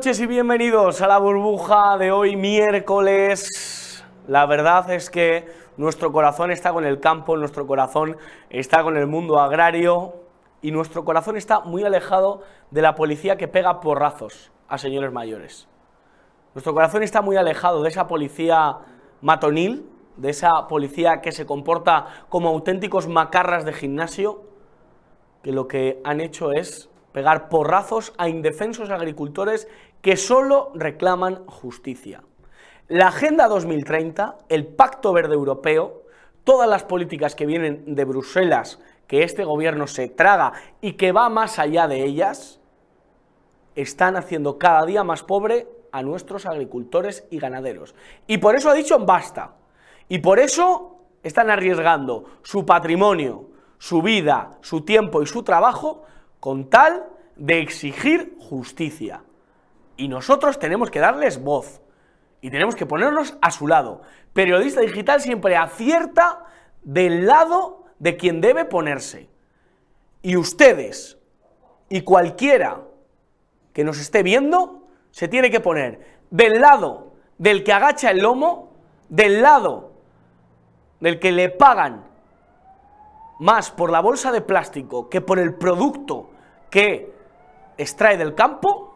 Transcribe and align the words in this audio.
noches 0.00 0.20
y 0.20 0.26
bienvenidos 0.26 1.02
a 1.02 1.06
la 1.06 1.18
burbuja 1.18 1.98
de 1.98 2.10
hoy 2.10 2.34
miércoles. 2.34 4.02
La 4.26 4.46
verdad 4.46 4.90
es 4.92 5.10
que 5.10 5.46
nuestro 5.76 6.10
corazón 6.10 6.50
está 6.50 6.72
con 6.72 6.86
el 6.86 7.00
campo, 7.00 7.36
nuestro 7.36 7.66
corazón 7.66 8.16
está 8.48 8.82
con 8.82 8.96
el 8.96 9.06
mundo 9.06 9.38
agrario 9.38 10.14
y 10.62 10.70
nuestro 10.70 11.04
corazón 11.04 11.36
está 11.36 11.60
muy 11.60 11.84
alejado 11.84 12.40
de 12.70 12.80
la 12.80 12.94
policía 12.94 13.36
que 13.36 13.46
pega 13.46 13.82
porrazos 13.82 14.50
a 14.68 14.78
señores 14.78 15.12
mayores. 15.12 15.68
Nuestro 16.54 16.72
corazón 16.72 17.02
está 17.02 17.20
muy 17.20 17.36
alejado 17.36 17.82
de 17.82 17.90
esa 17.90 18.06
policía 18.06 18.78
matonil, 19.20 19.86
de 20.16 20.30
esa 20.30 20.66
policía 20.66 21.20
que 21.20 21.30
se 21.30 21.44
comporta 21.44 22.06
como 22.30 22.48
auténticos 22.48 23.06
macarras 23.06 23.66
de 23.66 23.74
gimnasio, 23.74 24.44
que 25.42 25.52
lo 25.52 25.68
que 25.68 26.00
han 26.04 26.22
hecho 26.22 26.52
es 26.52 26.90
pegar 27.12 27.48
porrazos 27.48 28.12
a 28.18 28.28
indefensos 28.28 28.90
agricultores 28.90 29.68
que 30.02 30.16
solo 30.16 30.72
reclaman 30.74 31.46
justicia. 31.46 32.22
La 32.88 33.08
Agenda 33.08 33.46
2030, 33.48 34.38
el 34.48 34.66
Pacto 34.66 35.12
Verde 35.12 35.34
Europeo, 35.34 36.02
todas 36.44 36.68
las 36.68 36.84
políticas 36.84 37.34
que 37.34 37.46
vienen 37.46 37.94
de 37.94 38.04
Bruselas, 38.04 38.80
que 39.06 39.22
este 39.22 39.44
gobierno 39.44 39.86
se 39.86 40.08
traga 40.08 40.52
y 40.80 40.94
que 40.94 41.12
va 41.12 41.28
más 41.28 41.58
allá 41.58 41.86
de 41.86 42.04
ellas, 42.04 42.60
están 43.74 44.16
haciendo 44.16 44.58
cada 44.58 44.84
día 44.86 45.04
más 45.04 45.22
pobre 45.22 45.68
a 45.92 46.02
nuestros 46.02 46.46
agricultores 46.46 47.26
y 47.30 47.38
ganaderos. 47.38 47.94
Y 48.26 48.38
por 48.38 48.56
eso 48.56 48.70
ha 48.70 48.74
dicho 48.74 48.98
basta. 48.98 49.54
Y 50.08 50.18
por 50.18 50.38
eso 50.38 50.98
están 51.22 51.50
arriesgando 51.50 52.24
su 52.42 52.64
patrimonio, 52.66 53.50
su 53.78 54.02
vida, 54.02 54.58
su 54.60 54.82
tiempo 54.82 55.22
y 55.22 55.26
su 55.26 55.42
trabajo 55.42 56.04
con 56.40 56.68
tal 56.68 57.06
de 57.36 57.60
exigir 57.60 58.36
justicia. 58.38 59.22
Y 60.00 60.08
nosotros 60.08 60.58
tenemos 60.58 60.90
que 60.90 60.98
darles 60.98 61.42
voz 61.42 61.82
y 62.40 62.50
tenemos 62.50 62.74
que 62.74 62.86
ponernos 62.86 63.36
a 63.42 63.50
su 63.50 63.68
lado. 63.68 64.00
Periodista 64.32 64.80
digital 64.80 65.20
siempre 65.20 65.58
acierta 65.58 66.46
del 66.82 67.26
lado 67.26 67.84
de 67.98 68.16
quien 68.16 68.40
debe 68.40 68.64
ponerse. 68.64 69.28
Y 70.22 70.36
ustedes 70.36 71.18
y 71.90 72.00
cualquiera 72.00 72.80
que 73.74 73.84
nos 73.84 74.00
esté 74.00 74.22
viendo 74.22 74.88
se 75.10 75.28
tiene 75.28 75.50
que 75.50 75.60
poner 75.60 76.00
del 76.30 76.62
lado 76.62 77.12
del 77.36 77.62
que 77.62 77.74
agacha 77.74 78.10
el 78.10 78.22
lomo, 78.22 78.72
del 79.10 79.42
lado 79.42 79.92
del 81.00 81.18
que 81.18 81.30
le 81.30 81.50
pagan 81.50 82.06
más 83.38 83.70
por 83.70 83.90
la 83.90 84.00
bolsa 84.00 84.32
de 84.32 84.40
plástico 84.40 85.10
que 85.10 85.20
por 85.20 85.38
el 85.38 85.56
producto 85.56 86.30
que 86.70 87.12
extrae 87.76 88.16
del 88.16 88.34
campo 88.34 88.89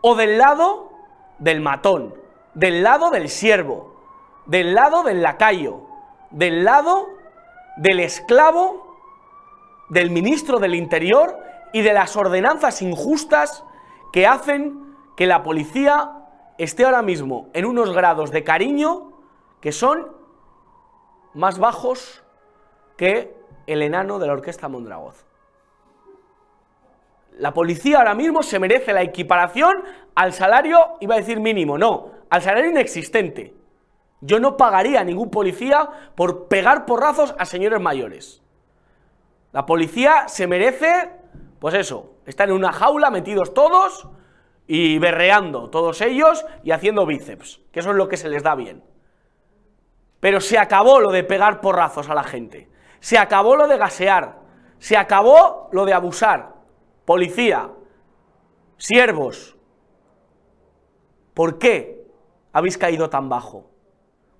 o 0.00 0.14
del 0.14 0.38
lado 0.38 0.90
del 1.38 1.60
matón, 1.60 2.14
del 2.54 2.82
lado 2.82 3.10
del 3.10 3.28
siervo, 3.28 3.96
del 4.46 4.74
lado 4.74 5.02
del 5.02 5.22
lacayo, 5.22 5.80
del 6.30 6.64
lado 6.64 7.08
del 7.76 8.00
esclavo, 8.00 8.96
del 9.88 10.10
ministro 10.10 10.58
del 10.58 10.74
Interior 10.74 11.38
y 11.72 11.82
de 11.82 11.92
las 11.92 12.16
ordenanzas 12.16 12.82
injustas 12.82 13.64
que 14.12 14.26
hacen 14.26 14.96
que 15.16 15.26
la 15.26 15.42
policía 15.42 16.12
esté 16.58 16.84
ahora 16.84 17.02
mismo 17.02 17.48
en 17.52 17.64
unos 17.64 17.92
grados 17.92 18.30
de 18.30 18.44
cariño 18.44 19.12
que 19.60 19.72
son 19.72 20.12
más 21.34 21.58
bajos 21.58 22.22
que 22.96 23.36
el 23.66 23.82
enano 23.82 24.18
de 24.18 24.26
la 24.26 24.32
orquesta 24.32 24.68
Mondragoz. 24.68 25.27
La 27.38 27.54
policía 27.54 27.98
ahora 27.98 28.16
mismo 28.16 28.42
se 28.42 28.58
merece 28.58 28.92
la 28.92 29.02
equiparación 29.02 29.84
al 30.16 30.32
salario, 30.32 30.96
iba 31.00 31.14
a 31.14 31.18
decir 31.18 31.38
mínimo, 31.38 31.78
no, 31.78 32.10
al 32.30 32.42
salario 32.42 32.70
inexistente. 32.70 33.54
Yo 34.20 34.40
no 34.40 34.56
pagaría 34.56 35.00
a 35.00 35.04
ningún 35.04 35.30
policía 35.30 35.88
por 36.16 36.48
pegar 36.48 36.84
porrazos 36.84 37.36
a 37.38 37.44
señores 37.44 37.80
mayores. 37.80 38.42
La 39.52 39.66
policía 39.66 40.26
se 40.26 40.48
merece, 40.48 41.10
pues 41.60 41.74
eso, 41.74 42.14
estar 42.26 42.48
en 42.48 42.56
una 42.56 42.72
jaula 42.72 43.10
metidos 43.10 43.54
todos 43.54 44.08
y 44.66 44.98
berreando 44.98 45.70
todos 45.70 46.00
ellos 46.00 46.44
y 46.64 46.72
haciendo 46.72 47.06
bíceps, 47.06 47.60
que 47.70 47.78
eso 47.80 47.90
es 47.90 47.96
lo 47.96 48.08
que 48.08 48.16
se 48.16 48.28
les 48.28 48.42
da 48.42 48.56
bien. 48.56 48.82
Pero 50.18 50.40
se 50.40 50.58
acabó 50.58 50.98
lo 50.98 51.12
de 51.12 51.22
pegar 51.22 51.60
porrazos 51.60 52.10
a 52.10 52.14
la 52.14 52.24
gente, 52.24 52.68
se 52.98 53.16
acabó 53.16 53.54
lo 53.54 53.68
de 53.68 53.78
gasear, 53.78 54.40
se 54.80 54.96
acabó 54.96 55.68
lo 55.70 55.84
de 55.84 55.94
abusar 55.94 56.57
policía, 57.08 57.70
siervos, 58.76 59.56
¿por 61.32 61.58
qué 61.58 62.06
habéis 62.52 62.76
caído 62.76 63.08
tan 63.08 63.30
bajo? 63.30 63.70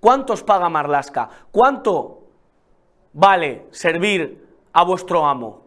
¿Cuántos 0.01 0.43
paga 0.43 0.69
Marlasca? 0.69 1.31
¿Cuánto 1.51 2.25
vale 3.15 3.69
servir 3.71 4.47
a 4.75 4.85
vuestro 4.85 5.25
amo? 5.25 5.63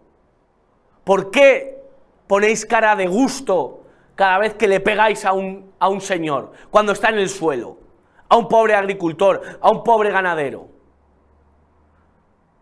¿Por 1.03 1.31
qué 1.31 1.81
ponéis 2.28 2.67
cara 2.67 2.95
de 2.95 3.07
gusto 3.07 3.81
cada 4.13 4.38
vez 4.38 4.53
que 4.53 4.68
le 4.68 4.79
pegáis 4.79 5.25
a 5.25 5.33
un, 5.33 5.73
a 5.79 5.89
un 5.89 6.01
señor 6.01 6.51
cuando 6.69 6.91
está 6.91 7.09
en 7.09 7.18
el 7.18 7.29
suelo? 7.29 7.79
A 8.29 8.38
un 8.38 8.47
pobre 8.47 8.75
agricultor, 8.75 9.41
a 9.59 9.72
un 9.72 9.83
pobre 9.83 10.12
ganadero. 10.12 10.68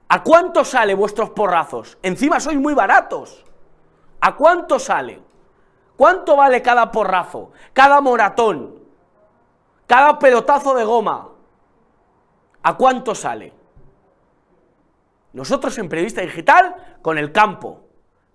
¿A 0.08 0.24
cuánto 0.24 0.64
sale 0.64 0.96
vuestros 0.96 1.32
porrazos? 1.32 1.98
Encima 2.02 2.40
sois 2.40 2.58
muy 2.58 2.74
baratos. 2.74 3.44
¿A 4.22 4.36
cuánto 4.36 4.80
sale? 4.80 5.22
¿Cuánto 5.96 6.36
vale 6.36 6.62
cada 6.62 6.92
porrazo? 6.92 7.52
Cada 7.74 8.02
moratón. 8.02 8.80
Cada 9.88 10.20
pelotazo 10.20 10.74
de 10.76 10.84
goma. 10.84 11.30
¿A 12.64 12.78
cuánto 12.78 13.16
sale? 13.16 13.54
Nosotros 15.34 15.78
en 15.78 15.90
Periodista 15.90 16.22
Digital 16.22 16.76
con 17.02 17.18
el 17.18 17.32
campo, 17.32 17.82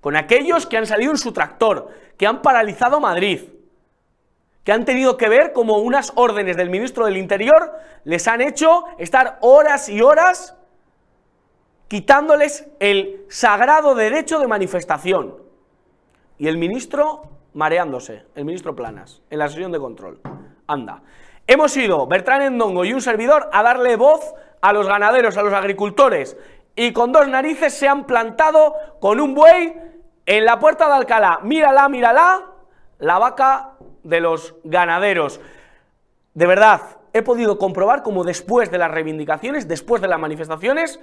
con 0.01 0.17
aquellos 0.17 0.67
que 0.67 0.77
han 0.77 0.87
salido 0.87 1.11
en 1.11 1.19
su 1.19 1.33
tractor, 1.33 1.89
que 2.17 2.27
han 2.27 2.41
paralizado 2.41 3.01
Madrid, 3.01 3.43
que 4.63 4.73
han 4.73 4.85
tenido 4.85 5.17
que 5.17 5.29
ver 5.29 5.53
como 5.53 5.79
unas 5.79 6.13
órdenes 6.15 6.57
del 6.57 6.71
ministro 6.71 7.05
del 7.05 7.19
Interior 7.19 7.73
les 8.05 8.27
han 8.29 8.41
hecho 8.41 8.85
estar 8.99 9.39
horas 9.43 9.89
y 9.89 10.01
horas 10.01 10.57
quitándoles 11.89 12.67
el 12.81 13.25
sagrado 13.29 13.95
derecho 13.95 14.39
de 14.39 14.49
manifestación. 14.49 15.44
Y 16.39 16.49
el 16.49 16.59
ministro 16.59 17.23
mareándose, 17.55 18.25
el 18.35 18.45
ministro 18.45 18.75
Planas, 18.75 19.23
en 19.31 19.39
la 19.39 19.49
sesión 19.49 19.73
de 19.73 19.79
control. 19.79 20.21
Anda. 20.67 21.03
Hemos 21.47 21.77
ido, 21.77 22.07
Bertrán 22.07 22.43
Endongo 22.43 22.85
y 22.85 22.93
un 22.93 23.01
servidor, 23.01 23.49
a 23.53 23.63
darle 23.63 23.97
voz 23.97 24.35
a 24.61 24.73
los 24.73 24.87
ganaderos, 24.87 25.37
a 25.37 25.43
los 25.43 25.53
agricultores, 25.53 26.37
y 26.75 26.93
con 26.93 27.13
dos 27.13 27.29
narices 27.29 27.75
se 27.75 27.87
han 27.87 28.05
plantado 28.05 28.75
con 29.01 29.21
un 29.21 29.35
buey 29.35 29.75
en 30.27 30.45
la 30.45 30.59
puerta 30.59 30.89
de 30.89 30.95
Alcalá. 30.95 31.41
Mírala, 31.43 31.89
mírala, 31.89 32.47
la 32.99 33.19
vaca 33.19 33.73
de 34.03 34.21
los 34.21 34.55
ganaderos. 34.65 35.41
De 36.33 36.47
verdad, 36.47 36.81
he 37.13 37.23
podido 37.23 37.59
comprobar 37.59 38.03
como 38.03 38.25
después 38.25 38.71
de 38.71 38.79
las 38.79 38.91
reivindicaciones, 38.91 39.69
después 39.69 40.03
de 40.03 40.09
las 40.09 40.19
manifestaciones, 40.19 40.99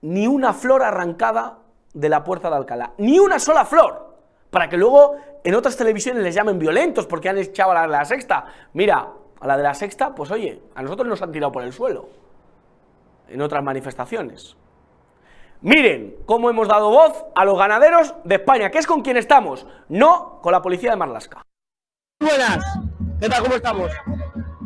ni 0.00 0.26
una 0.26 0.52
flor 0.52 0.82
arrancada 0.82 1.58
de 1.94 2.08
la 2.08 2.22
puerta 2.22 2.50
de 2.50 2.56
Alcalá. 2.56 2.92
Ni 2.98 3.18
una 3.18 3.38
sola 3.38 3.64
flor. 3.64 4.12
Para 4.50 4.68
que 4.68 4.76
luego 4.76 5.16
en 5.42 5.54
otras 5.54 5.76
televisiones 5.76 6.22
les 6.22 6.34
llamen 6.34 6.58
violentos 6.58 7.06
porque 7.06 7.28
han 7.28 7.38
echado 7.38 7.70
a 7.72 7.74
la 7.74 7.82
de 7.82 7.88
la 7.88 8.04
sexta. 8.04 8.44
Mira, 8.74 9.08
a 9.40 9.46
la 9.46 9.56
de 9.56 9.62
la 9.62 9.74
sexta, 9.74 10.14
pues 10.14 10.30
oye, 10.30 10.60
a 10.74 10.82
nosotros 10.82 11.08
nos 11.08 11.20
han 11.22 11.32
tirado 11.32 11.50
por 11.52 11.62
el 11.64 11.72
suelo. 11.72 12.08
En 13.28 13.40
otras 13.40 13.62
manifestaciones. 13.64 14.56
Miren 15.60 16.16
cómo 16.26 16.50
hemos 16.50 16.68
dado 16.68 16.90
voz 16.90 17.24
a 17.34 17.44
los 17.44 17.58
ganaderos 17.58 18.14
de 18.24 18.34
España, 18.34 18.70
que 18.70 18.78
es 18.78 18.86
con 18.86 19.00
quien 19.00 19.16
estamos, 19.16 19.66
no 19.88 20.38
con 20.42 20.52
la 20.52 20.60
policía 20.60 20.90
de 20.90 20.96
Marlasca. 20.96 21.42
Buenas, 22.20 22.62
¿qué 23.18 23.28
tal? 23.28 23.42
¿Cómo 23.42 23.54
estamos? 23.54 23.90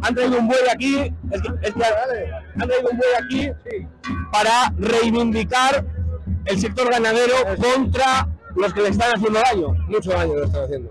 Han 0.03 0.15
traído 0.15 0.39
un 0.39 0.49
buey 0.49 0.61
aquí, 0.73 0.97
es 1.31 1.43
que- 1.43 1.69
es 1.69 1.75
que 1.75 1.83
han 1.85 2.69
traído 2.69 2.91
un 2.91 2.97
buey 2.99 3.11
aquí 3.25 3.51
para 4.33 4.73
reivindicar 4.77 5.85
el 6.49 6.59
sector 6.59 6.91
ganadero 6.91 7.35
contra 7.57 8.29
los 8.57 8.73
que 8.73 8.83
le 8.83 8.89
están 8.89 9.15
haciendo 9.15 9.41
daño. 9.41 9.69
Mucho 9.89 10.11
daño 10.11 10.35
lo 10.35 10.45
están 10.45 10.65
haciendo. 10.65 10.91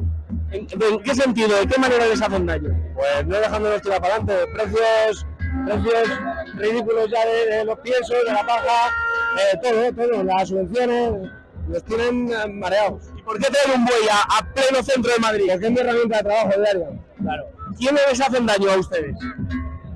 ¿En, 0.52 0.68
en 0.70 1.04
qué 1.04 1.16
sentido? 1.16 1.58
¿De 1.60 1.68
qué 1.68 1.80
manera 1.80 2.06
les 2.06 2.22
hacen 2.22 2.46
daño? 2.46 2.70
Pues 2.96 3.26
no 3.26 3.38
dejándonos 3.38 3.82
tirar 3.82 4.02
para 4.02 4.16
adelante. 4.16 4.52
Precios, 4.54 5.26
precios 5.66 6.10
ridículos 6.56 7.10
ya 7.12 7.26
de, 7.26 7.58
de 7.58 7.66
los 7.66 7.80
piensos, 7.80 8.16
de 8.26 8.34
la 8.34 8.46
paja, 8.46 8.92
eh, 9.38 9.58
todo, 9.62 9.94
todo. 9.94 10.24
Las 10.24 10.50
subvenciones 10.50 11.32
nos 11.68 11.84
tienen 11.84 12.32
eh, 12.32 12.48
mareados. 12.50 13.04
¿Y 13.18 13.22
por 13.22 13.38
qué 13.40 13.50
traer 13.50 13.78
un 13.78 13.86
buey 13.86 14.08
a, 14.10 14.38
a 14.38 14.54
pleno 14.54 14.82
centro 14.84 15.12
de 15.12 15.20
Madrid? 15.20 15.46
Porque 15.52 15.66
es 15.66 15.72
mi 15.72 15.80
herramienta 15.80 16.18
de 16.18 16.24
trabajo 16.24 16.62
diario. 16.62 17.00
Claro. 17.22 17.44
¿Quiénes 17.78 18.02
les 18.10 18.22
hacen 18.22 18.46
daño 18.46 18.72
a 18.72 18.78
ustedes? 18.78 19.16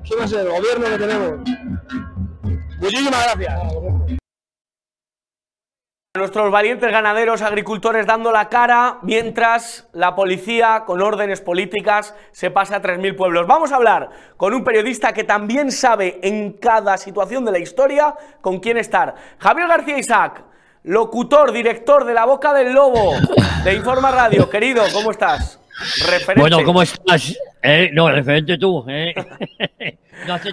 ¿Qué 0.04 0.16
va 0.16 0.24
a 0.24 0.28
ser? 0.28 0.40
El 0.40 0.52
gobierno 0.52 0.86
que 0.86 0.98
tenemos. 0.98 1.50
Muchísimas 2.80 3.24
gracias. 3.24 4.21
Nuestros 6.14 6.50
valientes 6.50 6.92
ganaderos, 6.92 7.40
agricultores 7.40 8.04
dando 8.06 8.32
la 8.32 8.50
cara, 8.50 8.98
mientras 9.00 9.88
la 9.94 10.14
policía, 10.14 10.82
con 10.84 11.00
órdenes 11.00 11.40
políticas, 11.40 12.14
se 12.32 12.50
pasa 12.50 12.76
a 12.76 12.82
3.000 12.82 13.16
pueblos. 13.16 13.46
Vamos 13.46 13.72
a 13.72 13.76
hablar 13.76 14.10
con 14.36 14.52
un 14.52 14.62
periodista 14.62 15.14
que 15.14 15.24
también 15.24 15.72
sabe 15.72 16.20
en 16.22 16.52
cada 16.52 16.98
situación 16.98 17.46
de 17.46 17.52
la 17.52 17.60
historia 17.60 18.14
con 18.42 18.60
quién 18.60 18.76
estar. 18.76 19.14
Javier 19.38 19.68
García 19.68 19.98
Isaac, 19.98 20.44
locutor, 20.82 21.50
director 21.50 22.04
de 22.04 22.12
La 22.12 22.26
Boca 22.26 22.52
del 22.52 22.74
Lobo, 22.74 23.14
de 23.64 23.72
Informa 23.72 24.10
Radio. 24.10 24.50
Querido, 24.50 24.82
¿cómo 24.92 25.12
estás? 25.12 25.61
Referente. 25.78 26.40
Bueno, 26.40 26.64
¿cómo 26.64 26.82
estás? 26.82 27.36
Eh, 27.62 27.90
no, 27.92 28.10
referente 28.10 28.58
tú. 28.58 28.84
Eh. 28.88 29.14
no, 30.26 30.34
hace 30.34 30.50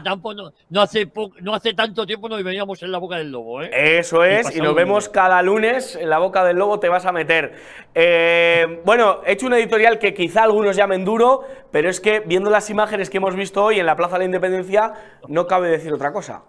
no, 0.70 0.82
hace 0.82 1.12
no 1.42 1.54
hace 1.54 1.74
tanto 1.74 2.06
tiempo 2.06 2.30
nos 2.30 2.44
veníamos 2.44 2.82
en 2.84 2.92
la 2.92 2.98
boca 2.98 3.18
del 3.18 3.32
lobo. 3.32 3.62
¿eh? 3.62 4.00
Eso 4.00 4.24
es, 4.24 4.56
y 4.56 4.62
nos 4.62 4.76
vemos 4.76 5.10
cada 5.10 5.42
lunes 5.42 5.96
en 5.96 6.10
la 6.10 6.20
boca 6.20 6.44
del 6.44 6.58
lobo, 6.58 6.80
te 6.80 6.90
vas 6.90 7.06
a 7.06 7.12
meter. 7.12 7.54
Eh, 7.94 8.82
bueno, 8.86 9.22
he 9.26 9.34
hecho 9.34 9.48
un 9.48 9.54
editorial 9.54 10.00
que 10.00 10.14
quizá 10.14 10.44
algunos 10.44 10.76
llamen 10.76 11.04
duro, 11.04 11.46
pero 11.72 11.90
es 11.90 12.00
que 12.00 12.22
viendo 12.22 12.50
las 12.50 12.70
imágenes 12.70 13.10
que 13.10 13.18
hemos 13.18 13.36
visto 13.36 13.64
hoy 13.64 13.80
en 13.80 13.86
la 13.86 13.96
Plaza 13.96 14.14
de 14.14 14.20
la 14.20 14.26
Independencia, 14.26 14.94
no 15.28 15.48
cabe 15.48 15.70
decir 15.70 15.92
otra 15.92 16.14
cosa. 16.14 16.44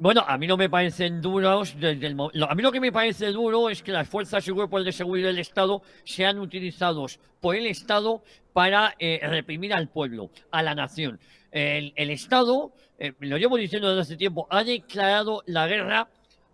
Bueno, 0.00 0.24
a 0.24 0.38
mí 0.38 0.46
no 0.46 0.56
me 0.56 0.70
parecen 0.70 1.20
duros. 1.20 1.74
Desde 1.74 2.06
el, 2.06 2.16
a 2.20 2.54
mí 2.54 2.62
lo 2.62 2.70
que 2.70 2.78
me 2.78 2.92
parece 2.92 3.32
duro 3.32 3.68
es 3.68 3.82
que 3.82 3.90
las 3.90 4.08
fuerzas 4.08 4.46
y 4.46 4.52
cuerpos 4.52 4.84
de 4.84 4.92
seguridad 4.92 5.26
del 5.26 5.40
Estado 5.40 5.82
sean 6.04 6.38
utilizados 6.38 7.18
por 7.40 7.56
el 7.56 7.66
Estado 7.66 8.22
para 8.52 8.94
eh, 9.00 9.18
reprimir 9.24 9.74
al 9.74 9.88
pueblo, 9.88 10.30
a 10.52 10.62
la 10.62 10.76
nación. 10.76 11.18
El, 11.50 12.10
Estado, 12.10 12.72
eh, 12.96 13.12
lo 13.18 13.38
llevo 13.38 13.56
diciendo 13.56 13.88
desde 13.88 14.02
hace 14.02 14.16
tiempo, 14.16 14.46
ha 14.50 14.62
declarado 14.62 15.42
la 15.46 15.66
guerra 15.66 16.08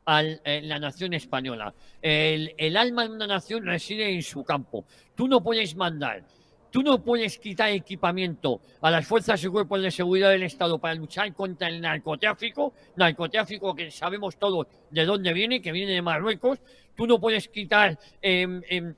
a 0.07 0.23
eh, 0.23 0.63
la 0.63 0.79
nación 0.79 1.13
española. 1.13 1.75
El, 2.01 2.55
el 2.57 2.79
alma 2.79 3.03
de 3.03 3.11
una 3.11 3.27
nación 3.27 3.67
reside 3.67 4.09
en 4.15 4.23
su 4.23 4.43
campo. 4.43 4.87
Tú 5.15 5.29
no 5.29 5.43
puedes 5.43 5.77
mandar 5.77 6.25
Tú 6.75 6.83
no 6.83 7.01
puedes 7.01 7.39
quitar 7.39 7.71
equipamiento 7.71 8.61
a 8.81 8.91
las 8.91 9.07
fuerzas 9.07 9.45
y 9.45 9.47
cuerpos 9.47 9.81
de 9.81 9.93
seguridad 9.93 10.31
del 10.31 10.43
Estado 10.43 10.77
para 10.77 10.93
luchar 10.97 11.33
contra 11.33 11.69
el 11.69 11.81
narcotráfico, 11.81 12.73
narcotráfico 12.97 13.77
que 13.77 13.93
sabemos 13.93 14.37
todos 14.37 14.67
de 14.91 15.05
dónde 15.05 15.33
viene, 15.33 15.63
que 15.63 15.71
viene 15.71 15.93
de 15.93 16.03
Marruecos. 16.03 16.59
Tú 16.97 17.07
no 17.07 17.21
puedes 17.21 17.47
quitar 17.47 17.97
em, 18.21 18.61
em, 18.69 18.93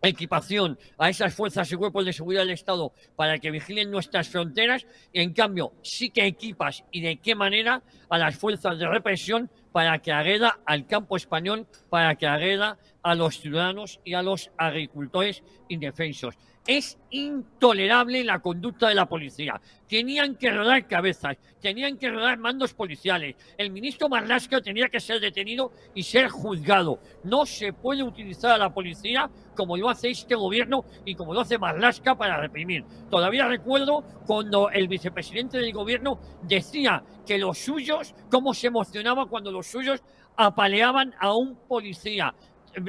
equipación 0.00 0.78
a 0.96 1.10
esas 1.10 1.34
fuerzas 1.34 1.70
y 1.70 1.76
cuerpos 1.76 2.06
de 2.06 2.14
seguridad 2.14 2.40
del 2.40 2.52
Estado 2.52 2.90
para 3.16 3.38
que 3.38 3.50
vigilen 3.50 3.90
nuestras 3.90 4.30
fronteras. 4.30 4.86
En 5.12 5.34
cambio, 5.34 5.74
sí 5.82 6.08
que 6.08 6.24
equipas 6.24 6.84
y 6.90 7.02
de 7.02 7.18
qué 7.18 7.34
manera 7.34 7.82
a 8.08 8.16
las 8.16 8.34
fuerzas 8.38 8.78
de 8.78 8.88
represión 8.88 9.50
para 9.72 9.98
que 9.98 10.12
agreda 10.12 10.60
al 10.64 10.86
campo 10.86 11.16
español, 11.16 11.66
para 11.88 12.14
que 12.16 12.26
agreda 12.26 12.78
a 13.02 13.14
los 13.14 13.38
ciudadanos 13.38 14.00
y 14.04 14.14
a 14.14 14.22
los 14.22 14.50
agricultores 14.56 15.42
indefensos. 15.68 16.36
Es 16.66 16.98
intolerable 17.10 18.22
la 18.22 18.40
conducta 18.40 18.88
de 18.88 18.94
la 18.94 19.06
policía. 19.06 19.60
Tenían 19.88 20.36
que 20.36 20.50
rodar 20.50 20.86
cabezas, 20.86 21.38
tenían 21.58 21.96
que 21.96 22.10
rodar 22.10 22.38
mandos 22.38 22.74
policiales. 22.74 23.34
El 23.56 23.70
ministro 23.70 24.08
Marlasca 24.08 24.60
tenía 24.60 24.88
que 24.88 25.00
ser 25.00 25.20
detenido 25.20 25.72
y 25.94 26.02
ser 26.02 26.28
juzgado. 26.28 27.00
No 27.24 27.46
se 27.46 27.72
puede 27.72 28.02
utilizar 28.02 28.52
a 28.52 28.58
la 28.58 28.74
policía 28.74 29.30
como 29.56 29.76
lo 29.76 29.88
hace 29.88 30.10
este 30.10 30.34
gobierno 30.34 30.84
y 31.04 31.14
como 31.14 31.34
lo 31.34 31.40
hace 31.40 31.58
Marlasca 31.58 32.16
para 32.16 32.38
reprimir. 32.38 32.84
Todavía 33.10 33.48
recuerdo 33.48 34.04
cuando 34.26 34.70
el 34.70 34.86
vicepresidente 34.86 35.58
del 35.58 35.72
gobierno 35.72 36.20
decía 36.42 37.02
que 37.26 37.38
los 37.38 37.58
suyos, 37.58 38.14
cómo 38.30 38.54
se 38.54 38.68
emocionaba 38.68 39.26
cuando 39.26 39.50
los 39.50 39.59
suyos 39.66 40.02
apaleaban 40.36 41.14
a 41.18 41.34
un 41.34 41.56
policía. 41.68 42.34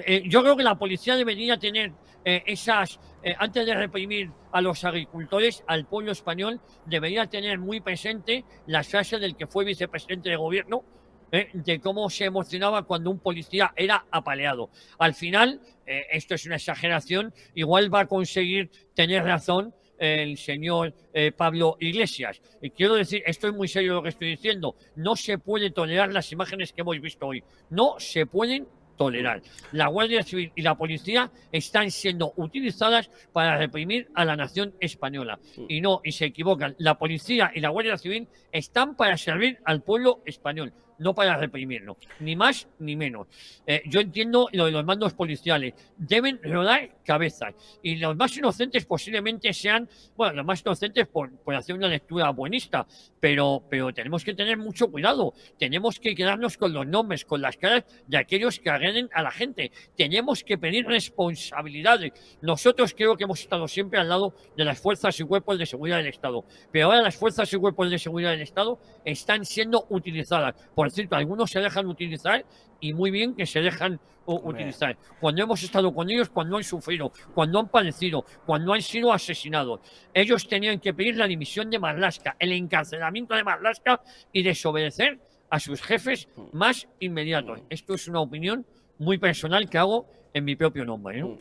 Eh, 0.06 0.24
yo 0.28 0.42
creo 0.42 0.56
que 0.56 0.64
la 0.64 0.76
policía 0.76 1.16
debería 1.16 1.58
tener 1.58 1.92
eh, 2.24 2.44
esas, 2.46 3.00
eh, 3.24 3.36
antes 3.38 3.66
de 3.66 3.74
reprimir 3.74 4.32
a 4.52 4.62
los 4.62 4.84
agricultores, 4.84 5.64
al 5.68 5.86
pueblo 5.86 6.12
español, 6.12 6.62
debería 6.86 7.26
tener 7.28 7.60
muy 7.60 7.82
presente 7.82 8.46
la 8.68 8.84
frase 8.84 9.18
del 9.18 9.36
que 9.36 9.48
fue 9.48 9.66
vicepresidente 9.66 10.30
de 10.30 10.36
gobierno, 10.36 10.84
de 11.32 11.80
cómo 11.80 12.10
se 12.10 12.26
emocionaba 12.26 12.84
cuando 12.84 13.10
un 13.10 13.20
policía 13.20 13.72
era 13.78 14.06
apaleado. 14.12 14.70
Al 15.00 15.14
final, 15.14 15.62
esto 15.86 16.36
es 16.36 16.46
una 16.46 16.58
exageración, 16.58 17.34
igual 17.56 17.94
va 17.94 18.02
a 18.02 18.06
conseguir 18.06 18.70
tener 18.94 19.24
razón 19.24 19.74
el 20.02 20.38
señor 20.38 20.94
Pablo 21.38 21.78
Iglesias. 21.80 22.42
Y 22.62 22.72
quiero 22.72 22.96
decir, 22.96 23.22
esto 23.26 23.48
es 23.48 23.54
muy 23.54 23.68
serio 23.68 23.94
lo 23.94 24.04
que 24.04 24.10
estoy 24.10 24.30
diciendo, 24.32 24.76
no 24.96 25.16
se 25.16 25.38
puede 25.38 25.70
tolerar 25.70 26.12
las 26.12 26.32
imágenes 26.32 26.74
que 26.74 26.82
hemos 26.82 27.00
visto 27.00 27.28
hoy, 27.28 27.44
no 27.70 27.96
se 28.00 28.26
pueden 28.26 28.68
tolerar. 28.98 29.42
La 29.72 29.88
Guardia 29.88 30.22
Civil 30.22 30.52
y 30.56 30.62
la 30.62 30.76
policía 30.76 31.32
están 31.52 31.90
siendo 31.90 32.34
utilizadas 32.36 33.10
para 33.32 33.58
reprimir 33.58 34.10
a 34.14 34.26
la 34.26 34.36
nación 34.36 34.76
española. 34.80 35.40
Y 35.68 35.82
no, 35.82 36.02
y 36.04 36.12
se 36.12 36.26
equivocan. 36.26 36.76
La 36.78 37.00
policía 37.00 37.52
y 37.56 37.62
la 37.62 37.70
Guardia 37.70 37.98
Civil 37.98 38.28
están 38.52 38.96
para 38.96 39.18
servir 39.18 39.60
al 39.66 39.82
pueblo 39.82 40.22
español 40.26 40.74
no 41.02 41.16
para 41.16 41.36
reprimirlo, 41.36 41.98
ni 42.20 42.36
más 42.36 42.68
ni 42.80 42.96
menos. 42.96 43.28
Eh, 43.66 43.82
yo 43.88 44.00
entiendo 44.00 44.48
lo 44.54 44.66
de 44.66 44.72
los 44.72 44.86
mandos 44.86 45.14
policiales, 45.14 45.74
deben 45.98 46.40
rodar 46.44 46.92
cabezas 47.04 47.56
y 47.82 47.96
los 47.96 48.16
más 48.16 48.38
inocentes 48.38 48.86
posiblemente 48.86 49.52
sean, 49.52 49.90
bueno, 50.16 50.34
los 50.36 50.46
más 50.46 50.62
inocentes 50.62 51.08
por, 51.08 51.32
hacer 51.56 51.76
una 51.76 51.88
lectura 51.88 52.30
buenista, 52.30 52.86
pero, 53.20 53.64
pero 53.68 53.92
tenemos 53.92 54.24
que 54.24 54.36
tener 54.36 54.58
mucho 54.58 54.92
cuidado, 54.92 55.34
tenemos 55.58 56.00
que 56.00 56.14
quedarnos 56.14 56.56
con 56.56 56.72
los 56.72 56.86
nombres, 56.86 57.26
con 57.26 57.42
las 57.42 57.58
caras 57.58 57.84
de 58.06 58.18
aquellos 58.18 58.60
que 58.60 58.70
agreden 58.70 59.10
a 59.12 59.24
la 59.24 59.32
gente, 59.32 59.72
tenemos 59.98 60.44
que 60.44 60.60
pedir 60.60 60.86
responsabilidades. 60.86 62.12
Nosotros 62.42 62.94
creo 62.96 63.18
que 63.18 63.24
hemos 63.24 63.40
estado 63.40 63.68
siempre 63.68 64.00
al 64.00 64.10
lado 64.10 64.36
de 64.56 64.66
las 64.66 64.80
fuerzas 64.80 65.20
y 65.20 65.24
cuerpos 65.24 65.58
de 65.58 65.66
seguridad 65.66 65.98
del 65.98 66.08
Estado, 66.08 66.46
pero 66.72 66.86
ahora 66.86 67.02
las 67.02 67.16
fuerzas 67.16 67.52
y 67.52 67.58
cuerpos 67.58 67.90
de 67.90 67.98
seguridad 67.98 68.32
del 68.32 68.42
Estado 68.42 68.80
están 69.04 69.46
siendo 69.46 69.88
utilizadas 69.90 70.54
por 70.76 70.91
cierto, 70.94 71.16
algunos 71.16 71.50
se 71.50 71.60
dejan 71.60 71.88
utilizar 71.88 72.46
y 72.80 72.94
muy 72.94 73.12
bien 73.12 73.36
que 73.36 73.46
se 73.46 73.62
dejan 73.62 74.00
utilizar. 74.26 74.98
Cuando 75.20 75.44
hemos 75.44 75.62
estado 75.64 75.94
con 75.94 76.10
ellos, 76.10 76.30
cuando 76.30 76.58
han 76.58 76.64
sufrido, 76.64 77.12
cuando 77.34 77.60
han 77.60 77.68
padecido, 77.68 78.26
cuando 78.46 78.74
han 78.74 78.82
sido 78.82 79.12
asesinados. 79.12 79.82
Ellos 80.14 80.48
tenían 80.48 80.80
que 80.80 80.94
pedir 80.94 81.18
la 81.18 81.28
dimisión 81.28 81.70
de 81.70 81.80
Marlaska, 81.80 82.36
el 82.40 82.52
encarcelamiento 82.52 83.36
de 83.36 83.44
Marlaska 83.44 84.02
y 84.32 84.44
desobedecer 84.44 85.20
a 85.50 85.60
sus 85.60 85.82
jefes 85.82 86.30
más 86.54 86.88
inmediatos. 87.00 87.60
Esto 87.70 87.94
es 87.94 88.08
una 88.08 88.22
opinión 88.22 88.66
muy 88.98 89.18
personal 89.18 89.70
que 89.70 89.78
hago 89.78 90.08
en 90.34 90.46
mi 90.46 90.56
propio 90.56 90.86
nombre. 90.86 91.24
Mm. 91.24 91.38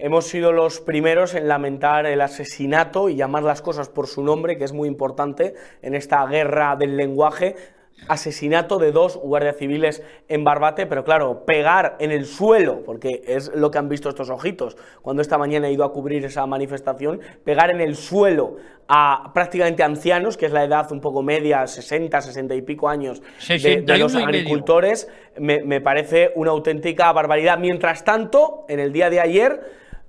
Hemos 0.00 0.26
sido 0.26 0.52
los 0.52 0.80
primeros 0.80 1.34
en 1.34 1.48
lamentar 1.48 2.06
el 2.06 2.20
asesinato 2.20 3.08
y 3.08 3.16
llamar 3.16 3.42
las 3.42 3.62
cosas 3.62 3.88
por 3.88 4.06
su 4.06 4.22
nombre, 4.22 4.56
que 4.56 4.62
es 4.62 4.72
muy 4.72 4.86
importante 4.86 5.54
en 5.82 5.96
esta 5.96 6.24
guerra 6.26 6.76
del 6.76 6.96
lenguaje 6.96 7.56
asesinato 8.06 8.78
de 8.78 8.92
dos 8.92 9.16
guardias 9.16 9.56
civiles 9.56 10.02
en 10.28 10.44
Barbate, 10.44 10.86
pero 10.86 11.04
claro, 11.04 11.44
pegar 11.44 11.96
en 11.98 12.10
el 12.10 12.26
suelo, 12.26 12.82
porque 12.84 13.22
es 13.26 13.50
lo 13.54 13.70
que 13.70 13.78
han 13.78 13.88
visto 13.88 14.08
estos 14.08 14.30
ojitos 14.30 14.76
cuando 15.02 15.22
esta 15.22 15.38
mañana 15.38 15.68
he 15.68 15.72
ido 15.72 15.84
a 15.84 15.92
cubrir 15.92 16.24
esa 16.24 16.46
manifestación, 16.46 17.20
pegar 17.44 17.70
en 17.70 17.80
el 17.80 17.96
suelo 17.96 18.56
a 18.88 19.32
prácticamente 19.34 19.82
ancianos, 19.82 20.36
que 20.36 20.46
es 20.46 20.52
la 20.52 20.64
edad 20.64 20.90
un 20.92 21.00
poco 21.00 21.22
media, 21.22 21.66
60, 21.66 22.20
60 22.20 22.54
y 22.54 22.62
pico 22.62 22.88
años 22.88 23.22
de, 23.46 23.98
los 23.98 24.14
agricultores, 24.14 25.08
me, 25.38 25.80
parece 25.80 26.32
una 26.36 26.52
auténtica 26.52 27.12
barbaridad. 27.12 27.58
Mientras 27.58 28.04
tanto, 28.04 28.64
en 28.68 28.80
el 28.80 28.92
día 28.92 29.10
de 29.10 29.20
ayer, 29.20 29.60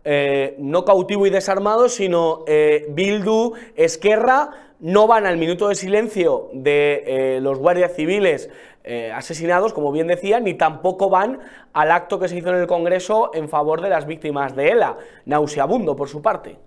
eh, 0.05 0.55
no 0.59 0.85
cautivo 0.85 1.27
y 1.27 1.29
desarmado, 1.29 1.89
sino 1.89 2.45
eh, 2.47 2.85
Bildu, 2.89 3.53
Esquerra, 3.75 4.68
no 4.79 5.07
van 5.07 5.25
al 5.25 5.37
minuto 5.37 5.67
de 5.67 5.75
silencio 5.75 6.49
de 6.53 7.03
eh, 7.05 7.41
los 7.41 7.59
guardias 7.59 7.93
civiles 7.95 8.49
eh, 8.83 9.11
asesinados, 9.11 9.73
como 9.73 9.91
bien 9.91 10.07
decía, 10.07 10.39
ni 10.39 10.53
tampoco 10.53 11.09
van 11.09 11.39
al 11.73 11.91
acto 11.91 12.19
que 12.19 12.27
se 12.27 12.37
hizo 12.37 12.49
en 12.49 12.55
el 12.55 12.67
Congreso 12.67 13.31
en 13.33 13.49
favor 13.49 13.81
de 13.81 13.89
las 13.89 14.05
víctimas 14.05 14.55
de 14.55 14.69
ELA, 14.69 14.97
nauseabundo 15.25 15.95
por 15.95 16.07
su 16.07 16.21
parte. 16.21 16.57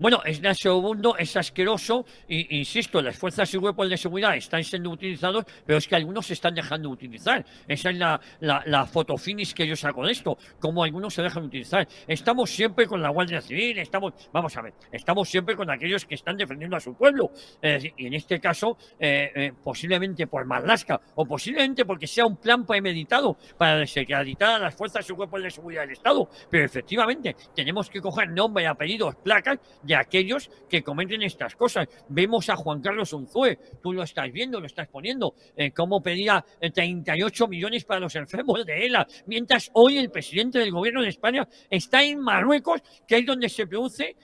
Bueno, 0.00 0.22
es 0.24 0.40
nauseabundo, 0.40 1.16
es 1.16 1.36
asqueroso, 1.36 2.06
y 2.28 2.58
insisto, 2.58 3.02
las 3.02 3.16
fuerzas 3.16 3.52
y 3.52 3.58
cuerpos 3.58 3.90
de 3.90 3.96
seguridad 3.96 4.36
están 4.36 4.62
siendo 4.62 4.90
utilizados, 4.90 5.44
pero 5.66 5.78
es 5.78 5.88
que 5.88 5.96
algunos 5.96 6.26
se 6.26 6.34
están 6.34 6.54
dejando 6.54 6.88
de 6.88 6.94
utilizar. 6.94 7.44
Esa 7.66 7.90
es 7.90 7.96
la, 7.96 8.20
la, 8.38 8.62
la 8.66 8.86
fotofinish 8.86 9.54
que 9.54 9.66
yo 9.66 9.74
saco 9.74 10.06
de 10.06 10.12
esto, 10.12 10.38
como 10.60 10.84
algunos 10.84 11.14
se 11.14 11.22
dejan 11.22 11.42
de 11.42 11.46
utilizar. 11.48 11.88
Estamos 12.06 12.48
siempre 12.48 12.86
con 12.86 13.02
la 13.02 13.08
Guardia 13.08 13.40
Civil, 13.40 13.76
estamos, 13.78 14.12
vamos 14.32 14.56
a 14.56 14.62
ver, 14.62 14.74
estamos 14.92 15.28
siempre 15.28 15.56
con 15.56 15.68
aquellos 15.68 16.04
que 16.04 16.14
están 16.14 16.36
defendiendo 16.36 16.76
a 16.76 16.80
su 16.80 16.94
pueblo. 16.94 17.32
y 17.60 18.06
en 18.06 18.14
este 18.14 18.38
caso, 18.38 18.76
eh, 19.00 19.32
eh, 19.34 19.52
posiblemente 19.64 20.28
por 20.28 20.44
Marlaska, 20.44 21.00
o 21.16 21.26
posiblemente 21.26 21.84
porque 21.84 22.06
sea 22.06 22.24
un 22.24 22.36
plan 22.36 22.64
premeditado 22.64 23.36
para 23.56 23.78
desacreditar 23.78 24.54
a 24.54 24.58
las 24.60 24.76
fuerzas 24.76 25.10
y 25.10 25.12
cuerpos 25.12 25.42
de 25.42 25.50
seguridad 25.50 25.82
del 25.82 25.90
Estado. 25.90 26.28
Pero 26.48 26.64
efectivamente, 26.64 27.34
tenemos 27.52 27.90
que 27.90 28.00
coger 28.00 28.30
nombre, 28.30 28.64
apellidos, 28.64 29.16
placas 29.16 29.58
de 29.88 29.96
aquellos 29.96 30.50
que 30.68 30.82
cometen 30.82 31.22
estas 31.22 31.56
cosas. 31.56 31.88
Vemos 32.10 32.48
a 32.50 32.56
Juan 32.56 32.80
Carlos 32.80 33.12
Unzue, 33.14 33.58
tú 33.82 33.92
lo 33.92 34.02
estás 34.02 34.30
viendo, 34.30 34.60
lo 34.60 34.66
estás 34.66 34.86
poniendo, 34.86 35.34
eh, 35.56 35.72
cómo 35.72 36.02
pedía 36.02 36.44
38 36.60 37.44
eh, 37.44 37.48
millones 37.48 37.84
para 37.84 38.00
los 38.00 38.14
enfermos 38.14 38.64
de 38.66 38.86
ELA, 38.86 39.06
mientras 39.26 39.70
hoy 39.72 39.96
el 39.96 40.10
presidente 40.10 40.58
del 40.58 40.70
gobierno 40.70 41.02
de 41.02 41.08
España 41.08 41.48
está 41.70 42.04
en 42.04 42.20
Marruecos, 42.20 42.82
que 43.06 43.18
es 43.18 43.26
donde 43.26 43.48
se 43.48 43.66
produce, 43.66 44.14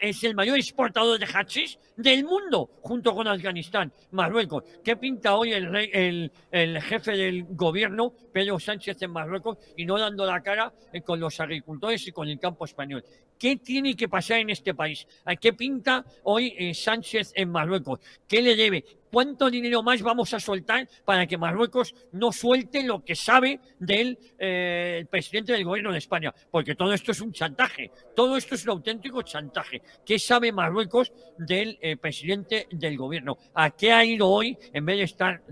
es 0.00 0.24
el 0.24 0.34
mayor 0.34 0.58
exportador 0.58 1.18
de 1.18 1.26
hachís 1.26 1.78
del 1.96 2.24
mundo, 2.24 2.70
junto 2.82 3.14
con 3.14 3.26
Afganistán, 3.26 3.90
Marruecos. 4.10 4.64
¿Qué 4.84 4.96
pinta 4.96 5.34
hoy 5.34 5.52
el, 5.52 5.72
rey, 5.72 5.90
el, 5.92 6.30
el 6.50 6.82
jefe 6.82 7.12
del 7.12 7.44
gobierno, 7.48 8.12
Pedro 8.32 8.58
Sánchez, 8.58 9.00
en 9.00 9.12
Marruecos, 9.12 9.56
y 9.78 9.86
no 9.86 9.98
dando 9.98 10.26
la 10.26 10.42
cara 10.42 10.70
eh, 10.92 11.00
con 11.00 11.18
los 11.18 11.40
agricultores 11.40 12.06
y 12.06 12.12
con 12.12 12.28
el 12.28 12.38
campo 12.38 12.66
español? 12.66 13.02
¿Qué 13.38 13.56
tiene 13.56 13.94
que 13.94 14.08
pasar 14.08 14.38
en 14.40 14.50
este 14.50 14.74
país? 14.74 15.06
¿A 15.24 15.36
qué 15.36 15.52
pinta 15.52 16.04
hoy 16.22 16.54
eh, 16.56 16.74
Sánchez 16.74 17.32
en 17.34 17.50
Marruecos? 17.50 18.00
¿Qué 18.26 18.40
le 18.40 18.56
debe? 18.56 18.84
¿Cuánto 19.10 19.48
dinero 19.50 19.82
más 19.82 20.02
vamos 20.02 20.34
a 20.34 20.40
soltar 20.40 20.88
para 21.04 21.26
que 21.26 21.38
Marruecos 21.38 21.94
no 22.12 22.32
suelte 22.32 22.82
lo 22.82 23.04
que 23.04 23.14
sabe 23.14 23.60
del 23.78 24.18
eh, 24.38 25.06
presidente 25.08 25.52
del 25.52 25.64
gobierno 25.64 25.92
de 25.92 25.98
España? 25.98 26.34
Porque 26.50 26.74
todo 26.74 26.92
esto 26.92 27.12
es 27.12 27.20
un 27.20 27.32
chantaje, 27.32 27.90
todo 28.14 28.36
esto 28.36 28.54
es 28.54 28.64
un 28.64 28.70
auténtico 28.70 29.22
chantaje. 29.22 29.80
¿Qué 30.04 30.18
sabe 30.18 30.52
Marruecos 30.52 31.12
del 31.38 31.78
eh, 31.80 31.96
presidente 31.96 32.66
del 32.70 32.96
gobierno? 32.96 33.38
¿A 33.54 33.70
qué 33.70 33.92
ha 33.92 34.04
ido 34.04 34.28
hoy 34.28 34.58
en 34.72 34.84
vez 34.84 34.96
de 34.98 35.04
estar 35.04 35.42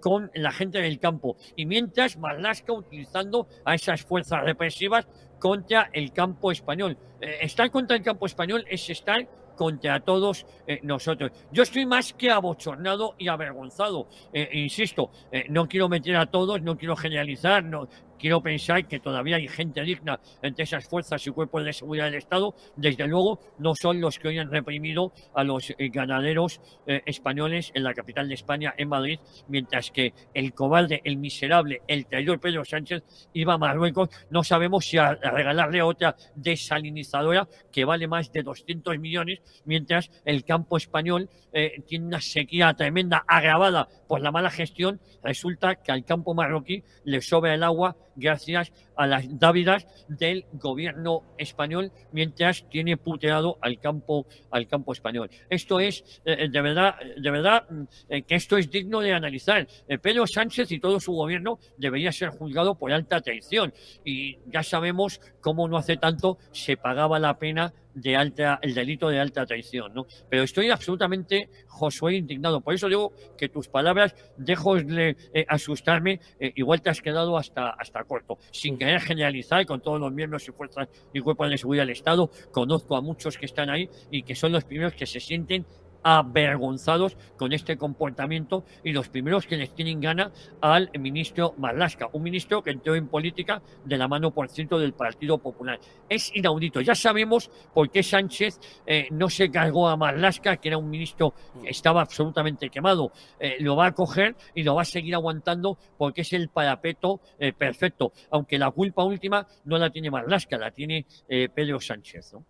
con 0.00 0.30
la 0.34 0.52
gente 0.52 0.80
del 0.80 0.98
campo? 0.98 1.36
Y 1.56 1.66
mientras 1.66 2.16
Marlaska 2.16 2.72
utilizando 2.72 3.48
a 3.64 3.74
esas 3.74 4.02
fuerzas 4.02 4.42
represivas 4.44 5.06
contra 5.44 5.90
el 5.92 6.10
campo 6.10 6.50
español. 6.50 6.96
Eh, 7.20 7.40
estar 7.42 7.70
contra 7.70 7.98
el 7.98 8.02
campo 8.02 8.24
español 8.24 8.64
es 8.66 8.88
estar 8.88 9.28
contra 9.54 10.00
todos 10.00 10.46
eh, 10.66 10.80
nosotros. 10.82 11.32
Yo 11.52 11.64
estoy 11.64 11.84
más 11.84 12.14
que 12.14 12.30
abochornado 12.30 13.14
y 13.18 13.28
avergonzado. 13.28 14.08
Eh, 14.32 14.48
insisto, 14.54 15.10
no 15.50 15.68
quiero 15.68 15.90
meter 15.90 16.16
a 16.16 16.24
todos, 16.24 16.62
no 16.62 16.78
quiero 16.78 16.96
generalizar, 16.96 17.62
no, 17.62 17.86
quiero 18.18 18.42
pensar 18.42 18.86
que 18.86 19.00
todavía 19.00 19.36
hay 19.36 19.48
gente 19.48 19.82
digna 19.82 20.20
entre 20.42 20.64
esas 20.64 20.86
fuerzas 20.86 21.26
y 21.26 21.30
cuerpos 21.30 21.64
de 21.64 21.72
seguridad 21.72 22.06
del 22.06 22.14
Estado. 22.14 22.54
Desde 22.76 23.06
luego, 23.06 23.40
no 23.58 23.74
son 23.74 24.00
los 24.00 24.18
que 24.18 24.28
hoy 24.28 24.38
han 24.38 24.50
reprimido 24.50 25.12
a 25.34 25.44
los 25.44 25.70
eh, 25.70 25.88
ganaderos 25.88 26.60
eh, 26.86 27.02
españoles 27.06 27.70
en 27.74 27.84
la 27.84 27.94
capital 27.94 28.28
de 28.28 28.34
España, 28.34 28.74
en 28.76 28.88
Madrid, 28.88 29.18
mientras 29.48 29.90
que 29.90 30.14
el 30.32 30.52
cobarde, 30.54 31.00
el 31.04 31.16
miserable, 31.16 31.82
el 31.86 32.06
traidor 32.06 32.40
Pedro 32.40 32.64
Sánchez 32.64 33.02
iba 33.32 33.54
a 33.54 33.58
Marruecos. 33.58 34.08
No 34.30 34.44
sabemos 34.44 34.86
si 34.86 34.98
a 34.98 35.14
regalarle 35.14 35.82
otra 35.82 36.16
desalinizadora 36.34 37.48
que 37.72 37.84
vale 37.84 38.06
más 38.06 38.32
de 38.32 38.42
200 38.42 38.98
millones, 38.98 39.40
mientras 39.64 40.10
el 40.24 40.44
campo 40.44 40.76
español 40.76 41.28
eh, 41.52 41.82
tiene 41.86 42.06
una 42.06 42.20
sequía 42.20 42.74
tremenda 42.74 43.24
agravada 43.26 43.88
por 44.08 44.20
la 44.20 44.30
mala 44.30 44.50
gestión. 44.50 45.00
Resulta 45.22 45.76
que 45.76 45.92
al 45.92 46.04
campo 46.04 46.34
marroquí 46.34 46.82
le 47.04 47.20
sobra 47.20 47.54
el 47.54 47.62
agua 47.62 47.96
gracias 48.16 48.72
a 48.96 49.06
las 49.06 49.38
dávidas 49.38 49.86
del 50.08 50.44
gobierno 50.52 51.22
español 51.38 51.92
mientras 52.12 52.68
tiene 52.68 52.96
puteado 52.96 53.58
al 53.60 53.80
campo 53.80 54.26
al 54.50 54.66
campo 54.66 54.92
español. 54.92 55.30
Esto 55.48 55.80
es 55.80 56.20
eh, 56.24 56.48
de 56.48 56.60
verdad 56.60 56.94
de 57.16 57.30
verdad 57.30 57.66
eh, 58.08 58.22
que 58.22 58.34
esto 58.36 58.56
es 58.56 58.70
digno 58.70 59.00
de 59.00 59.12
analizar. 59.12 59.66
Eh, 59.88 59.98
Pedro 59.98 60.26
Sánchez 60.26 60.70
y 60.72 60.80
todo 60.80 61.00
su 61.00 61.12
gobierno 61.12 61.58
debería 61.76 62.12
ser 62.12 62.30
juzgado 62.30 62.76
por 62.76 62.92
alta 62.92 63.20
traición 63.20 63.72
y 64.04 64.38
ya 64.46 64.62
sabemos 64.62 65.20
cómo 65.40 65.68
no 65.68 65.76
hace 65.76 65.96
tanto 65.96 66.38
se 66.52 66.76
pagaba 66.76 67.18
la 67.18 67.38
pena 67.38 67.72
de 67.94 68.16
alta, 68.16 68.58
el 68.62 68.74
delito 68.74 69.08
de 69.08 69.20
alta 69.20 69.46
traición, 69.46 69.94
¿no? 69.94 70.06
Pero 70.28 70.42
estoy 70.42 70.70
absolutamente, 70.70 71.48
Josué, 71.68 72.16
indignado. 72.16 72.60
Por 72.60 72.74
eso 72.74 72.88
digo 72.88 73.12
que 73.38 73.48
tus 73.48 73.68
palabras, 73.68 74.14
dejo 74.36 74.76
de 74.76 75.16
asustarme, 75.48 76.20
igual 76.38 76.82
te 76.82 76.90
has 76.90 77.00
quedado 77.00 77.36
hasta, 77.36 77.70
hasta 77.70 78.04
corto, 78.04 78.38
sin 78.50 78.78
querer 78.78 79.00
generalizar 79.00 79.64
con 79.66 79.80
todos 79.80 80.00
los 80.00 80.12
miembros 80.12 80.46
y 80.48 80.52
fuerzas 80.52 80.88
y 81.12 81.20
cuerpos 81.20 81.50
de 81.50 81.58
seguridad 81.58 81.82
del 81.82 81.90
Estado. 81.90 82.30
Conozco 82.50 82.96
a 82.96 83.00
muchos 83.00 83.38
que 83.38 83.46
están 83.46 83.70
ahí 83.70 83.88
y 84.10 84.22
que 84.22 84.34
son 84.34 84.52
los 84.52 84.64
primeros 84.64 84.94
que 84.94 85.06
se 85.06 85.20
sienten 85.20 85.64
avergonzados 86.04 87.16
con 87.36 87.52
este 87.52 87.76
comportamiento 87.76 88.64
y 88.84 88.92
los 88.92 89.08
primeros 89.08 89.46
que 89.46 89.56
les 89.56 89.74
tienen 89.74 90.00
gana 90.00 90.30
al 90.60 90.90
ministro 90.98 91.54
Marlasca, 91.58 92.08
un 92.12 92.22
ministro 92.22 92.62
que 92.62 92.70
entró 92.70 92.94
en 92.94 93.08
política 93.08 93.62
de 93.84 93.96
la 93.96 94.06
mano, 94.06 94.30
por 94.30 94.48
cierto, 94.50 94.78
del 94.78 94.92
Partido 94.92 95.38
Popular. 95.38 95.80
Es 96.08 96.30
inaudito. 96.36 96.80
Ya 96.82 96.94
sabemos 96.94 97.50
por 97.72 97.90
qué 97.90 98.02
Sánchez 98.02 98.60
eh, 98.86 99.08
no 99.10 99.28
se 99.30 99.50
cargó 99.50 99.88
a 99.88 99.96
Marlasca, 99.96 100.58
que 100.58 100.68
era 100.68 100.78
un 100.78 100.90
ministro 100.90 101.34
que 101.62 101.70
estaba 101.70 102.02
absolutamente 102.02 102.68
quemado. 102.68 103.10
Eh, 103.40 103.56
lo 103.60 103.74
va 103.74 103.86
a 103.86 103.92
coger 103.92 104.36
y 104.54 104.62
lo 104.62 104.74
va 104.74 104.82
a 104.82 104.86
seguir 104.86 105.14
aguantando 105.14 105.78
porque 105.96 106.20
es 106.20 106.32
el 106.34 106.50
parapeto 106.50 107.20
eh, 107.38 107.52
perfecto, 107.52 108.12
aunque 108.30 108.58
la 108.58 108.70
culpa 108.70 109.04
última 109.04 109.46
no 109.64 109.78
la 109.78 109.90
tiene 109.90 110.10
Marlasca, 110.10 110.58
la 110.58 110.70
tiene 110.70 111.06
Pedro 111.26 111.80
Sánchez. 111.80 112.34
¿no? 112.34 112.44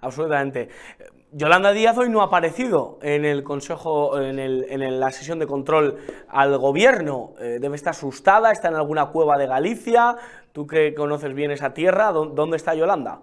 Absolutamente. 0.00 0.68
Yolanda 1.32 1.72
Díaz 1.72 1.98
hoy 1.98 2.10
no 2.10 2.20
ha 2.20 2.26
aparecido 2.26 2.98
en 3.02 3.24
el 3.24 3.42
Consejo, 3.42 4.20
en, 4.20 5.00
la 5.00 5.10
sesión 5.10 5.38
de 5.40 5.46
control 5.46 5.98
al 6.28 6.56
gobierno. 6.58 7.34
Eh, 7.40 7.58
debe 7.60 7.74
estar 7.74 7.90
asustada, 7.90 8.52
está 8.52 8.68
en 8.68 8.76
alguna 8.76 9.06
cueva 9.06 9.36
de 9.36 9.46
Galicia. 9.46 10.16
Tú 10.52 10.66
que 10.66 10.94
conoces 10.94 11.34
bien 11.34 11.50
esa 11.50 11.74
tierra, 11.74 12.12
¿dónde 12.12 12.56
está 12.56 12.74
Yolanda? 12.74 13.20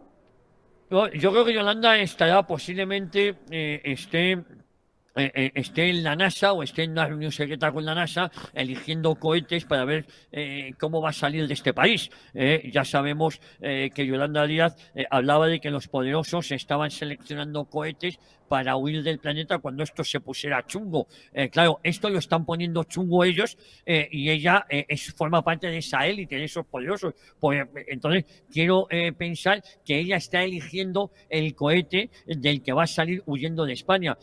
Yo 0.90 1.32
creo 1.32 1.46
que 1.46 1.54
Yolanda 1.54 1.98
estará 2.00 2.46
posiblemente, 2.46 3.36
eh, 3.50 3.80
esté 3.86 4.44
eh, 5.16 5.32
eh, 5.36 5.52
esté 5.56 5.90
en 5.90 6.04
la 6.04 6.16
NASA 6.16 6.54
o 6.54 6.64
esté 6.64 6.84
en 6.84 6.92
una 6.92 7.06
reunión 7.06 7.32
secreta 7.32 7.72
con 7.72 7.84
la 7.84 7.94
NASA 7.94 8.32
eligiendo 8.54 9.16
cohetes 9.16 9.66
para 9.66 9.84
ver 9.84 10.06
eh, 10.32 10.74
cómo 10.80 11.02
va 11.02 11.10
a 11.10 11.14
salir 11.14 11.48
de 11.48 11.54
este 11.54 11.74
país. 11.74 12.10
ya 12.34 12.86
sabemos 12.86 13.40
que 13.60 14.06
Yolanda 14.06 14.46
Díaz 14.46 14.76
hablaba 15.10 15.48
de 15.48 15.60
que 15.60 15.70
los 15.70 15.88
poderosos 15.88 16.52
estaban 16.52 16.92
seleccionando 16.92 17.66
cohetes 17.66 18.20
para 18.52 18.76
huir 18.76 19.02
del 19.02 19.18
planeta 19.18 19.60
cuando 19.60 19.82
esto 19.82 20.04
se 20.04 20.20
pusiera 20.20 20.66
chungo. 20.66 21.08
claro, 21.52 21.80
esto 21.84 22.10
lo 22.10 22.20
están 22.20 22.46
poniendo 22.46 22.84
chungo 22.84 23.24
ellos 23.24 23.58
y 23.86 24.30
ella 24.30 24.66
es, 24.68 25.14
forma 25.14 25.42
parte 25.42 25.68
de 25.68 25.78
esa 25.78 26.06
élite, 26.06 26.36
de 26.36 26.44
esos 26.44 26.66
poderosos. 26.66 27.14
Pues, 27.40 27.66
entonces, 27.88 28.26
quiero 28.52 28.90
pensar 29.18 29.64
que 29.86 30.00
ella 30.00 30.18
está 30.18 30.44
eligiendo 30.44 31.12
el 31.30 31.56
cohete 31.56 32.10
del 32.26 32.62
que 32.62 32.74
va 32.74 32.84
a 32.84 32.88
salir 32.88 33.24
huyendo 33.26 33.66
de 33.66 33.72
España. 33.72 34.18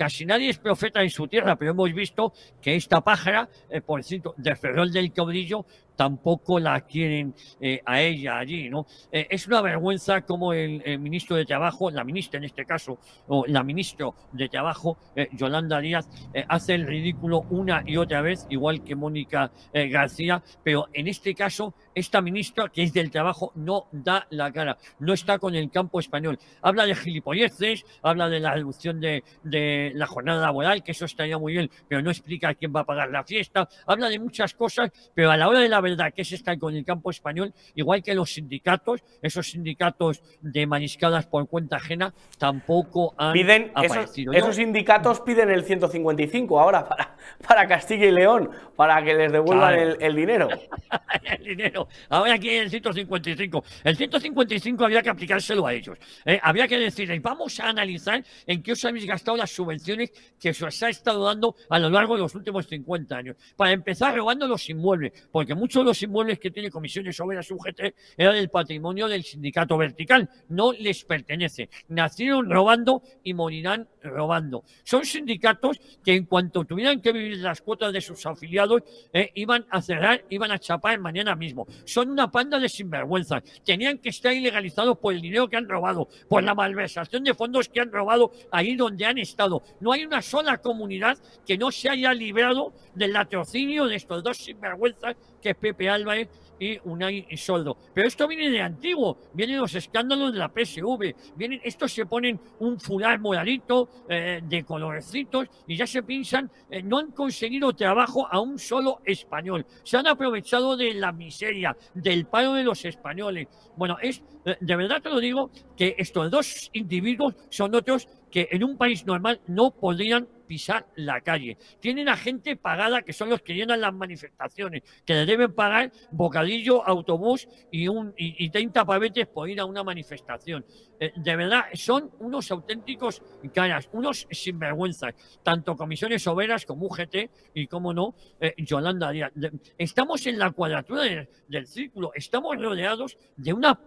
Casi 0.00 0.24
nadie 0.24 0.48
es 0.48 0.56
profeta 0.56 1.02
en 1.02 1.10
su 1.10 1.28
tierra, 1.28 1.56
pero 1.56 1.72
hemos 1.72 1.92
visto 1.92 2.32
que 2.62 2.74
esta 2.74 3.02
pájara, 3.02 3.50
eh, 3.68 3.82
por 3.82 4.02
cierto, 4.02 4.34
de 4.38 4.56
Ferrol 4.56 4.90
del 4.90 5.12
Caudillo, 5.12 5.66
tampoco 6.00 6.58
la 6.58 6.80
quieren 6.80 7.34
eh, 7.60 7.82
a 7.84 8.00
ella 8.00 8.38
allí, 8.38 8.70
¿no? 8.70 8.86
Eh, 9.12 9.26
es 9.28 9.46
una 9.46 9.60
vergüenza 9.60 10.22
como 10.22 10.54
el, 10.54 10.98
ministro 10.98 11.36
de 11.36 11.44
Trabajo, 11.44 11.90
la 11.90 12.04
ministra 12.04 12.38
en 12.38 12.44
este 12.44 12.64
caso, 12.64 12.98
o 13.28 13.44
la 13.46 13.62
ministra 13.62 14.08
de 14.32 14.48
Trabajo, 14.48 14.96
eh, 15.14 15.28
Yolanda 15.32 15.78
Díaz, 15.78 16.08
hace 16.48 16.74
el 16.74 16.86
ridículo 16.86 17.44
una 17.50 17.82
y 17.84 17.98
otra 17.98 18.22
vez, 18.22 18.46
igual 18.48 18.82
que 18.82 18.94
Mónica 18.94 19.52
García, 19.74 20.42
pero 20.64 20.88
en 20.94 21.06
este 21.06 21.34
caso, 21.34 21.74
esta 21.94 22.20
ministra, 22.20 22.68
que 22.68 22.82
es 22.82 22.92
del 22.92 23.10
Trabajo, 23.10 23.52
no 23.54 23.86
da 23.92 24.26
la 24.30 24.52
cara, 24.52 24.76
no 24.98 25.12
está 25.12 25.38
con 25.38 25.54
el 25.54 25.70
campo 25.70 26.00
español. 26.00 26.38
Habla 26.62 26.86
de 26.86 26.94
gilipolleces, 26.94 27.84
habla 28.02 28.28
de 28.28 28.40
la 28.40 28.54
reducción 28.54 29.00
de, 29.00 29.24
de 29.42 29.92
la 29.94 30.06
jornada 30.06 30.40
laboral, 30.40 30.82
que 30.82 30.92
eso 30.92 31.04
estaría 31.04 31.38
muy 31.38 31.54
bien, 31.54 31.70
pero 31.88 32.02
no 32.02 32.10
explica 32.10 32.54
quién 32.54 32.72
va 32.74 32.80
a 32.80 32.84
pagar 32.84 33.10
la 33.10 33.24
fiesta, 33.24 33.68
habla 33.86 34.08
de 34.08 34.18
muchas 34.18 34.54
cosas, 34.54 34.90
pero 35.14 35.30
a 35.30 35.36
la 35.36 35.48
hora 35.48 35.60
de 35.60 35.68
la 35.68 35.80
verdad 35.80 36.12
que 36.14 36.22
es 36.22 36.32
estar 36.32 36.58
con 36.58 36.74
el 36.74 36.84
campo 36.84 37.10
español, 37.10 37.52
igual 37.74 38.02
que 38.02 38.14
los 38.14 38.34
sindicatos, 38.34 39.02
esos 39.22 39.50
sindicatos 39.50 40.22
de 40.40 40.66
mariscadas 40.66 41.26
por 41.26 41.48
cuenta 41.48 41.76
ajena, 41.76 42.14
tampoco 42.38 43.14
han 43.16 43.32
piden, 43.32 43.72
aparecido. 43.74 44.32
Esos, 44.32 44.56
sindicatos 44.56 45.20
piden 45.20 45.50
el 45.50 45.64
155 45.64 46.60
ahora 46.60 46.88
para, 46.88 47.16
para 47.46 47.66
Castilla 47.66 48.06
y 48.06 48.10
León, 48.10 48.50
para 48.76 49.02
que 49.02 49.14
les 49.14 49.32
devuelvan 49.32 49.96
el, 50.00 50.16
dinero. 50.16 50.48
el 51.22 51.44
dinero. 51.44 51.79
Ahora 52.08 52.38
quieren 52.38 52.64
el 52.64 52.70
155. 52.70 53.64
El 53.84 53.96
155 53.96 54.84
había 54.84 55.02
que 55.02 55.10
aplicárselo 55.10 55.66
a 55.66 55.72
ellos. 55.72 55.98
¿eh? 56.24 56.38
Había 56.42 56.66
que 56.68 56.78
decirles, 56.78 57.20
vamos 57.22 57.58
a 57.60 57.68
analizar 57.68 58.24
en 58.46 58.62
qué 58.62 58.72
os 58.72 58.84
habéis 58.84 59.06
gastado 59.06 59.36
las 59.36 59.50
subvenciones 59.50 60.12
que 60.38 60.54
se 60.54 60.64
os 60.64 60.82
ha 60.82 60.88
estado 60.88 61.24
dando 61.24 61.56
a 61.68 61.78
lo 61.78 61.90
largo 61.90 62.14
de 62.14 62.22
los 62.22 62.34
últimos 62.34 62.66
50 62.66 63.16
años. 63.16 63.36
Para 63.56 63.72
empezar 63.72 64.16
robando 64.16 64.46
los 64.46 64.68
inmuebles, 64.68 65.12
porque 65.30 65.54
muchos 65.54 65.84
los 65.84 66.02
inmuebles 66.02 66.38
que 66.38 66.50
tiene 66.50 66.70
comisiones 66.70 67.18
obreras 67.20 67.50
UGT 67.50 67.94
era 68.16 68.32
del 68.32 68.48
patrimonio 68.48 69.08
del 69.08 69.24
sindicato 69.24 69.76
vertical, 69.76 70.28
no 70.48 70.72
les 70.72 71.04
pertenece. 71.04 71.68
Nacieron 71.88 72.50
robando 72.50 73.02
y 73.22 73.34
morirán 73.34 73.88
robando. 74.02 74.64
Son 74.84 75.04
sindicatos 75.04 75.80
que 76.04 76.14
en 76.14 76.24
cuanto 76.24 76.64
tuvieran 76.64 77.00
que 77.00 77.12
vivir 77.12 77.38
las 77.38 77.60
cuotas 77.60 77.92
de 77.92 78.00
sus 78.00 78.24
afiliados, 78.26 78.82
eh, 79.12 79.30
iban 79.34 79.66
a 79.70 79.82
cerrar, 79.82 80.24
iban 80.30 80.50
a 80.50 80.58
chapar 80.58 80.98
mañana 80.98 81.34
mismo. 81.34 81.66
Son 81.84 82.10
una 82.10 82.30
panda 82.30 82.58
de 82.58 82.68
sinvergüenzas. 82.68 83.42
Tenían 83.64 83.98
que 83.98 84.10
estar 84.10 84.32
ilegalizados 84.32 84.98
por 84.98 85.14
el 85.14 85.20
dinero 85.20 85.48
que 85.48 85.56
han 85.56 85.68
robado, 85.68 86.08
por 86.28 86.42
la 86.42 86.54
malversación 86.54 87.24
de 87.24 87.34
fondos 87.34 87.68
que 87.68 87.80
han 87.80 87.92
robado 87.92 88.32
ahí 88.50 88.76
donde 88.76 89.04
han 89.04 89.18
estado. 89.18 89.62
No 89.80 89.92
hay 89.92 90.04
una 90.04 90.22
sola 90.22 90.58
comunidad 90.58 91.18
que 91.46 91.58
no 91.58 91.70
se 91.70 91.88
haya 91.88 92.12
librado 92.14 92.72
del 92.94 93.12
latrocinio 93.12 93.86
de 93.86 93.96
estos 93.96 94.22
dos 94.22 94.38
sinvergüenzas 94.38 95.16
que 95.40 95.50
es 95.50 95.56
Pepe 95.56 95.88
Álvarez 95.88 96.28
y 96.60 96.78
Unai 96.84 97.26
Soldo. 97.36 97.76
Pero 97.92 98.06
esto 98.06 98.28
viene 98.28 98.50
de 98.50 98.60
antiguo, 98.60 99.18
vienen 99.32 99.58
los 99.58 99.74
escándalos 99.74 100.32
de 100.32 100.38
la 100.38 100.48
PSV, 100.48 101.14
vienen, 101.34 101.60
estos 101.64 101.92
se 101.92 102.06
ponen 102.06 102.38
un 102.60 102.78
fular 102.78 103.18
moralito 103.18 103.88
eh, 104.08 104.40
de 104.44 104.62
colorcitos 104.64 105.48
y 105.66 105.76
ya 105.76 105.86
se 105.86 106.02
piensan, 106.02 106.50
eh, 106.70 106.82
no 106.82 106.98
han 106.98 107.10
conseguido 107.10 107.72
trabajo 107.72 108.28
a 108.30 108.38
un 108.40 108.58
solo 108.58 109.00
español, 109.04 109.66
se 109.82 109.96
han 109.96 110.06
aprovechado 110.06 110.76
de 110.76 110.94
la 110.94 111.10
miseria, 111.12 111.76
del 111.94 112.26
paro 112.26 112.52
de 112.52 112.62
los 112.62 112.84
españoles. 112.84 113.48
Bueno, 113.76 113.96
es, 114.00 114.22
eh, 114.44 114.56
de 114.60 114.76
verdad 114.76 115.00
te 115.02 115.08
lo 115.08 115.18
digo, 115.18 115.50
que 115.76 115.94
estos 115.98 116.30
dos 116.30 116.70
individuos 116.74 117.34
son 117.48 117.74
otros 117.74 118.06
que 118.30 118.48
en 118.50 118.64
un 118.64 118.76
país 118.76 119.04
normal 119.06 119.40
no 119.46 119.72
podrían 119.72 120.28
pisar 120.50 120.84
la 120.96 121.20
calle. 121.20 121.56
Tienen 121.78 122.08
a 122.08 122.16
gente 122.16 122.56
pagada 122.56 123.02
que 123.02 123.12
son 123.12 123.30
los 123.30 123.40
que 123.40 123.54
llenan 123.54 123.80
las 123.80 123.94
manifestaciones, 123.94 124.82
que 125.04 125.14
le 125.14 125.24
deben 125.24 125.54
pagar 125.54 125.92
bocadillo, 126.10 126.84
autobús 126.84 127.46
y, 127.70 127.86
un, 127.86 128.12
y, 128.16 128.50
30 128.50 128.84
pavetes 128.84 129.28
por 129.28 129.48
ir 129.48 129.60
a 129.60 129.64
una 129.64 129.84
manifestación. 129.84 130.66
Eh, 130.98 131.12
de 131.14 131.36
verdad, 131.36 131.66
son 131.74 132.10
unos 132.18 132.50
auténticos 132.50 133.22
caras, 133.54 133.88
unos 133.92 134.26
sinvergüenzas, 134.28 135.14
tanto 135.44 135.76
comisiones 135.76 136.26
obreras 136.26 136.66
como 136.66 136.86
UGT 136.86 137.30
y, 137.54 137.68
como 137.68 137.94
no, 137.94 138.16
eh, 138.40 138.52
Yolanda 138.58 139.12
Díaz. 139.12 139.30
Estamos 139.78 140.26
en 140.26 140.36
la 140.36 140.50
cuadratura 140.50 141.28
del 141.46 141.66
círculo, 141.68 142.10
estamos 142.12 142.60
rodeados 142.60 143.16
de 143.36 143.52
una 143.52 143.78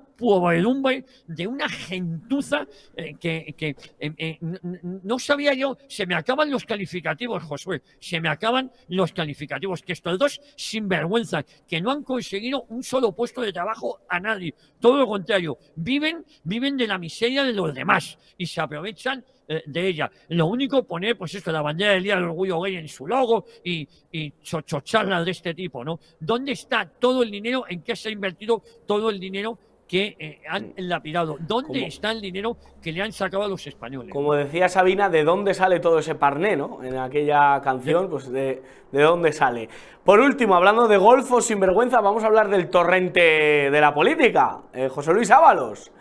de 1.28 1.48
una 1.48 1.68
gentuza 1.70 2.66
eh, 2.96 3.16
que, 3.20 3.54
que 3.58 3.76
eh, 4.00 4.14
eh, 4.18 4.38
no 4.42 5.20
sabía 5.20 5.54
yo, 5.54 5.78
se 5.88 6.06
me 6.06 6.16
acaban 6.16 6.50
los 6.50 6.66
calificativos, 6.66 7.44
Josué, 7.44 7.82
se 8.00 8.20
me 8.20 8.30
acaban 8.30 8.72
los 8.90 9.12
calificativos, 9.12 9.82
que 9.82 9.94
estos 9.94 10.18
dos 10.18 10.42
sinvergüenzas, 10.56 11.46
que 11.68 11.82
no 11.82 11.92
han 11.92 12.04
conseguido 12.04 12.66
un 12.70 12.84
solo 12.84 13.12
puesto 13.12 13.42
de 13.42 13.52
trabajo 13.52 14.00
a 14.10 14.20
nadie, 14.20 14.54
todo 14.80 14.98
lo 14.98 15.08
contrario, 15.08 15.58
viven, 15.76 16.26
viven 16.44 16.78
de 16.78 16.88
la 16.88 16.98
miseria 16.98 17.44
de 17.44 17.54
los 17.54 17.74
demás 17.74 18.18
y 18.38 18.46
se 18.46 18.62
aprovechan 18.62 19.24
de 19.46 19.88
ella. 19.88 20.10
Lo 20.30 20.48
único 20.48 20.84
poner, 20.84 21.18
pues 21.18 21.36
esto, 21.36 21.52
la 21.52 21.62
bandera 21.62 21.92
del 21.92 22.04
Día 22.04 22.16
del 22.16 22.24
Orgullo 22.24 22.62
Gay 22.62 22.78
en 22.78 22.88
su 22.88 23.06
logo 23.06 23.46
y, 23.64 23.88
y 24.12 24.32
de 24.32 25.32
este 25.32 25.54
tipo, 25.54 25.84
¿no? 25.84 26.00
¿Dónde 26.20 26.54
está 26.54 26.90
todo 26.90 27.24
el 27.24 27.30
dinero? 27.30 27.66
¿En 27.68 27.82
qué 27.82 27.96
se 27.96 28.10
ha 28.10 28.12
invertido 28.12 28.64
todo 28.88 29.10
el 29.10 29.20
dinero 29.20 29.60
que 29.88 30.16
eh, 30.18 30.42
han 30.50 30.74
lapidado. 30.78 31.38
¿Dónde 31.40 31.86
está 31.86 32.12
el 32.12 32.22
dinero 32.22 32.58
que 32.82 32.92
le 32.92 33.02
han 33.02 33.12
sacado 33.12 33.44
a 33.44 33.48
los 33.48 33.66
españoles? 33.68 34.12
Como 34.12 34.34
decía 34.34 34.70
Sabina, 34.70 35.10
¿de 35.10 35.24
dónde 35.24 35.54
sale 35.54 35.80
todo 35.80 36.00
ese 36.00 36.16
parné, 36.16 36.56
no? 36.56 36.84
En 36.84 36.98
aquella 36.98 37.62
canción, 37.62 38.10
pues 38.10 38.32
de, 38.32 38.62
de 38.92 39.02
dónde 39.02 39.32
sale. 39.32 39.70
Por 40.04 40.20
último, 40.20 40.56
hablando 40.56 40.88
de 40.88 40.98
golfos 40.98 41.46
sin 41.46 41.60
vergüenza, 41.60 42.02
vamos 42.02 42.24
a 42.24 42.28
hablar 42.28 42.50
del 42.50 42.70
torrente 42.70 43.22
de 43.70 43.82
la 43.82 43.94
política, 43.94 44.60
eh, 44.74 44.90
José 44.90 45.14
Luis 45.14 45.32
Ábalos. 45.32 45.92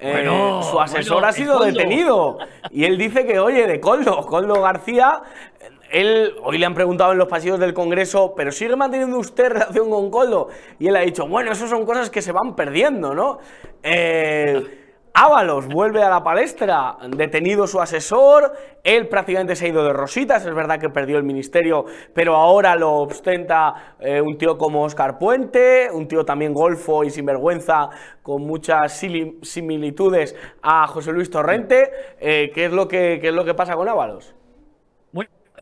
Eh, 0.00 0.28
su 0.70 0.80
asesor 0.80 1.24
ha 1.24 1.32
sido 1.32 1.58
detenido 1.58 2.38
y 2.70 2.84
él 2.84 2.96
dice 2.96 3.26
que, 3.26 3.40
oye, 3.40 3.66
de 3.66 3.80
Coldo, 3.80 4.24
Coldo 4.26 4.60
García 4.62 5.22
él, 5.90 6.34
hoy 6.42 6.58
le 6.58 6.66
han 6.66 6.74
preguntado 6.74 7.12
en 7.12 7.18
los 7.18 7.28
pasillos 7.28 7.58
del 7.58 7.74
Congreso, 7.74 8.34
¿pero 8.36 8.52
sigue 8.52 8.76
manteniendo 8.76 9.18
usted 9.18 9.48
relación 9.52 9.90
con 9.90 10.10
Coldo? 10.10 10.48
Y 10.78 10.88
él 10.88 10.96
ha 10.96 11.00
dicho, 11.00 11.26
bueno, 11.26 11.52
eso 11.52 11.66
son 11.66 11.84
cosas 11.84 12.10
que 12.10 12.22
se 12.22 12.32
van 12.32 12.54
perdiendo, 12.54 13.14
¿no? 13.14 13.38
Eh, 13.82 14.78
Ábalos 15.20 15.66
vuelve 15.66 16.00
a 16.00 16.08
la 16.08 16.22
palestra, 16.22 16.96
detenido 17.08 17.66
su 17.66 17.80
asesor, 17.80 18.52
él 18.84 19.08
prácticamente 19.08 19.56
se 19.56 19.66
ha 19.66 19.68
ido 19.68 19.82
de 19.82 19.92
rositas, 19.92 20.46
es 20.46 20.54
verdad 20.54 20.78
que 20.78 20.90
perdió 20.90 21.16
el 21.16 21.24
ministerio, 21.24 21.86
pero 22.14 22.36
ahora 22.36 22.76
lo 22.76 22.92
ostenta 23.00 23.96
eh, 23.98 24.20
un 24.20 24.38
tío 24.38 24.56
como 24.56 24.84
Oscar 24.84 25.18
Puente, 25.18 25.88
un 25.92 26.06
tío 26.06 26.24
también 26.24 26.54
golfo 26.54 27.02
y 27.02 27.10
sinvergüenza, 27.10 27.88
con 28.22 28.42
muchas 28.42 28.96
similitudes 29.42 30.36
a 30.62 30.86
José 30.86 31.10
Luis 31.10 31.30
Torrente. 31.30 31.90
Eh, 32.20 32.52
¿qué, 32.54 32.66
es 32.66 32.72
lo 32.72 32.86
que, 32.86 33.18
¿Qué 33.20 33.30
es 33.30 33.34
lo 33.34 33.44
que 33.44 33.54
pasa 33.54 33.74
con 33.74 33.88
Ábalos? 33.88 34.37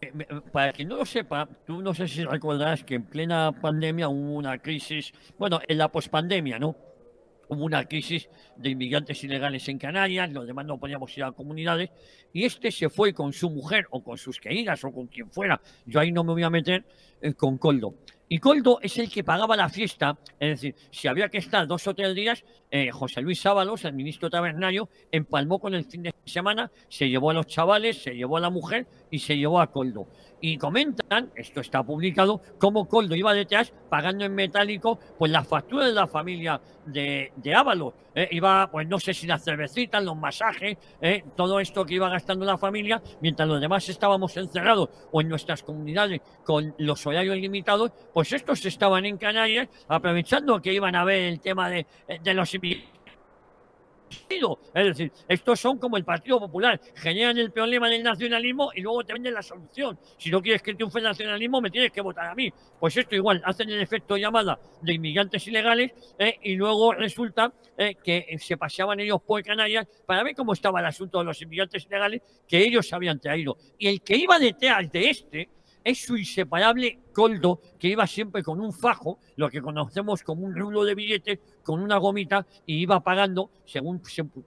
Eh, 0.00 0.12
para 0.52 0.72
quien 0.72 0.88
no 0.88 0.96
lo 0.96 1.06
sepa, 1.06 1.48
tú 1.66 1.82
no 1.82 1.94
sé 1.94 2.08
si 2.08 2.24
recordarás 2.24 2.84
que 2.84 2.94
en 2.94 3.04
plena 3.04 3.52
pandemia 3.52 4.08
hubo 4.08 4.34
una 4.34 4.58
crisis, 4.58 5.12
bueno, 5.38 5.60
en 5.66 5.78
la 5.78 5.88
pospandemia, 5.88 6.58
¿no? 6.58 6.76
Hubo 7.48 7.64
una 7.64 7.84
crisis 7.84 8.28
de 8.56 8.70
inmigrantes 8.70 9.22
ilegales 9.22 9.68
en 9.68 9.78
Canarias, 9.78 10.32
los 10.32 10.46
demás 10.46 10.66
no 10.66 10.78
podíamos 10.78 11.16
ir 11.16 11.24
a 11.24 11.32
comunidades, 11.32 11.90
y 12.32 12.44
este 12.44 12.72
se 12.72 12.88
fue 12.88 13.12
con 13.14 13.32
su 13.32 13.50
mujer 13.50 13.86
o 13.90 14.02
con 14.02 14.18
sus 14.18 14.40
queridas 14.40 14.82
o 14.84 14.92
con 14.92 15.06
quien 15.06 15.30
fuera, 15.30 15.60
yo 15.84 16.00
ahí 16.00 16.10
no 16.10 16.24
me 16.24 16.32
voy 16.32 16.42
a 16.42 16.50
meter, 16.50 16.84
eh, 17.20 17.34
con 17.34 17.56
Coldo. 17.58 17.94
Y 18.28 18.38
Coldo 18.38 18.80
es 18.82 18.98
el 18.98 19.08
que 19.08 19.22
pagaba 19.22 19.56
la 19.56 19.68
fiesta, 19.68 20.18
es 20.40 20.60
decir, 20.60 20.74
si 20.90 21.06
había 21.06 21.28
que 21.28 21.38
estar 21.38 21.64
dos 21.68 21.86
o 21.86 21.94
tres 21.94 22.14
días, 22.14 22.44
José 22.92 23.20
Luis 23.22 23.40
Sábalos, 23.40 23.84
el 23.84 23.94
ministro 23.94 24.30
tabernario, 24.30 24.88
empalmó 25.10 25.58
con 25.58 25.74
el 25.74 25.84
fin 25.84 26.02
de 26.02 26.14
semana, 26.24 26.70
se 26.88 27.08
llevó 27.08 27.30
a 27.30 27.34
los 27.34 27.46
chavales, 27.46 28.02
se 28.02 28.14
llevó 28.14 28.36
a 28.36 28.40
la 28.40 28.50
mujer 28.50 28.86
y 29.10 29.18
se 29.18 29.36
llevó 29.36 29.60
a 29.60 29.70
Coldo. 29.70 30.08
Y 30.40 30.58
comentan, 30.58 31.32
esto 31.34 31.60
está 31.60 31.82
publicado, 31.82 32.42
cómo 32.58 32.86
Coldo 32.86 33.14
iba 33.14 33.32
detrás 33.32 33.72
pagando 33.88 34.24
en 34.24 34.34
metálico 34.34 34.98
pues 35.18 35.30
las 35.30 35.46
facturas 35.46 35.88
de 35.88 35.94
la 35.94 36.06
familia 36.06 36.60
de, 36.86 37.32
de 37.36 37.54
Ábalos. 37.54 37.94
¿eh? 38.16 38.28
iba, 38.32 38.68
pues 38.70 38.88
no 38.88 38.98
sé 38.98 39.14
si 39.14 39.26
las 39.26 39.44
cervecitas, 39.44 40.02
los 40.02 40.16
masajes, 40.16 40.76
¿eh? 41.00 41.22
todo 41.36 41.60
esto 41.60 41.84
que 41.84 41.94
iba 41.94 42.08
gastando 42.08 42.44
la 42.44 42.58
familia, 42.58 43.00
mientras 43.20 43.48
los 43.48 43.60
demás 43.60 43.88
estábamos 43.88 44.36
encerrados 44.36 44.88
o 45.12 45.20
en 45.20 45.28
nuestras 45.28 45.62
comunidades 45.62 46.20
con 46.44 46.74
los 46.78 47.06
horarios 47.06 47.36
limitados, 47.36 47.92
pues 48.12 48.32
estos 48.32 48.64
estaban 48.64 49.04
en 49.04 49.18
Canarias 49.18 49.68
aprovechando 49.88 50.60
que 50.60 50.72
iban 50.72 50.96
a 50.96 51.04
ver 51.04 51.24
el 51.24 51.40
tema 51.40 51.68
de, 51.68 51.86
de 52.22 52.34
los 52.34 52.52
inmigrantes 52.54 52.65
es 54.74 54.86
decir, 54.86 55.12
estos 55.28 55.60
son 55.60 55.78
como 55.78 55.96
el 55.96 56.04
Partido 56.04 56.38
Popular, 56.38 56.80
generan 56.94 57.38
el 57.38 57.50
problema 57.50 57.88
del 57.88 58.02
nacionalismo 58.02 58.70
y 58.74 58.80
luego 58.80 59.04
te 59.04 59.12
venden 59.12 59.34
la 59.34 59.42
solución. 59.42 59.98
Si 60.18 60.30
no 60.30 60.42
quieres 60.42 60.62
que 60.62 60.74
triunfe 60.74 60.98
el 60.98 61.04
nacionalismo, 61.04 61.60
me 61.60 61.70
tienes 61.70 61.90
que 61.90 62.00
votar 62.00 62.26
a 62.26 62.34
mí. 62.34 62.52
Pues 62.78 62.96
esto 62.96 63.14
igual, 63.14 63.42
hacen 63.44 63.70
el 63.70 63.80
efecto 63.80 64.16
llamada 64.16 64.58
de 64.82 64.94
inmigrantes 64.94 65.46
ilegales 65.46 65.92
eh, 66.18 66.38
y 66.42 66.54
luego 66.54 66.92
resulta 66.92 67.52
eh, 67.76 67.94
que 68.02 68.36
se 68.38 68.56
paseaban 68.56 69.00
ellos 69.00 69.20
por 69.22 69.42
Canarias 69.42 69.86
para 70.04 70.22
ver 70.22 70.34
cómo 70.34 70.52
estaba 70.52 70.80
el 70.80 70.86
asunto 70.86 71.18
de 71.18 71.24
los 71.24 71.40
inmigrantes 71.40 71.86
ilegales 71.86 72.22
que 72.46 72.58
ellos 72.58 72.92
habían 72.92 73.18
traído. 73.18 73.56
Y 73.78 73.88
el 73.88 74.02
que 74.02 74.16
iba 74.16 74.38
detrás 74.38 74.90
de 74.90 75.10
este, 75.10 75.48
es 75.86 76.04
su 76.04 76.16
inseparable 76.16 76.98
Coldo, 77.12 77.60
que 77.78 77.86
iba 77.86 78.04
siempre 78.08 78.42
con 78.42 78.60
un 78.60 78.72
fajo, 78.72 79.20
lo 79.36 79.48
que 79.48 79.62
conocemos 79.62 80.24
como 80.24 80.44
un 80.44 80.56
rulo 80.56 80.82
de 80.82 80.96
billetes, 80.96 81.38
con 81.62 81.80
una 81.80 81.96
gomita, 81.98 82.44
y 82.66 82.78
iba 82.78 82.98
pagando, 83.04 83.52
según 83.64 84.02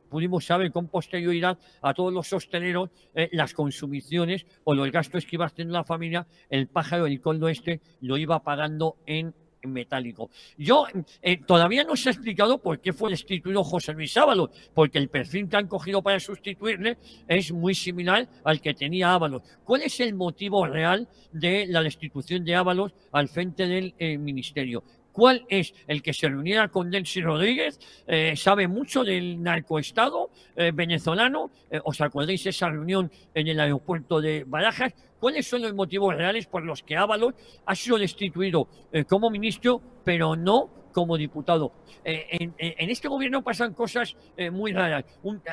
pudimos 0.09 0.45
saber 0.45 0.69
con 0.69 0.89
posterioridad, 0.89 1.57
a 1.81 1.93
todos 1.93 2.13
los 2.13 2.31
hosteleros 2.33 2.89
eh, 3.15 3.29
las 3.31 3.53
consumiciones 3.53 4.45
o 4.65 4.75
los 4.75 4.91
gastos 4.91 5.25
que 5.25 5.37
iba 5.37 5.45
haciendo 5.45 5.73
la 5.73 5.85
familia, 5.85 6.27
el 6.49 6.67
pájaro, 6.67 7.07
el 7.07 7.21
Coldo 7.21 7.47
este, 7.47 7.79
lo 8.01 8.17
iba 8.17 8.43
pagando 8.43 8.97
en 9.05 9.33
metálico. 9.67 10.29
Yo 10.57 10.85
eh, 11.21 11.37
todavía 11.45 11.83
no 11.83 11.95
se 11.95 12.09
ha 12.09 12.11
explicado 12.11 12.59
por 12.59 12.79
qué 12.79 12.93
fue 12.93 13.11
destituido 13.11 13.63
José 13.63 13.93
Luis 13.93 14.15
Ábalos, 14.17 14.49
porque 14.73 14.97
el 14.97 15.09
perfil 15.09 15.49
que 15.49 15.57
han 15.57 15.67
cogido 15.67 16.01
para 16.01 16.19
sustituirle 16.19 16.97
es 17.27 17.51
muy 17.51 17.75
similar 17.75 18.27
al 18.43 18.61
que 18.61 18.73
tenía 18.73 19.13
Ábalos. 19.13 19.43
¿Cuál 19.63 19.81
es 19.83 19.99
el 19.99 20.13
motivo 20.13 20.65
real 20.65 21.07
de 21.31 21.65
la 21.67 21.81
destitución 21.81 22.43
de 22.43 22.55
Ábalos 22.55 22.93
al 23.11 23.27
frente 23.27 23.67
del 23.67 23.93
eh, 23.97 24.17
ministerio? 24.17 24.83
¿Cuál 25.11 25.43
es 25.49 25.73
el 25.87 26.01
que 26.01 26.13
se 26.13 26.29
reuniera 26.29 26.69
con 26.69 26.89
Delcy 26.89 27.21
Rodríguez? 27.21 27.77
Eh, 28.07 28.35
sabe 28.37 28.67
mucho 28.67 29.03
del 29.03 29.41
narcoestado 29.41 30.29
venezolano. 30.73 31.51
¿Os 31.83 31.99
acordáis 31.99 32.43
de 32.43 32.51
esa 32.51 32.69
reunión 32.69 33.11
en 33.33 33.47
el 33.47 33.59
aeropuerto 33.59 34.21
de 34.21 34.45
Barajas? 34.45 34.93
Cuáles 35.19 35.47
son 35.47 35.61
los 35.61 35.73
motivos 35.73 36.15
reales 36.15 36.47
por 36.47 36.63
los 36.63 36.83
que 36.83 36.95
Ábalos 36.95 37.33
ha 37.65 37.75
sido 37.75 37.97
destituido 37.97 38.67
eh, 38.91 39.05
como 39.05 39.29
ministro, 39.29 39.81
pero 40.03 40.35
no 40.35 40.78
como 40.91 41.17
diputado. 41.17 41.71
Eh, 42.03 42.51
en, 42.57 42.89
este 42.89 43.07
gobierno 43.07 43.43
pasan 43.43 43.73
cosas 43.73 44.15
eh, 44.37 44.49
muy 44.49 44.73
raras. 44.73 45.05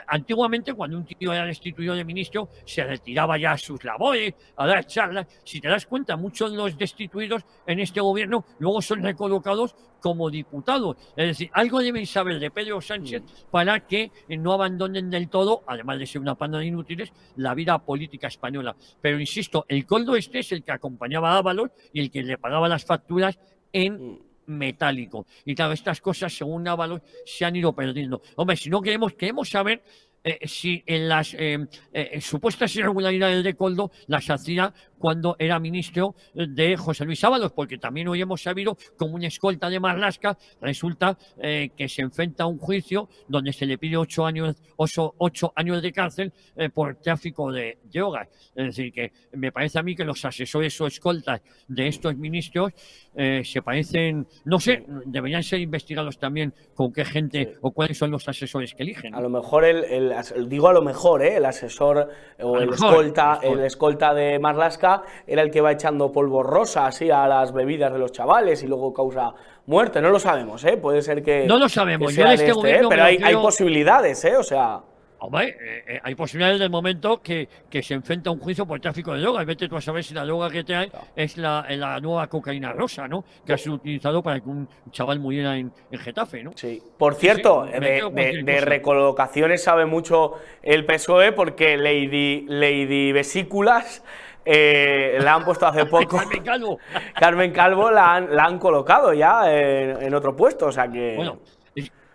antiguamente, 0.06 0.74
cuando 0.74 0.96
un 0.96 1.04
tío 1.04 1.32
era 1.32 1.44
destituido 1.44 1.94
de 1.94 2.04
ministro, 2.04 2.48
se 2.64 2.84
retiraba 2.84 3.38
ya 3.38 3.52
a 3.52 3.58
sus 3.58 3.82
labores, 3.84 4.34
a 4.56 4.66
dar 4.66 4.86
charlas. 4.86 5.26
Si 5.44 5.60
te 5.60 5.68
das 5.68 5.86
cuenta, 5.86 6.16
muchos 6.16 6.50
de 6.50 6.56
los 6.56 6.76
destituidos 6.76 7.44
en 7.66 7.80
este 7.80 8.00
gobierno 8.00 8.44
luego 8.58 8.80
son 8.82 9.02
recolocados 9.02 9.74
como 10.00 10.30
diputados. 10.30 10.96
Es 11.16 11.26
decir, 11.26 11.50
algo 11.52 11.80
deben 11.80 12.06
saber 12.06 12.38
de 12.38 12.50
Pedro 12.50 12.80
Sánchez 12.80 13.22
para 13.50 13.86
que 13.86 14.10
no 14.28 14.52
abandonen 14.52 15.10
del 15.10 15.28
todo, 15.28 15.62
además 15.66 15.98
de 15.98 16.06
ser 16.06 16.20
una 16.20 16.34
panda 16.34 16.58
de 16.58 16.66
inútiles, 16.66 17.12
la 17.36 17.54
vida 17.54 17.78
política 17.78 18.28
española. 18.28 18.76
Pero 19.00 19.18
insisto, 19.18 19.64
el 19.68 19.86
coldo 19.86 20.16
este 20.16 20.40
es 20.40 20.52
el 20.52 20.62
que 20.62 20.72
acompañaba 20.72 21.32
a 21.32 21.38
Ábalos 21.38 21.70
y 21.92 22.00
el 22.00 22.10
que 22.10 22.22
le 22.22 22.38
pagaba 22.38 22.68
las 22.68 22.84
facturas 22.84 23.38
en 23.72 23.94
mm 23.94 24.25
metálico. 24.46 25.26
Y 25.44 25.54
claro, 25.54 25.72
estas 25.72 26.00
cosas, 26.00 26.36
según 26.36 26.66
Ábalos, 26.68 27.02
se 27.24 27.44
han 27.44 27.56
ido 27.56 27.72
perdiendo. 27.74 28.22
Hombre, 28.36 28.56
si 28.56 28.70
no 28.70 28.80
queremos, 28.80 29.14
queremos 29.14 29.48
saber 29.48 29.82
eh, 30.28 30.48
si 30.48 30.82
en 30.86 31.08
las 31.08 31.34
eh, 31.34 31.68
eh, 31.92 32.20
supuestas 32.20 32.74
irregularidades 32.74 33.44
de 33.44 33.54
Coldo 33.54 33.92
las 34.08 34.28
hacía 34.28 34.74
cuando 34.98 35.36
era 35.38 35.58
ministro 35.58 36.14
de 36.34 36.76
José 36.76 37.04
Luis 37.04 37.22
Ábalos, 37.24 37.52
porque 37.52 37.78
también 37.78 38.08
hoy 38.08 38.20
hemos 38.20 38.42
sabido 38.42 38.76
como 38.96 39.14
un 39.14 39.24
escolta 39.24 39.68
de 39.68 39.80
Marlasca 39.80 40.36
resulta 40.60 41.16
eh, 41.38 41.70
que 41.76 41.88
se 41.88 42.02
enfrenta 42.02 42.44
a 42.44 42.46
un 42.46 42.58
juicio 42.58 43.08
donde 43.28 43.52
se 43.52 43.66
le 43.66 43.78
pide 43.78 43.96
ocho 43.96 44.24
años, 44.24 44.56
ocho, 44.76 45.52
años 45.54 45.82
de 45.82 45.92
cárcel 45.92 46.32
eh, 46.56 46.70
por 46.70 46.96
tráfico 46.96 47.52
de 47.52 47.78
drogas. 47.84 48.28
Es 48.54 48.66
decir, 48.66 48.92
que 48.92 49.12
me 49.32 49.52
parece 49.52 49.78
a 49.78 49.82
mí 49.82 49.94
que 49.94 50.04
los 50.04 50.24
asesores 50.24 50.80
o 50.80 50.86
escoltas 50.86 51.40
de 51.68 51.88
estos 51.88 52.16
ministros 52.16 52.72
eh, 53.14 53.42
se 53.44 53.62
parecen, 53.62 54.26
no 54.44 54.60
sé, 54.60 54.84
deberían 55.06 55.42
ser 55.42 55.60
investigados 55.60 56.18
también 56.18 56.52
con 56.74 56.92
qué 56.92 57.04
gente 57.04 57.54
o 57.60 57.70
cuáles 57.70 57.98
son 57.98 58.10
los 58.10 58.28
asesores 58.28 58.74
que 58.74 58.82
eligen. 58.82 59.14
A 59.14 59.20
lo 59.20 59.30
mejor 59.30 59.64
el, 59.64 60.14
digo 60.48 60.68
a 60.68 60.72
lo 60.72 60.82
mejor, 60.82 61.22
el 61.22 61.44
asesor 61.44 62.10
o 62.40 62.58
el 62.58 62.70
escolta, 62.70 63.40
el 63.42 63.60
escolta 63.60 64.14
de 64.14 64.38
Marlasca 64.38 64.85
era 65.26 65.42
el 65.42 65.50
que 65.50 65.60
va 65.60 65.72
echando 65.72 66.12
polvo 66.12 66.42
rosa 66.42 66.86
así 66.86 67.10
a 67.10 67.26
las 67.26 67.52
bebidas 67.52 67.92
de 67.92 67.98
los 67.98 68.12
chavales 68.12 68.62
y 68.62 68.66
luego 68.66 68.92
causa 68.92 69.34
muerte. 69.66 70.00
No 70.00 70.10
lo 70.10 70.18
sabemos, 70.18 70.64
¿eh? 70.64 70.76
Puede 70.76 71.02
ser 71.02 71.22
que. 71.22 71.46
No 71.46 71.58
lo 71.58 71.68
sabemos, 71.68 72.14
yo 72.14 72.24
este 72.26 72.50
este, 72.50 72.76
¿eh? 72.76 72.80
Pero 72.88 73.02
hay, 73.02 73.18
hay, 73.22 73.34
posibilidades, 73.34 74.24
¿eh? 74.24 74.36
O 74.36 74.42
sea. 74.42 74.80
Hombre, 75.18 75.48
eh, 75.48 75.84
eh, 75.88 76.00
hay 76.02 76.14
posibilidades 76.14 76.60
del 76.60 76.68
momento 76.68 77.22
que, 77.22 77.48
que, 77.70 77.82
se 77.82 77.94
enfrenta 77.94 78.28
a 78.28 78.34
un 78.34 78.38
juicio 78.38 78.66
por 78.66 78.78
tráfico 78.80 79.14
de 79.14 79.20
drogas. 79.22 79.46
Vete 79.46 79.66
tú 79.66 79.74
a 79.74 79.80
saber 79.80 80.04
si 80.04 80.12
la 80.12 80.24
droga 80.24 80.50
que 80.50 80.62
trae 80.62 80.90
es 81.16 81.38
la, 81.38 81.64
la, 81.70 81.98
nueva 82.00 82.26
cocaína 82.26 82.72
rosa, 82.74 83.08
¿no? 83.08 83.24
Que 83.44 83.54
ha 83.54 83.58
sido 83.58 83.76
utilizado 83.76 84.22
para 84.22 84.40
que 84.40 84.48
un 84.48 84.68
chaval 84.90 85.18
muriera 85.18 85.56
en, 85.56 85.72
Getafe, 85.90 86.44
¿no? 86.44 86.52
Sí. 86.54 86.82
Por 86.98 87.14
cierto, 87.14 87.64
de, 87.64 88.60
recolocaciones 88.60 89.62
sabe 89.62 89.86
mucho 89.86 90.34
el 90.62 90.84
PSOE 90.84 91.32
porque 91.32 91.78
Lady, 91.78 92.44
Lady 92.48 93.12
Vesículas 93.12 94.02
eh, 94.46 95.18
la 95.20 95.34
han 95.34 95.44
puesto 95.44 95.66
hace 95.66 95.86
poco. 95.86 96.16
Carmen 96.16 96.42
Calvo. 96.42 96.78
Carmen 97.14 97.52
Calvo 97.52 97.90
la 97.90 98.14
han, 98.14 98.34
la 98.34 98.44
han 98.44 98.58
colocado 98.58 99.12
ya 99.12 99.52
en, 99.52 100.14
otro 100.14 100.36
puesto, 100.36 100.66
o 100.66 100.72
sea 100.72 100.88
que. 100.88 101.14
Bueno, 101.16 101.40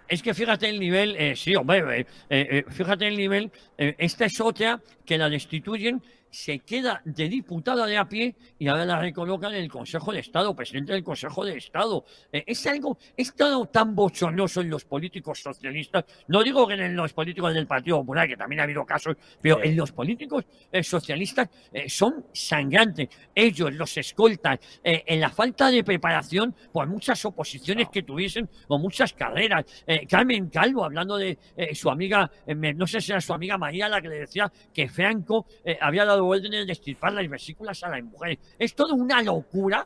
es, 0.07 0.23
que 0.23 0.33
fíjate 0.33 0.67
el 0.69 0.79
nivel, 0.79 1.15
eh, 1.17 1.35
sí, 1.35 1.55
hombre, 1.55 2.05
eh, 2.29 2.65
fíjate 2.69 3.07
el 3.07 3.15
nivel, 3.15 3.51
esta 3.77 4.25
es 4.25 4.41
otra 4.41 4.79
que 5.05 5.17
la 5.17 5.29
destituyen 5.29 6.01
se 6.31 6.59
queda 6.59 7.01
de 7.03 7.27
diputada 7.27 7.85
de 7.85 7.97
a 7.97 8.07
pie 8.07 8.35
y 8.57 8.67
ahora 8.67 8.85
la 8.85 8.99
recolocan 8.99 9.53
en 9.53 9.63
el 9.63 9.69
Consejo 9.69 10.13
de 10.13 10.19
Estado, 10.19 10.55
presidente 10.55 10.93
del 10.93 11.03
Consejo 11.03 11.45
de 11.45 11.57
Estado. 11.57 12.05
Eh, 12.31 12.43
es 12.47 12.65
algo, 12.65 12.97
es 13.15 13.35
todo 13.35 13.65
tan 13.65 13.93
bochornoso 13.93 14.61
en 14.61 14.69
los 14.69 14.85
políticos 14.85 15.41
socialistas. 15.41 16.05
No 16.27 16.41
digo 16.41 16.65
que 16.67 16.75
en 16.75 16.95
los 16.95 17.13
políticos 17.13 17.53
del 17.53 17.67
Partido 17.67 17.99
Popular, 17.99 18.27
que 18.27 18.37
también 18.37 18.61
ha 18.61 18.63
habido 18.63 18.85
casos, 18.85 19.17
pero 19.41 19.61
en 19.61 19.75
los 19.75 19.91
políticos 19.91 20.45
eh, 20.71 20.81
socialistas 20.81 21.49
eh, 21.73 21.89
son 21.89 22.25
sangrantes. 22.33 23.09
Ellos, 23.35 23.73
los 23.73 23.97
escoltan, 23.97 24.59
en 24.83 25.19
la 25.19 25.29
falta 25.29 25.69
de 25.69 25.83
preparación 25.83 26.55
por 26.71 26.87
muchas 26.87 27.23
oposiciones 27.25 27.89
que 27.89 28.03
tuviesen 28.03 28.49
o 28.67 28.77
muchas 28.77 29.13
carreras. 29.13 29.65
Carmen 30.07 30.49
Calvo, 30.49 30.85
hablando 30.85 31.17
de 31.17 31.37
su 31.73 31.89
amiga, 31.89 32.29
no 32.47 32.87
sé 32.87 33.01
si 33.01 33.11
era 33.11 33.19
su 33.19 33.33
amiga 33.33 33.57
María 33.57 33.89
la 33.89 34.01
que 34.01 34.09
le 34.09 34.19
decía 34.19 34.51
que 34.73 34.87
Franco 34.87 35.45
había 35.81 36.05
dado 36.05 36.20
órdenes 36.27 36.67
de 36.67 36.97
las 37.01 37.29
vesículas 37.29 37.83
a 37.83 37.89
las 37.89 38.03
mujeres. 38.03 38.39
Es 38.57 38.73
toda 38.73 38.93
una 38.93 39.21
locura 39.21 39.85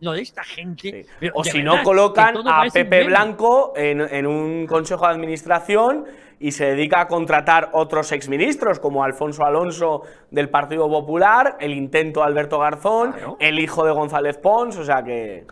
lo 0.00 0.12
de, 0.12 0.20
esta 0.20 0.42
gente. 0.42 1.06
o 1.34 1.44
si 1.44 1.62
no, 1.62 1.82
colocan 1.82 2.36
a 2.46 2.64
Pepe 2.72 3.04
Blanco 3.04 3.72
en, 3.76 4.26
un 4.26 4.66
consejo 4.66 5.06
de 5.06 5.12
administración 5.12 6.04
y 6.38 6.52
se 6.52 6.66
dedica 6.66 7.02
a 7.02 7.08
contratar 7.08 7.70
otros 7.72 8.12
exministros, 8.12 8.78
como 8.78 9.04
Alfonso 9.04 9.44
Alonso 9.44 10.02
del 10.30 10.50
Partido 10.50 10.88
Popular, 10.88 11.56
el 11.60 11.72
intento 11.72 12.20
de 12.20 12.26
Alberto 12.26 12.58
Garzón, 12.58 13.14
el 13.38 13.58
hijo 13.58 13.84
de 13.84 13.92
González 13.92 14.36
Pons, 14.38 14.76
o 14.76 14.84
sea 14.84 15.02
que... 15.02 15.46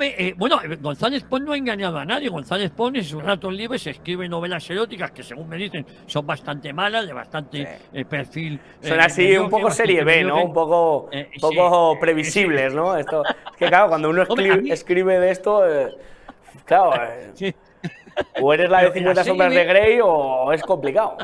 Eh, 0.00 0.34
bueno, 0.36 0.60
eh, 0.62 0.76
González 0.80 1.24
Pons 1.24 1.44
no 1.44 1.52
ha 1.52 1.56
engañado 1.56 1.98
a 1.98 2.04
nadie. 2.04 2.28
González 2.28 2.70
Pons 2.70 2.96
en 2.96 3.04
sus 3.04 3.22
ratos 3.22 3.52
libres 3.52 3.86
escribe 3.86 4.28
novelas 4.28 4.68
eróticas 4.70 5.10
que, 5.10 5.22
según 5.22 5.48
me 5.48 5.56
dicen, 5.56 5.86
son 6.06 6.26
bastante 6.26 6.72
malas, 6.72 7.06
de 7.06 7.12
bastante 7.12 7.68
eh, 7.92 8.04
perfil. 8.04 8.60
Son 8.82 9.00
así 9.00 9.36
un 9.36 9.50
poco 9.50 9.70
serie 9.70 10.02
B, 10.04 10.24
¿no? 10.24 10.44
Un 10.44 10.52
poco, 10.52 11.10
poco 11.40 11.98
previsibles, 12.00 12.74
¿no? 12.74 12.96
Esto, 12.96 13.22
es 13.24 13.56
que, 13.56 13.66
claro, 13.66 13.88
cuando 13.88 14.10
uno 14.10 14.22
escribe, 14.70 15.18
de 15.20 15.30
esto, 15.30 15.62
claro, 16.64 16.90
o 18.40 18.52
eres 18.52 18.70
la 18.70 18.82
de 18.82 18.92
50 18.92 19.24
sombras 19.24 19.52
de 19.52 19.64
Grey 19.64 19.98
o 20.02 20.52
es 20.52 20.62
complicado. 20.62 21.16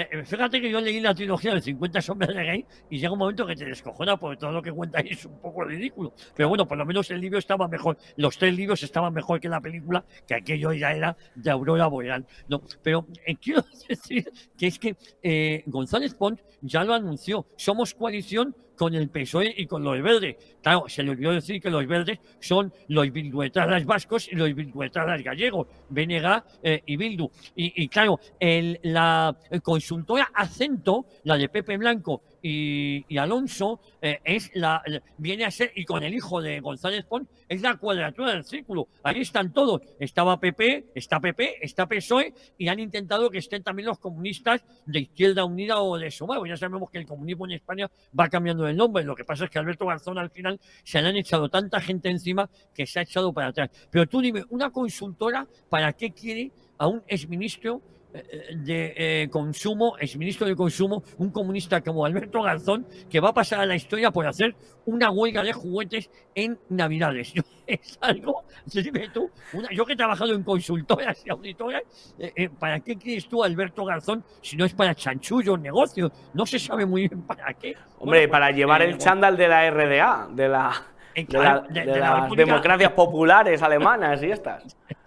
Eh, 0.00 0.08
eh, 0.12 0.24
fíjate 0.24 0.62
que 0.62 0.70
yo 0.70 0.80
leí 0.80 0.98
la 0.98 1.14
trilogía 1.14 1.52
de 1.52 1.60
50 1.60 2.00
sombras 2.00 2.34
de 2.34 2.42
Grey 2.42 2.66
y 2.88 2.98
llega 2.98 3.12
un 3.12 3.18
momento 3.18 3.46
que 3.46 3.54
te 3.54 3.66
descojona 3.66 4.16
porque 4.16 4.38
todo 4.38 4.50
lo 4.50 4.62
que 4.62 4.72
cuenta 4.72 5.00
es 5.00 5.26
un 5.26 5.38
poco 5.40 5.62
ridículo. 5.64 6.14
Pero 6.34 6.48
bueno, 6.48 6.66
por 6.66 6.78
lo 6.78 6.86
menos 6.86 7.10
el 7.10 7.20
libro 7.20 7.38
estaba 7.38 7.68
mejor. 7.68 7.98
Los 8.16 8.38
tres 8.38 8.54
libros 8.54 8.82
estaban 8.82 9.12
mejor 9.12 9.40
que 9.40 9.48
la 9.50 9.60
película, 9.60 10.02
que 10.26 10.34
aquello 10.34 10.72
ya 10.72 10.92
era 10.92 11.16
de 11.34 11.50
Aurora 11.50 11.86
Boreal. 11.86 12.26
No, 12.48 12.62
pero 12.82 13.06
eh, 13.26 13.36
quiero 13.36 13.62
decir 13.88 14.24
que 14.56 14.66
es 14.68 14.78
que 14.78 15.64
González 15.66 16.14
Pons 16.14 16.40
ya 16.62 16.82
lo 16.82 16.94
anunció. 16.94 17.46
Somos 17.56 17.92
coalición 17.92 18.56
con 18.80 18.94
el 18.94 19.10
PSOE 19.10 19.54
y 19.58 19.66
con 19.66 19.84
los 19.84 20.00
verdes. 20.00 20.36
Claro, 20.62 20.84
se 20.88 21.02
le 21.02 21.10
olvidó 21.10 21.32
decir 21.32 21.60
que 21.60 21.68
los 21.68 21.86
verdes 21.86 22.18
son 22.40 22.72
los 22.88 23.12
bilduetaras 23.12 23.84
vascos 23.84 24.26
y 24.32 24.36
los 24.36 24.54
bilduetaras 24.54 25.22
gallegos, 25.22 25.66
BNG 25.90 26.42
eh, 26.62 26.82
y 26.86 26.96
Bildu. 26.96 27.30
Y, 27.56 27.86
claro, 27.88 28.18
el, 28.38 28.80
la 28.84 29.36
consultora 29.62 30.30
Acento, 30.32 31.04
la 31.24 31.36
de 31.36 31.50
Pepe 31.50 31.76
Blanco 31.76 32.22
y, 32.42 33.18
Alonso 33.18 33.80
eh, 34.00 34.20
es 34.24 34.50
la, 34.54 34.82
viene 35.18 35.44
a 35.44 35.50
ser, 35.50 35.72
y 35.74 35.84
con 35.84 36.02
el 36.02 36.14
hijo 36.14 36.40
de 36.40 36.60
González 36.60 37.04
Pons, 37.04 37.28
es 37.48 37.60
la 37.62 37.76
cuadratura 37.76 38.32
del 38.32 38.44
círculo. 38.44 38.88
Ahí 39.02 39.20
están 39.20 39.52
todos. 39.52 39.82
Estaba 39.98 40.38
PP, 40.38 40.92
está 40.94 41.20
PP, 41.20 41.58
está 41.64 41.86
PSOE, 41.86 42.32
y 42.56 42.68
han 42.68 42.80
intentado 42.80 43.30
que 43.30 43.38
estén 43.38 43.62
también 43.62 43.88
los 43.88 43.98
comunistas 43.98 44.64
de 44.86 45.00
Izquierda 45.00 45.44
Unida 45.44 45.80
o 45.80 45.98
de 45.98 46.10
Sumar. 46.10 46.40
Ya 46.46 46.56
sabemos 46.56 46.90
que 46.90 46.98
el 46.98 47.06
comunismo 47.06 47.46
en 47.46 47.52
España 47.52 47.90
va 48.18 48.28
cambiando 48.28 48.66
el 48.66 48.76
nombre. 48.76 49.04
Lo 49.04 49.14
que 49.14 49.24
pasa 49.24 49.44
es 49.44 49.50
que 49.50 49.58
Alberto 49.58 49.86
Garzón 49.86 50.18
al 50.18 50.30
final 50.30 50.60
se 50.84 51.02
le 51.02 51.08
han 51.08 51.16
echado 51.16 51.48
tanta 51.48 51.80
gente 51.80 52.08
encima 52.08 52.48
que 52.74 52.86
se 52.86 53.00
ha 53.00 53.02
echado 53.02 53.32
para 53.32 53.48
atrás. 53.48 53.70
Pero 53.90 54.06
tú 54.06 54.20
dime, 54.20 54.44
una 54.50 54.70
consultora, 54.70 55.46
¿para 55.68 55.92
qué 55.92 56.12
quiere 56.12 56.52
a 56.78 56.86
un 56.86 57.02
exministro 57.06 57.82
de 58.12 58.94
eh, 58.96 59.28
consumo, 59.30 59.96
es 59.98 60.16
ministro 60.16 60.46
de 60.46 60.56
consumo, 60.56 61.02
un 61.18 61.30
comunista 61.30 61.80
como 61.80 62.04
Alberto 62.04 62.42
Garzón, 62.42 62.86
que 63.08 63.20
va 63.20 63.30
a 63.30 63.34
pasar 63.34 63.60
a 63.60 63.66
la 63.66 63.76
historia 63.76 64.10
por 64.10 64.26
hacer 64.26 64.54
una 64.86 65.10
huelga 65.10 65.42
de 65.42 65.52
juguetes 65.52 66.10
en 66.34 66.58
Navidades. 66.68 67.32
es 67.66 67.98
algo, 68.00 68.44
dime 68.66 69.08
tú, 69.10 69.30
yo 69.72 69.84
que 69.84 69.92
he 69.92 69.96
trabajado 69.96 70.34
en 70.34 70.42
consultoras 70.42 71.22
y 71.24 71.30
auditoras, 71.30 71.82
eh, 72.18 72.32
eh, 72.34 72.48
¿para 72.48 72.80
qué 72.80 72.96
quieres 72.96 73.28
tú 73.28 73.44
Alberto 73.44 73.84
Garzón 73.84 74.24
si 74.42 74.56
no 74.56 74.64
es 74.64 74.74
para 74.74 74.94
chanchullos, 74.94 75.60
negocios? 75.60 76.10
No 76.34 76.44
se 76.46 76.58
sabe 76.58 76.86
muy 76.86 77.08
bien 77.08 77.22
para 77.22 77.54
qué. 77.54 77.74
Hombre, 77.98 78.28
para 78.28 78.46
pues, 78.46 78.56
llevar 78.56 78.82
el 78.82 78.98
chándal 78.98 79.36
de 79.36 79.48
la 79.48 79.70
RDA, 79.70 80.28
de 80.32 80.48
la... 80.48 80.86
De, 81.12 81.84
las 81.98 82.30
democracias 82.30 82.92
populares 82.92 83.60
alemanas 83.62 84.22
y 84.22 84.30
estas. 84.30 84.76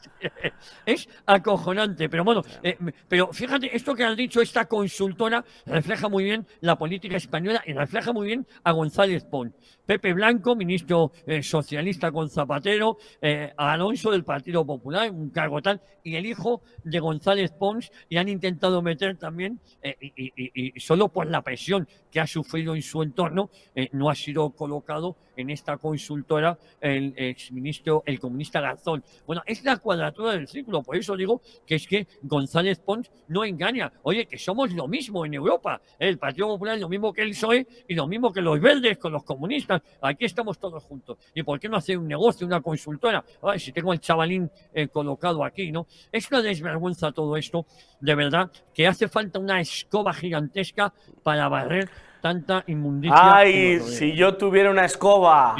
es 0.85 1.07
acojonante, 1.25 2.09
pero 2.09 2.23
bueno, 2.23 2.41
eh, 2.61 2.77
pero 3.07 3.31
fíjate, 3.31 3.75
esto 3.75 3.95
que 3.95 4.03
has 4.03 4.15
dicho, 4.15 4.41
esta 4.41 4.65
consultora 4.65 5.43
refleja 5.65 6.09
muy 6.09 6.23
bien 6.23 6.45
la 6.61 6.77
política 6.77 7.17
española 7.17 7.61
y 7.65 7.73
refleja 7.73 8.13
muy 8.13 8.27
bien 8.27 8.47
a 8.63 8.71
González 8.71 9.23
Pons. 9.25 9.53
Pepe 9.85 10.13
Blanco, 10.13 10.55
ministro 10.55 11.11
eh, 11.25 11.43
socialista 11.43 12.11
con 12.11 12.29
Zapatero, 12.29 12.97
eh, 13.21 13.51
Alonso 13.57 14.11
del 14.11 14.23
Partido 14.23 14.65
Popular, 14.65 15.11
un 15.11 15.29
cargo 15.29 15.61
tal, 15.61 15.81
y 16.03 16.15
el 16.15 16.25
hijo 16.25 16.61
de 16.83 16.99
González 16.99 17.51
Pons, 17.51 17.91
y 18.07 18.17
han 18.17 18.29
intentado 18.29 18.81
meter 18.81 19.17
también, 19.17 19.59
y, 19.83 20.79
solo 20.79 21.09
por 21.09 21.27
la 21.27 21.41
presión 21.41 21.87
que 22.11 22.19
ha 22.19 22.27
sufrido 22.27 22.75
en 22.75 22.81
su 22.81 23.01
entorno, 23.03 23.49
no 23.91 24.09
ha 24.09 24.15
sido 24.15 24.49
colocado 24.51 25.17
en 25.35 25.49
esta 25.49 25.77
consultora 25.77 26.57
el 26.81 27.13
exministro, 27.17 28.03
el 28.05 28.19
comunista 28.19 28.61
Garzón. 28.61 29.03
Bueno, 29.25 29.41
es 29.45 29.63
la 29.63 29.77
cuadratura 29.77 30.33
del 30.33 30.47
círculo, 30.47 30.83
por 30.83 30.97
eso 30.97 31.15
digo 31.15 31.41
que 31.65 31.75
es 31.75 31.87
que 31.87 32.07
González 32.21 32.79
Pons 32.79 33.09
no 33.29 33.45
engaña. 33.45 33.91
Oye, 34.03 34.25
que 34.25 34.37
somos 34.37 34.71
lo 34.73 34.87
mismo 34.87 35.25
en 35.25 35.33
Europa. 35.33 35.81
El 35.97 36.17
Partido 36.17 36.47
Popular 36.47 36.75
es 36.75 36.81
lo 36.81 36.89
mismo 36.89 37.13
que 37.13 37.21
el 37.21 37.29
PSOE 37.29 37.65
y 37.87 37.95
lo 37.95 38.07
mismo 38.07 38.31
que 38.31 38.41
los 38.41 38.59
verdes 38.59 38.97
con 38.97 39.13
los 39.13 39.23
comunistas. 39.23 39.72
Aquí 40.01 40.25
estamos 40.25 40.57
todos 40.59 40.83
juntos. 40.83 41.17
¿Y 41.33 41.43
por 41.43 41.59
qué 41.59 41.69
no 41.69 41.77
hacer 41.77 41.97
un 41.97 42.07
negocio, 42.07 42.45
una 42.45 42.61
consultora? 42.61 43.23
Ay, 43.41 43.59
si 43.59 43.71
tengo 43.71 43.93
el 43.93 43.99
chavalín 43.99 44.49
eh, 44.73 44.87
colocado 44.87 45.43
aquí, 45.43 45.71
¿no? 45.71 45.87
Es 46.11 46.29
una 46.31 46.41
desvergüenza 46.41 47.11
todo 47.11 47.37
esto, 47.37 47.65
de 47.99 48.15
verdad, 48.15 48.51
que 48.73 48.87
hace 48.87 49.07
falta 49.07 49.39
una 49.39 49.59
escoba 49.59 50.13
gigantesca 50.13 50.93
para 51.21 51.47
barrer 51.47 51.89
tanta 52.21 52.63
inmundicia. 52.67 53.37
Ay, 53.37 53.79
si 53.81 54.15
yo 54.15 54.35
tuviera 54.37 54.71
una 54.71 54.85
escoba. 54.85 55.55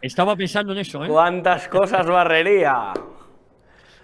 Estaba 0.00 0.34
pensando 0.34 0.72
en 0.72 0.78
eso, 0.78 1.04
¿eh? 1.04 1.08
¿Cuántas 1.08 1.68
cosas 1.68 2.06
barrería? 2.06 2.92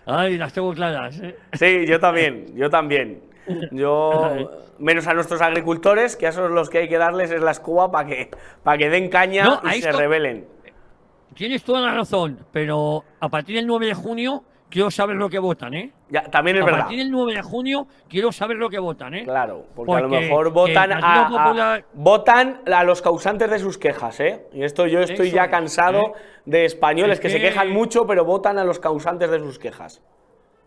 Ay, 0.05 0.37
las 0.37 0.53
tengo 0.53 0.73
claras. 0.73 1.19
¿eh? 1.21 1.37
Sí, 1.53 1.87
yo 1.87 1.99
también, 1.99 2.55
yo 2.55 2.69
también. 2.69 3.23
Yo, 3.71 4.51
menos 4.79 5.07
a 5.07 5.15
nuestros 5.15 5.41
agricultores, 5.43 6.17
que 6.17 6.27
a 6.27 6.31
esos 6.31 6.51
los 6.51 6.71
que 6.71 6.79
hay 6.79 6.89
que 6.89 6.99
darles 6.99 7.31
es 7.31 7.41
la 7.41 7.53
escoba 7.53 7.91
para 7.91 8.09
que, 8.09 8.31
para 8.63 8.79
que 8.79 8.91
den 8.91 9.09
caña 9.09 9.61
y 9.75 9.81
se 9.81 9.93
rebelen. 9.93 10.47
Tienes 11.35 11.63
toda 11.65 11.81
la 11.83 11.93
razón, 11.93 12.39
pero 12.51 13.05
a 13.21 13.29
partir 13.29 13.57
del 13.57 13.67
9 13.67 13.87
de 13.87 13.95
junio 13.95 14.43
quiero 14.71 14.91
saber 14.91 15.17
lo 15.17 15.29
que 15.29 15.39
votan, 15.39 15.75
¿eh? 15.75 15.93
Ya, 16.09 16.23
también 16.23 16.57
es 16.57 16.65
verdad. 16.65 16.81
A 16.81 16.83
partir 16.85 16.99
del 16.99 17.11
9 17.11 17.35
de 17.35 17.43
junio 17.43 17.87
quiero 18.09 18.33
saber 18.33 18.57
lo 18.57 18.71
que 18.71 18.79
votan, 18.79 19.15
¿eh? 19.15 19.25
Claro, 19.25 19.67
porque, 19.75 19.93
a 19.93 20.01
lo 20.01 20.09
mejor 20.09 20.51
votan 20.51 20.93
a, 20.93 21.83
votan 21.93 22.61
a 22.73 22.85
los 22.85 23.03
causantes 23.03 23.51
de 23.51 23.59
sus 23.59 23.77
quejas, 23.77 24.19
¿eh? 24.21 24.47
Y 24.53 24.63
esto 24.63 24.87
yo 24.87 25.01
estoy 25.01 25.31
ya 25.31 25.51
cansado 25.51 26.01
¿eh? 26.01 26.13
de 26.47 26.65
españoles 26.65 27.21
que, 27.21 27.29
se 27.29 27.41
quejan 27.41 27.71
mucho, 27.71 28.07
pero 28.07 28.25
votan 28.25 28.59
a 28.59 28.65
los 28.65 28.79
causantes 28.79 29.31
de 29.31 29.39
sus 29.39 29.59
quejas. 29.59 30.01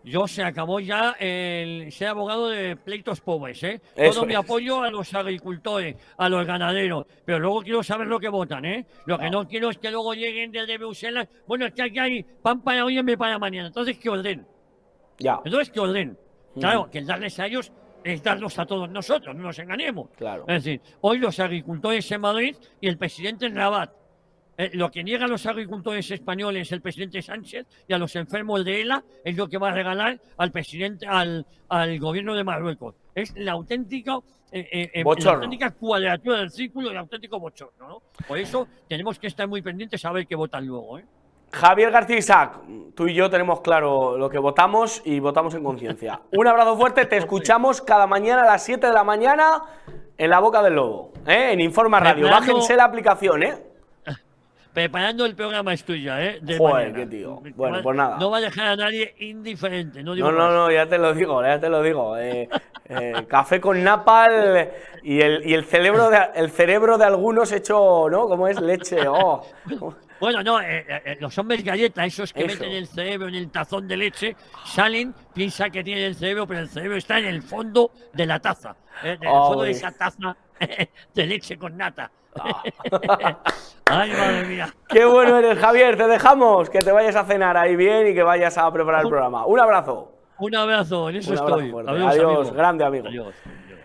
Yo 0.02 0.26
se 0.26 0.42
acabó 0.42 0.80
ya 0.80 1.14
el 1.18 1.92
ser 1.92 2.08
abogado 2.08 2.48
de 2.48 2.76
pleitos 2.76 3.20
pobres, 3.20 3.62
¿eh? 3.62 3.80
Todo 3.94 4.24
mi 4.24 4.34
apoyo 4.34 4.82
a 4.82 4.90
los 4.90 5.12
agricultores, 5.14 5.96
a 6.16 6.28
los 6.28 6.46
ganaderos, 6.46 7.06
pero 7.24 7.38
luego 7.38 7.62
quiero 7.62 7.82
saber 7.82 8.06
lo 8.06 8.18
que 8.18 8.28
votan, 8.28 8.64
¿eh? 8.64 8.86
Lo 9.04 9.18
que 9.18 9.28
no 9.28 9.46
quiero 9.46 9.70
es 9.70 9.78
que 9.78 9.90
luego 9.90 10.14
lleguen 10.14 10.52
desde 10.52 10.78
Bruselas, 10.78 11.28
bueno, 11.46 11.66
es 11.66 11.74
que 11.74 11.82
aquí 11.82 11.98
hay 11.98 12.22
pan 12.22 12.62
para 12.62 12.84
hoy 12.84 12.98
y 12.98 13.16
para 13.16 13.38
mañana, 13.38 13.68
entonces 13.68 13.98
que 13.98 14.08
orden. 14.08 14.46
Ya. 15.18 15.40
Entonces 15.44 15.70
que 15.70 15.80
orden. 15.80 16.18
Claro, 16.54 16.90
que 16.90 17.02
darles 17.02 17.38
a 17.38 17.46
ellos 17.46 17.70
es 18.02 18.22
darlos 18.22 18.58
a 18.58 18.66
todos 18.66 18.88
nosotros, 18.88 19.36
no 19.36 19.42
nos 19.42 19.58
engañemos. 19.58 20.08
Claro. 20.16 20.44
Es 20.48 20.64
decir, 20.64 20.80
hoy 21.02 21.18
los 21.18 21.38
agricultores 21.38 22.10
en 22.10 22.20
Madrid 22.22 22.56
y 22.80 22.88
el 22.88 22.96
presidente 22.96 23.46
en 23.46 23.54
Rabat 23.54 23.99
eh, 24.60 24.70
lo 24.74 24.90
que 24.90 25.02
niega 25.02 25.24
a 25.24 25.28
los 25.28 25.46
agricultores 25.46 26.10
españoles 26.10 26.70
el 26.70 26.82
presidente 26.82 27.22
Sánchez 27.22 27.66
y 27.88 27.94
a 27.94 27.98
los 27.98 28.14
enfermos 28.14 28.62
de 28.62 28.82
ELA 28.82 29.02
es 29.24 29.34
lo 29.34 29.48
que 29.48 29.56
va 29.56 29.70
a 29.70 29.72
regalar 29.72 30.20
al 30.36 30.52
presidente, 30.52 31.06
al, 31.06 31.46
al 31.70 31.98
gobierno 31.98 32.34
de 32.34 32.44
Marruecos. 32.44 32.94
Es 33.14 33.32
la 33.36 33.52
auténtica, 33.52 34.18
eh, 34.52 34.90
eh, 34.92 35.02
la 35.02 35.32
auténtica 35.32 35.70
cuadratura 35.70 36.40
del 36.40 36.50
círculo, 36.50 36.90
el 36.90 36.98
auténtico 36.98 37.40
bochorno. 37.40 37.88
¿no? 37.88 38.02
Por 38.28 38.36
eso 38.36 38.68
tenemos 38.86 39.18
que 39.18 39.28
estar 39.28 39.48
muy 39.48 39.62
pendientes 39.62 40.04
a 40.04 40.12
ver 40.12 40.26
qué 40.26 40.36
votan 40.36 40.66
luego. 40.66 40.98
¿eh? 40.98 41.06
Javier 41.52 41.90
García 41.90 42.18
Isaac, 42.18 42.60
tú 42.94 43.08
y 43.08 43.14
yo 43.14 43.30
tenemos 43.30 43.62
claro 43.62 44.18
lo 44.18 44.28
que 44.28 44.38
votamos 44.38 45.00
y 45.06 45.20
votamos 45.20 45.54
en 45.54 45.64
conciencia. 45.64 46.20
Un 46.32 46.46
abrazo 46.46 46.76
fuerte, 46.76 47.06
te 47.06 47.16
escuchamos 47.16 47.80
cada 47.80 48.06
mañana 48.06 48.42
a 48.42 48.46
las 48.46 48.62
7 48.62 48.88
de 48.88 48.92
la 48.92 49.04
mañana 49.04 49.62
en 50.18 50.28
la 50.28 50.38
boca 50.38 50.62
del 50.62 50.74
lobo, 50.74 51.14
en 51.26 51.62
Informa 51.62 51.98
Radio. 51.98 52.28
Bájense 52.28 52.76
la 52.76 52.84
aplicación, 52.84 53.42
¿eh? 53.42 53.69
Preparando 54.72 55.24
el 55.24 55.34
programa 55.34 55.72
es 55.72 55.84
tuya, 55.84 56.24
¿eh? 56.24 56.38
De 56.40 56.58
Joder, 56.58 56.92
qué 56.92 57.06
tío. 57.06 57.42
Bueno, 57.56 57.80
pues 57.82 57.96
nada. 57.96 58.18
No 58.18 58.30
va 58.30 58.38
a 58.38 58.40
dejar 58.40 58.66
a 58.66 58.76
nadie 58.76 59.14
indiferente. 59.18 60.02
No, 60.02 60.14
no, 60.14 60.32
no, 60.32 60.70
ya 60.70 60.86
te 60.86 60.98
lo 60.98 61.12
digo, 61.14 61.42
ya 61.42 61.58
te 61.58 61.68
lo 61.68 61.82
digo. 61.82 62.16
Eh, 62.16 62.48
eh, 62.88 63.24
café 63.28 63.60
con 63.60 63.82
napal 63.82 64.70
y 65.02 65.20
el, 65.20 65.48
y 65.48 65.54
el, 65.54 65.64
cerebro 65.64 66.10
de, 66.10 66.18
el 66.34 66.50
cerebro 66.50 66.98
de 66.98 67.04
algunos 67.04 67.52
hecho, 67.52 68.08
¿no? 68.10 68.28
Como 68.28 68.48
es 68.48 68.60
leche. 68.60 69.06
Oh. 69.08 69.44
Bueno, 70.20 70.42
no, 70.42 70.60
eh, 70.60 71.16
los 71.18 71.36
hombres 71.38 71.64
galletas, 71.64 72.06
esos 72.06 72.32
que 72.32 72.44
meten 72.44 72.70
el 72.72 72.86
cerebro 72.86 73.28
en 73.28 73.36
el 73.36 73.50
tazón 73.50 73.88
de 73.88 73.96
leche, 73.96 74.36
salen, 74.66 75.14
piensan 75.32 75.70
que 75.70 75.82
tienen 75.82 76.04
el 76.04 76.14
cerebro, 76.14 76.46
pero 76.46 76.60
el 76.60 76.68
cerebro 76.68 76.96
está 76.96 77.18
en 77.18 77.26
el 77.26 77.42
fondo 77.42 77.90
de 78.12 78.26
la 78.26 78.38
taza. 78.38 78.76
en 79.02 79.22
el 79.22 79.28
fondo 79.28 79.62
de 79.62 79.70
esa 79.70 79.90
taza 79.92 80.36
de 81.14 81.26
leche 81.26 81.56
con 81.56 81.76
nata. 81.76 82.10
Ay, 83.86 84.12
madre 84.12 84.44
mía. 84.46 84.74
Qué 84.88 85.04
bueno 85.04 85.38
eres, 85.38 85.58
Javier. 85.58 85.96
Te 85.96 86.06
dejamos 86.06 86.70
que 86.70 86.78
te 86.78 86.92
vayas 86.92 87.16
a 87.16 87.24
cenar 87.24 87.56
ahí 87.56 87.74
bien 87.76 88.06
y 88.08 88.14
que 88.14 88.22
vayas 88.22 88.56
a 88.56 88.72
preparar 88.72 89.02
el 89.02 89.08
programa. 89.08 89.46
Un 89.46 89.58
abrazo. 89.58 90.12
Un 90.38 90.54
abrazo, 90.54 91.10
en 91.10 91.16
eso 91.16 91.34
estoy. 91.34 91.74
Adiós, 91.86 92.52
grande 92.52 92.84
amigo. 92.84 93.08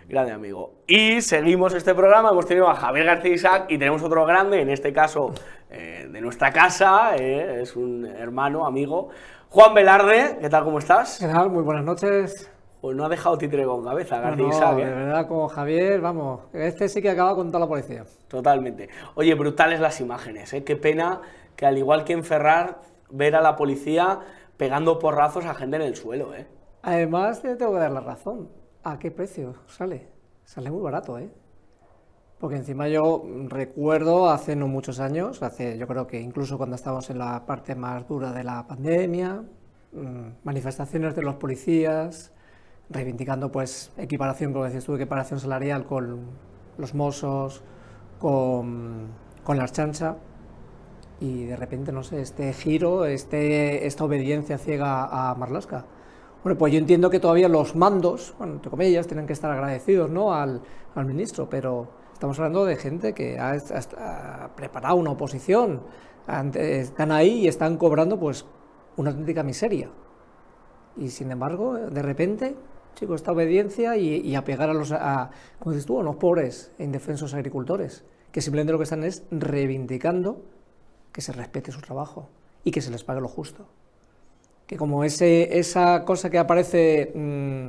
Grande 0.08 0.32
amigo. 0.32 0.76
Y 0.88 1.22
seguimos 1.22 1.74
este 1.74 1.96
programa. 1.96 2.30
Hemos 2.30 2.46
tenido 2.46 2.70
a 2.70 2.76
Javier 2.76 3.06
García 3.08 3.34
Isaac 3.34 3.66
y 3.70 3.78
tenemos 3.78 4.04
otro 4.04 4.26
grande, 4.26 4.62
en 4.62 4.70
este 4.70 4.94
caso 4.94 5.34
eh, 5.72 6.08
de 6.10 6.22
nuestra 6.22 6.54
casa. 6.54 7.16
Eh, 7.18 7.62
es 7.64 7.76
un 7.76 8.06
hermano, 8.06 8.66
amigo. 8.66 9.10
Juan 9.50 9.74
Velarde, 9.74 10.38
¿qué 10.40 10.50
tal? 10.50 10.64
¿Cómo 10.64 10.80
estás? 10.80 11.18
¿Qué 11.20 11.28
tal? 11.28 11.50
Muy 11.50 11.64
buenas 11.64 11.84
noches. 11.84 12.52
Pues 12.86 12.96
no 12.96 13.04
ha 13.04 13.10
dejado 13.10 13.36
títere 13.36 13.66
con 13.66 13.84
cabeza, 13.84 14.20
García 14.20 14.46
no, 14.46 14.76
De 14.76 14.86
verdad, 14.86 15.28
como 15.28 15.48
Javier, 15.48 16.02
vamos, 16.02 16.42
este 16.54 16.88
sí 16.88 17.02
que 17.02 17.10
acaba 17.10 17.34
con 17.34 17.48
toda 17.48 17.62
la 17.62 17.68
policía. 17.68 18.06
Totalmente. 18.28 18.90
Oye, 19.16 19.34
brutales 19.34 19.80
las 19.80 20.00
imágenes, 20.02 20.54
¿eh? 20.54 20.64
Qué 20.64 20.76
pena 20.76 21.20
que 21.56 21.66
al 21.66 21.80
igual 21.80 22.04
que 22.04 22.14
en 22.14 22.24
Ferrar, 22.24 22.82
ver 23.10 23.36
a 23.36 23.42
la 23.42 23.56
policía 23.56 24.20
pegando 24.56 25.00
porrazos 25.00 25.46
a 25.46 25.56
gente 25.56 25.78
en 25.78 25.82
el 25.82 25.96
suelo, 25.96 26.36
¿eh? 26.36 26.46
Además, 26.84 27.42
te 27.42 27.56
tengo 27.56 27.74
que 27.74 27.80
dar 27.80 27.90
la 27.90 28.02
razón. 28.02 28.50
¿A 28.84 29.00
qué 29.00 29.10
precio 29.10 29.56
sale? 29.66 30.08
Sale 30.44 30.70
muy 30.70 30.84
barato, 30.84 31.18
¿eh? 31.18 31.32
Porque 32.40 32.58
encima 32.58 32.88
yo 32.88 33.26
recuerdo 33.48 34.30
hace 34.30 34.56
no 34.56 34.68
muchos 34.68 35.00
años, 35.00 35.42
hace 35.42 35.80
yo 35.80 35.88
creo 35.88 36.06
que 36.06 36.22
incluso 36.22 36.60
cuando 36.60 36.76
estábamos 36.76 37.10
en 37.10 37.18
la 37.18 37.48
parte 37.48 37.74
más 37.74 38.08
dura 38.08 38.32
de 38.32 38.44
la 38.44 38.68
pandemia, 38.68 39.42
mm, 39.92 40.28
manifestaciones 40.44 41.16
de 41.16 41.24
los 41.24 41.38
policías, 41.38 42.32
reivindicando 42.90 43.52
pues 43.52 43.92
equiparación, 43.98 44.54
como 44.54 44.66
decías 44.66 44.86
tú, 44.86 44.96
equiparación 44.96 45.40
salarial 45.40 45.86
con 45.86 46.20
los 46.78 46.94
mozos, 46.94 47.64
con, 48.20 49.08
con 49.44 49.58
la 49.58 49.68
chancha, 49.68 50.18
y 51.20 51.46
de 51.46 51.56
repente, 51.56 51.92
no 51.92 52.04
sé, 52.04 52.22
este 52.22 52.52
giro, 52.54 53.06
este, 53.06 53.88
esta 53.88 54.04
obediencia 54.04 54.58
ciega 54.58 55.06
a 55.06 55.34
Marlaska. 55.36 55.86
Bueno, 56.44 56.58
pues 56.58 56.74
yo 56.74 56.80
entiendo 56.80 57.10
que 57.10 57.20
todavía 57.20 57.50
los 57.50 57.76
mandos, 57.76 58.36
bueno, 58.38 58.54
entre 58.54 58.70
comillas, 58.70 59.08
tienen 59.08 59.26
que 59.26 59.34
estar 59.34 59.50
agradecidos 59.50 60.12
¿no? 60.12 60.34
al, 60.34 60.62
al 60.94 61.06
ministro, 61.06 61.50
pero 61.50 61.88
estamos 62.14 62.38
hablando 62.38 62.66
de 62.66 62.76
gente 62.76 63.14
que 63.14 63.40
ha, 63.40 64.50
preparado 64.56 64.96
una 64.96 65.12
oposición, 65.12 65.82
están 66.54 67.12
ahí 67.12 67.40
y 67.42 67.48
están 67.48 67.78
cobrando 67.78 68.20
pues 68.20 68.46
una 68.96 69.10
auténtica 69.10 69.44
miseria. 69.44 69.90
Y 70.98 71.10
sin 71.10 71.32
embargo, 71.32 71.74
de 71.76 72.02
repente, 72.02 72.56
chicos, 72.96 73.18
esta 73.18 73.32
obediencia 73.32 73.98
y, 73.98 74.36
apegar 74.36 74.70
a 74.70 74.74
los, 74.74 74.92
a, 74.92 75.32
como 75.60 75.76
dices 75.76 75.90
a 75.90 76.04
los 76.04 76.16
pobres 76.16 76.72
e 76.80 76.84
indefensos 76.84 77.34
agricultores, 77.34 78.04
que 78.32 78.42
simplemente 78.42 78.72
lo 78.72 78.80
que 78.80 78.84
están 78.86 79.04
es 79.04 79.24
reivindicando 79.32 80.42
que 81.12 81.22
se 81.22 81.32
respete 81.32 81.72
su 81.72 81.82
trabajo 81.82 82.30
y 82.64 82.72
que 82.72 82.82
se 82.82 82.92
les 82.92 83.04
pague 83.04 83.22
lo 83.22 83.28
justo. 83.28 83.68
Que 84.68 84.78
como 84.78 85.04
ese, 85.04 85.60
esa 85.60 86.04
cosa 86.04 86.30
que 86.30 86.40
aparece 86.40 87.12
mm, 87.14 87.68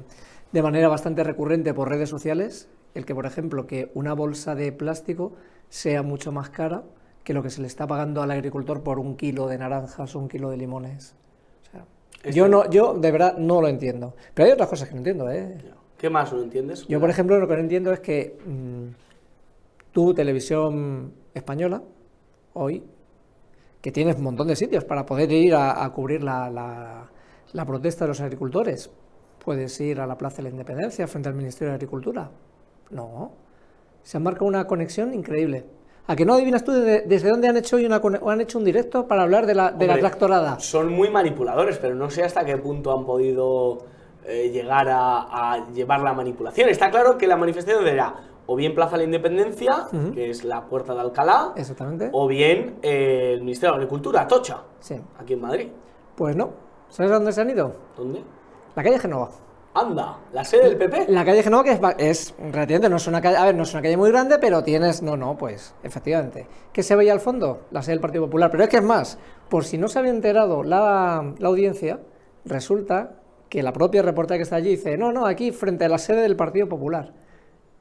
de 0.52 0.62
manera 0.62 0.88
bastante 0.88 1.22
recurrente 1.22 1.74
por 1.74 1.88
redes 1.88 2.08
sociales, 2.08 2.68
el 2.94 3.04
que, 3.04 3.14
por 3.14 3.26
ejemplo, 3.26 3.66
que 3.66 3.90
una 3.94 4.14
bolsa 4.14 4.54
de 4.54 4.72
plástico 4.72 5.34
sea 5.68 6.02
mucho 6.02 6.32
más 6.32 6.48
cara 6.50 6.84
que 7.24 7.34
lo 7.34 7.42
que 7.42 7.50
se 7.50 7.60
le 7.60 7.66
está 7.66 7.86
pagando 7.86 8.22
al 8.22 8.30
agricultor 8.30 8.82
por 8.82 8.98
un 8.98 9.16
kilo 9.16 9.48
de 9.48 9.58
naranjas 9.58 10.14
o 10.14 10.18
un 10.18 10.28
kilo 10.28 10.48
de 10.48 10.56
limones. 10.56 11.14
Yo, 12.32 12.48
no, 12.48 12.68
yo 12.70 12.94
de 12.94 13.10
verdad 13.10 13.36
no 13.38 13.60
lo 13.60 13.68
entiendo. 13.68 14.14
Pero 14.34 14.46
hay 14.46 14.52
otras 14.52 14.68
cosas 14.68 14.88
que 14.88 14.94
no 14.94 14.98
entiendo. 14.98 15.30
¿eh? 15.30 15.58
¿Qué 15.96 16.10
más 16.10 16.32
no 16.32 16.42
entiendes? 16.42 16.86
Yo, 16.86 17.00
por 17.00 17.10
ejemplo, 17.10 17.38
lo 17.38 17.48
que 17.48 17.54
no 17.54 17.60
entiendo 17.60 17.92
es 17.92 18.00
que 18.00 18.38
mm, 18.44 18.86
tu 19.92 20.14
televisión 20.14 21.12
española, 21.34 21.82
hoy, 22.54 22.84
que 23.80 23.92
tienes 23.92 24.16
un 24.16 24.24
montón 24.24 24.48
de 24.48 24.56
sitios 24.56 24.84
para 24.84 25.06
poder 25.06 25.30
ir 25.30 25.54
a, 25.54 25.88
cubrir 25.94 26.22
la, 26.22 27.08
la 27.52 27.64
protesta 27.64 28.04
de 28.04 28.08
los 28.08 28.20
agricultores. 28.20 28.90
Puedes 29.44 29.80
ir 29.80 30.00
a 30.00 30.06
la 30.06 30.16
Plaza 30.18 30.38
de 30.38 30.44
la 30.44 30.48
Independencia 30.50 31.06
frente 31.06 31.28
al 31.28 31.34
Ministerio 31.34 31.70
de 31.70 31.76
Agricultura. 31.76 32.30
No. 32.90 33.32
Se 34.02 34.16
han 34.16 34.22
marcado 34.22 34.46
una 34.46 34.66
conexión 34.66 35.14
increíble. 35.14 35.64
¿A 36.08 36.14
que 36.14 36.24
no 36.24 36.34
adivinas 36.34 36.62
tú 36.64 36.72
de- 36.72 37.00
desde 37.02 37.28
dónde 37.30 37.48
han 37.48 37.56
hecho, 37.56 37.76
hoy 37.76 37.84
una, 37.86 38.00
han 38.26 38.40
hecho 38.40 38.58
un 38.58 38.64
directo 38.64 39.08
para 39.08 39.22
hablar 39.22 39.44
de 39.46 39.54
la, 39.54 39.72
de 39.72 39.86
la 39.88 39.98
tractorada? 39.98 40.60
Son 40.60 40.92
muy 40.92 41.10
manipuladores, 41.10 41.78
pero 41.78 41.94
no 41.96 42.10
sé 42.10 42.22
hasta 42.22 42.44
qué 42.44 42.56
punto 42.58 42.96
han 42.96 43.04
podido 43.04 43.78
eh, 44.24 44.50
llegar 44.50 44.88
a, 44.88 45.52
a 45.54 45.66
llevar 45.72 46.00
la 46.00 46.12
manipulación. 46.12 46.68
Está 46.68 46.90
claro 46.90 47.18
que 47.18 47.26
la 47.26 47.36
manifestación 47.36 47.86
era 47.88 48.14
o 48.48 48.54
bien 48.54 48.74
Plaza 48.76 48.92
de 48.92 48.98
la 48.98 49.04
Independencia, 49.04 49.88
que 50.14 50.30
es 50.30 50.44
la 50.44 50.64
puerta 50.66 50.94
de 50.94 51.00
Alcalá, 51.00 51.52
Exactamente. 51.56 52.10
o 52.12 52.28
bien 52.28 52.76
eh, 52.82 53.32
el 53.34 53.40
Ministerio 53.40 53.72
de 53.72 53.78
Agricultura, 53.78 54.28
Tocha, 54.28 54.58
Sí. 54.78 54.94
aquí 55.18 55.32
en 55.32 55.40
Madrid. 55.40 55.68
Pues 56.14 56.36
no. 56.36 56.50
¿Sabes 56.88 57.10
a 57.10 57.14
dónde 57.16 57.32
se 57.32 57.40
han 57.40 57.50
ido? 57.50 57.72
¿Dónde? 57.96 58.22
La 58.76 58.82
calle 58.84 59.00
Genova. 59.00 59.30
Anda, 59.78 60.18
la 60.32 60.44
sede 60.44 60.70
del 60.70 60.76
PP. 60.78 61.06
La 61.08 61.24
calle 61.24 61.42
Genova 61.42 61.62
que 61.62 61.72
es, 61.72 61.80
es 61.98 62.34
relativamente, 62.38 62.88
no 62.88 62.96
es 62.96 63.06
una 63.06 63.20
calle, 63.20 63.36
a 63.36 63.44
ver, 63.44 63.54
no 63.54 63.64
es 63.64 63.72
una 63.72 63.82
calle 63.82 63.96
muy 63.96 64.10
grande, 64.10 64.38
pero 64.38 64.62
tienes, 64.62 65.02
no, 65.02 65.16
no, 65.16 65.36
pues, 65.36 65.74
efectivamente. 65.82 66.46
¿Qué 66.72 66.82
se 66.82 66.96
veía 66.96 67.12
al 67.12 67.20
fondo? 67.20 67.66
La 67.70 67.82
sede 67.82 67.92
del 67.92 68.00
Partido 68.00 68.24
Popular. 68.24 68.50
Pero 68.50 68.64
es 68.64 68.68
que 68.70 68.78
es 68.78 68.82
más, 68.82 69.18
por 69.48 69.64
si 69.64 69.76
no 69.76 69.88
se 69.88 69.98
había 69.98 70.12
enterado 70.12 70.62
la, 70.62 71.34
la 71.38 71.48
audiencia, 71.48 72.00
resulta 72.44 73.16
que 73.48 73.62
la 73.62 73.72
propia 73.72 74.02
reportera 74.02 74.38
que 74.38 74.42
está 74.42 74.56
allí 74.56 74.70
dice, 74.70 74.96
no, 74.96 75.12
no, 75.12 75.26
aquí 75.26 75.52
frente 75.52 75.84
a 75.84 75.88
la 75.88 75.98
sede 75.98 76.22
del 76.22 76.36
Partido 76.36 76.68
Popular. 76.68 77.12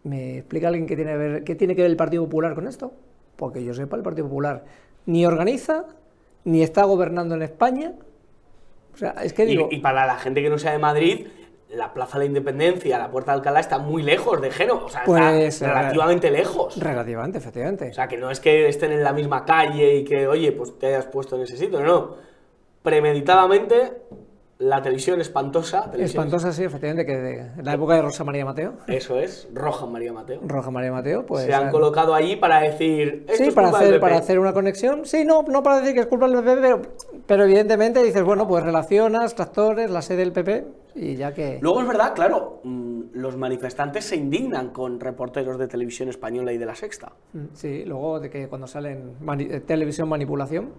¿Me 0.04 0.40
explica 0.40 0.68
alguien 0.68 0.86
qué 0.86 0.96
tiene, 0.96 1.12
que 1.12 1.18
ver, 1.18 1.44
qué 1.44 1.56
tiene 1.56 1.76
que 1.76 1.82
ver 1.82 1.92
el 1.92 1.98
Partido 1.98 2.24
Popular 2.26 2.54
con 2.56 2.68
esto? 2.68 2.94
Porque 3.36 3.64
yo 3.64 3.74
sepa, 3.74 3.96
el 3.96 4.04
Partido 4.04 4.28
Popular 4.28 4.66
ni 5.06 5.26
organiza, 5.26 5.86
ni 6.44 6.62
está 6.62 6.84
gobernando 6.84 7.36
en 7.36 7.42
España. 7.42 7.94
O 8.94 8.98
sea, 8.98 9.16
es 9.24 9.34
que 9.34 9.44
Y, 9.44 9.48
digo... 9.48 9.68
y 9.72 9.80
para 9.80 10.06
la 10.06 10.18
gente 10.18 10.42
que 10.42 10.50
no 10.50 10.58
sea 10.58 10.72
de 10.72 10.80
Madrid, 10.80 11.28
la 11.76 11.94
Plaza 11.94 12.18
de 12.18 12.26
la 12.26 12.28
Independencia, 12.28 12.98
la 12.98 13.12
Puerta 13.12 13.32
de 13.32 13.38
Alcalá 13.38 13.60
está 13.60 13.78
muy 13.78 14.02
lejos 14.04 14.42
de 14.42 14.52
Génova, 14.52 14.86
o 14.86 14.90
sea, 14.90 15.04
Pues, 15.06 15.56
está 15.62 15.74
relativamente 15.74 16.32
lejos. 16.32 16.78
Relativamente, 16.80 17.38
efectivamente. 17.38 17.90
O 17.90 17.94
sea, 17.94 18.08
que 18.08 18.18
no 18.18 18.32
es 18.32 18.40
que 18.40 18.68
estén 18.68 18.92
en 18.92 19.04
la 19.04 19.14
misma 19.14 19.46
calle 19.46 19.96
y 19.98 20.04
que, 20.04 20.28
oye, 20.28 20.52
pues 20.52 20.78
te 20.80 20.88
hayas 20.88 21.06
puesto 21.06 21.36
en 21.36 21.44
ese 21.44 21.58
sitio, 21.58 21.80
no, 21.82 21.86
no. 21.86 22.16
Premeditadamente, 22.82 23.94
la 24.58 24.82
televisión 24.82 25.20
espantosa. 25.20 25.92
televisión- 25.92 26.24
Espantosa, 26.24 26.54
sí, 26.54 26.64
efectivamente, 26.64 27.06
que 27.06 27.18
de 27.18 27.64
la 27.64 27.74
época 27.74 27.96
de 27.96 28.02
Rosa 28.04 28.24
María 28.24 28.46
Mateo, 28.46 28.74
Eso 28.88 29.20
es, 29.20 29.50
Roja 29.54 29.86
María 29.86 30.14
Mateo. 30.14 30.40
Roja 30.48 30.72
María 30.72 30.94
Mateo, 30.94 31.26
pues... 31.26 31.44
Se 31.46 31.54
han 31.54 31.66
han- 31.66 31.72
colocado 31.72 32.16
allí 32.16 32.38
para 32.38 32.62
decir. 32.62 33.26
Esto 33.28 33.44
Sí, 33.44 33.50
es 33.50 33.54
para 33.54 33.68
culpa 33.68 33.80
hacer, 33.80 33.92
PP". 33.96 34.00
para 34.02 34.18
hacer 34.18 34.40
una 34.40 34.54
conexión. 34.54 35.06
Sí, 35.06 35.26
no, 35.26 35.44
no 35.44 35.62
para 35.62 35.82
decir 35.82 35.94
que 35.94 36.00
es 36.02 36.08
culpa 36.08 36.30
del 36.30 36.38
PP, 36.42 36.62
pero, 36.62 36.82
pero 37.28 37.44
evidentemente 37.44 38.02
dices, 38.02 38.24
bueno, 38.24 38.48
pues 38.48 38.64
relacionas, 38.64 39.36
tractores, 39.36 39.92
la 39.92 40.02
sede 40.02 40.18
del 40.20 40.32
PP, 40.32 40.66
y 40.96 41.16
ya 41.18 41.34
que... 41.34 41.60
Luego 41.62 41.82
es 41.82 41.88
verdad, 41.88 42.14
claro, 42.16 42.62
mm, 42.64 43.02
los 43.12 43.36
manifestantes 43.36 44.06
se 44.06 44.16
indignan 44.16 44.70
con 44.70 45.02
reporteros 45.02 45.60
de 45.60 45.68
televisión 45.68 46.08
española 46.08 46.54
y 46.54 46.58
de 46.58 46.66
la 46.66 46.76
sexta. 46.76 47.12
Mm, 47.34 47.46
Sí, 47.54 47.84
luego 47.84 48.22
de 48.22 48.30
que 48.30 48.48
cuando 48.48 48.68
salen 48.68 49.16
mani- 49.20 49.50
eh, 49.52 49.60
televisión 49.60 50.08
manipulación, 50.08 50.70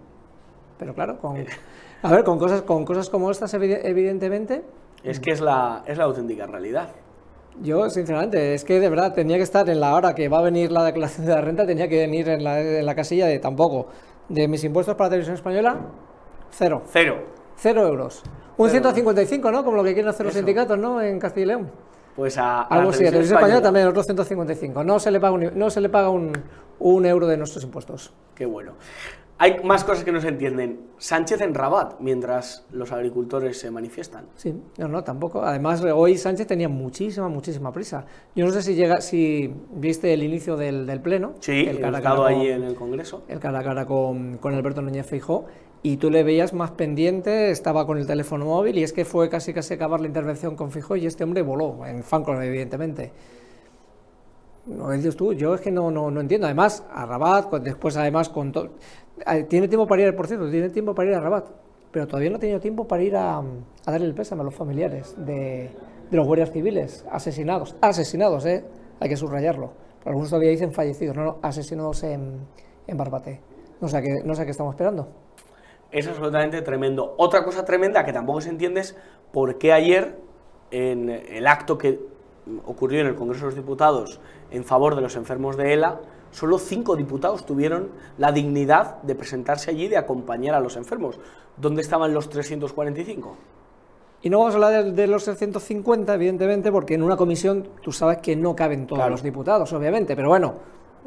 pero 0.79 0.95
claro, 0.95 1.19
con... 1.19 1.45
A 2.03 2.11
ver, 2.11 2.23
con 2.23 2.37
cosas, 2.37 2.61
con 2.61 2.85
cosas 2.85 3.09
como 3.09 3.31
estas, 3.31 3.53
evide- 3.53 3.81
evidentemente, 3.83 4.63
Es 5.03 5.19
que 5.19 5.31
es 5.31 5.41
la, 5.41 5.83
es 5.85 5.97
la 5.97 6.03
auténtica 6.05 6.45
realidad. 6.47 6.89
Yo, 7.61 7.89
sinceramente, 7.89 8.53
es 8.53 8.63
que 8.63 8.79
de 8.79 8.89
verdad 8.89 9.13
tenía 9.13 9.37
que 9.37 9.43
estar 9.43 9.67
en 9.69 9.79
la 9.79 9.95
hora 9.95 10.13
que 10.13 10.29
va 10.29 10.39
a 10.39 10.41
venir 10.43 10.71
la 10.71 10.83
declaración 10.83 11.25
de 11.25 11.33
la 11.33 11.41
renta, 11.41 11.65
tenía 11.65 11.87
que 11.87 11.97
venir 11.97 12.29
en 12.29 12.43
la, 12.43 12.59
en 12.61 12.85
la 12.85 12.93
casilla 12.95 13.25
de 13.25 13.39
tampoco. 13.39 13.87
De 14.29 14.47
mis 14.47 14.63
impuestos 14.63 14.95
para 14.95 15.05
la 15.07 15.09
televisión 15.11 15.35
española, 15.35 15.79
cero. 16.51 16.83
Cero. 16.85 17.15
Cero 17.55 17.87
euros. 17.87 18.21
Un 18.57 18.69
Cero. 18.69 18.91
155, 18.91 19.51
¿no? 19.51 19.63
Como 19.63 19.77
lo 19.77 19.83
que 19.83 19.93
quieren 19.93 20.09
hacer 20.09 20.25
los 20.25 20.35
Eso. 20.35 20.39
sindicatos, 20.45 20.77
¿no? 20.77 21.01
En 21.01 21.17
Castilla 21.19 21.43
y 21.43 21.47
León. 21.47 21.71
Pues 22.15 22.37
a, 22.37 22.61
a 22.61 22.63
Algo 22.63 22.85
la 22.85 22.89
así, 22.89 23.05
a 23.05 23.09
televisión 23.09 23.11
televisión 23.11 23.37
española 23.39 23.61
también 23.63 23.87
otros 23.87 24.05
155. 24.05 24.83
No 24.83 24.99
se 24.99 25.09
le 25.11 25.19
paga 25.19 25.33
un, 25.33 25.51
no 25.57 25.69
se 25.69 25.81
le 25.81 25.89
paga 25.89 26.09
un, 26.09 26.33
un 26.79 27.05
euro 27.05 27.25
de 27.27 27.37
nuestros 27.37 27.63
impuestos. 27.63 28.13
Qué 28.35 28.45
bueno. 28.45 28.73
Hay 29.39 29.63
más 29.63 29.83
cosas 29.83 30.03
que 30.03 30.11
no 30.11 30.19
se 30.19 30.29
entienden. 30.29 30.79
Sánchez 30.97 31.41
en 31.41 31.53
Rabat, 31.53 31.99
mientras 31.99 32.65
los 32.71 32.91
agricultores 32.91 33.59
se 33.59 33.69
manifiestan. 33.69 34.25
Sí, 34.35 34.55
no, 34.77 34.87
no, 34.87 35.03
tampoco. 35.03 35.43
Además, 35.43 35.83
hoy 35.83 36.17
Sánchez 36.17 36.47
tenía 36.47 36.69
muchísima, 36.69 37.29
muchísima 37.29 37.71
prisa. 37.71 38.05
Yo 38.35 38.45
no 38.45 38.51
sé 38.51 38.63
si 38.63 38.73
llega, 38.73 38.99
si 38.99 39.53
viste 39.71 40.11
el 40.11 40.23
inicio 40.23 40.57
del, 40.57 40.87
del 40.87 41.01
pleno. 41.01 41.33
Sí, 41.39 41.67
el 41.67 41.79
cara 41.79 41.97
a 41.97 41.99
estado 41.99 42.23
cara 42.23 42.35
ahí 42.35 42.47
en 42.47 42.63
el 42.63 42.73
Congreso. 42.73 43.23
el 43.27 43.39
cara 43.39 43.59
a 43.59 43.63
cara 43.63 43.85
con, 43.85 44.37
con 44.37 44.55
Alberto 44.55 44.81
Núñez 44.81 45.05
Feijó 45.05 45.45
y 45.83 45.97
tú 45.97 46.09
le 46.09 46.23
veías 46.23 46.53
más 46.53 46.71
pendiente, 46.71 47.51
estaba 47.51 47.85
con 47.85 47.99
el 47.99 48.07
teléfono 48.07 48.45
móvil 48.45 48.79
y 48.79 48.83
es 48.83 48.91
que 48.91 49.05
fue 49.05 49.29
casi 49.29 49.53
casi 49.53 49.75
acabar 49.75 50.01
la 50.01 50.07
intervención 50.07 50.55
con 50.55 50.71
Feijó 50.71 50.95
y 50.95 51.05
este 51.05 51.23
hombre 51.23 51.43
voló, 51.43 51.85
en 51.85 52.03
Fancon 52.03 52.41
evidentemente. 52.41 53.11
Que 54.67 54.93
dices 54.97 55.15
tú, 55.15 55.33
yo 55.33 55.55
es 55.55 55.61
que 55.61 55.71
no, 55.71 55.89
no, 55.91 56.11
no 56.11 56.19
entiendo. 56.19 56.45
Además, 56.45 56.85
a 56.91 57.05
Rabat, 57.05 57.53
después 57.61 57.95
además 57.95 58.29
con 58.29 58.51
todo... 58.51 58.71
Tiene 59.47 59.67
tiempo 59.67 59.87
para 59.87 60.01
ir, 60.03 60.15
por 60.15 60.27
cierto, 60.27 60.49
tiene 60.51 60.69
tiempo 60.69 60.93
para 60.93 61.09
ir 61.09 61.15
a 61.15 61.19
Rabat, 61.19 61.47
pero 61.91 62.05
todavía 62.05 62.29
no 62.29 62.35
ha 62.35 62.39
tenido 62.39 62.59
tiempo 62.59 62.87
para 62.87 63.01
ir 63.01 63.15
a, 63.15 63.37
a 63.37 63.43
darle 63.91 64.05
el 64.05 64.13
pésame 64.13 64.41
a 64.41 64.43
los 64.45 64.53
familiares 64.53 65.15
de, 65.17 65.71
de 66.11 66.17
los 66.17 66.27
guardias 66.27 66.51
civiles 66.51 67.05
asesinados. 67.11 67.75
Asesinados, 67.81 68.45
¿eh? 68.45 68.65
Hay 68.99 69.09
que 69.09 69.17
subrayarlo. 69.17 69.71
Algunos 70.05 70.29
todavía 70.29 70.51
dicen 70.51 70.71
fallecidos, 70.71 71.15
no, 71.15 71.23
no, 71.23 71.37
asesinados 71.41 72.03
en, 72.03 72.41
en 72.85 72.97
Barbate. 72.97 73.41
No 73.81 73.87
sé, 73.87 74.01
qué, 74.01 74.15
no 74.23 74.35
sé 74.35 74.45
qué 74.45 74.51
estamos 74.51 74.73
esperando. 74.73 75.07
Es 75.91 76.07
absolutamente 76.07 76.61
tremendo. 76.61 77.15
Otra 77.17 77.43
cosa 77.43 77.63
tremenda 77.63 78.03
que 78.03 78.13
tampoco 78.13 78.41
se 78.41 78.49
entiende 78.49 78.81
es 78.81 78.97
por 79.31 79.57
qué 79.57 79.71
ayer, 79.71 80.17
en 80.71 81.09
el 81.09 81.47
acto 81.47 81.77
que 81.77 81.99
ocurrió 82.65 83.01
en 83.01 83.07
el 83.07 83.15
Congreso 83.15 83.45
de 83.45 83.51
los 83.51 83.55
Diputados 83.55 84.19
en 84.51 84.63
favor 84.63 84.95
de 84.95 85.01
los 85.01 85.15
enfermos 85.15 85.57
de 85.57 85.73
ELA, 85.73 85.99
solo 86.31 86.59
cinco 86.59 86.95
diputados 86.95 87.45
tuvieron 87.45 87.89
la 88.17 88.31
dignidad 88.31 89.01
de 89.03 89.15
presentarse 89.15 89.71
allí 89.71 89.85
y 89.85 89.89
de 89.89 89.97
acompañar 89.97 90.55
a 90.55 90.59
los 90.59 90.75
enfermos. 90.77 91.19
¿Dónde 91.57 91.81
estaban 91.81 92.13
los 92.13 92.29
345? 92.29 93.35
Y 94.21 94.29
no 94.29 94.39
vamos 94.39 94.53
a 94.53 94.57
hablar 94.57 94.93
de, 94.93 95.07
los 95.07 95.23
350, 95.25 96.13
evidentemente, 96.13 96.71
porque 96.71 96.95
en 96.95 97.03
una 97.03 97.15
comisión 97.15 97.67
tú 97.81 97.91
sabes 97.91 98.17
que 98.17 98.35
no 98.35 98.55
caben 98.55 98.87
todos 98.87 98.99
Claro. 98.99 99.11
los 99.11 99.23
diputados, 99.23 99.71
obviamente, 99.73 100.15
pero 100.15 100.29
bueno, 100.29 100.55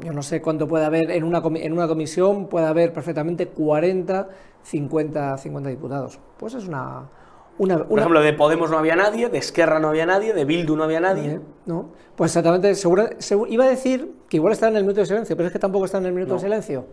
yo 0.02 0.12
no 0.12 0.22
sé 0.22 0.40
cuánto 0.40 0.68
puede 0.68 0.84
haber 0.84 1.10
en 1.10 1.24
una, 1.24 1.42
en 1.56 1.72
una 1.72 1.88
comisión, 1.88 2.46
puede 2.46 2.66
haber 2.66 2.92
perfectamente 2.92 3.48
40, 3.48 4.28
50, 4.62 5.38
50 5.38 5.68
diputados. 5.68 6.18
Pues 6.38 6.54
es 6.54 6.68
una... 6.68 7.08
una, 7.60 7.84
Por 7.86 7.98
ejemplo, 7.98 8.20
de 8.22 8.32
Podemos 8.32 8.70
no 8.70 8.78
había 8.78 8.96
nadie, 8.96 9.28
de 9.28 9.36
Esquerra 9.38 9.78
no 9.78 9.88
había 9.88 10.06
nadie, 10.06 10.32
de 10.32 10.44
Bildu 10.46 10.76
no 10.76 10.84
había 10.84 10.98
nadie. 11.00 11.32
¿Eh? 11.32 11.40
¿No? 11.66 11.90
Pues 12.16 12.30
exactamente, 12.30 12.74
segura- 12.74 13.10
segu- 13.18 13.46
iba 13.50 13.64
a 13.64 13.68
decir 13.68 14.12
que 14.28 14.38
igual 14.38 14.52
está 14.54 14.68
en 14.68 14.76
el 14.76 14.82
minuto 14.84 15.00
de 15.00 15.06
silencio, 15.06 15.36
pero 15.36 15.46
es 15.48 15.52
que 15.52 15.58
tampoco 15.58 15.84
está 15.84 15.98
en 15.98 16.06
el 16.06 16.12
minuto 16.12 16.30
No. 16.34 16.40
de 16.40 16.40
silencio. 16.46 16.86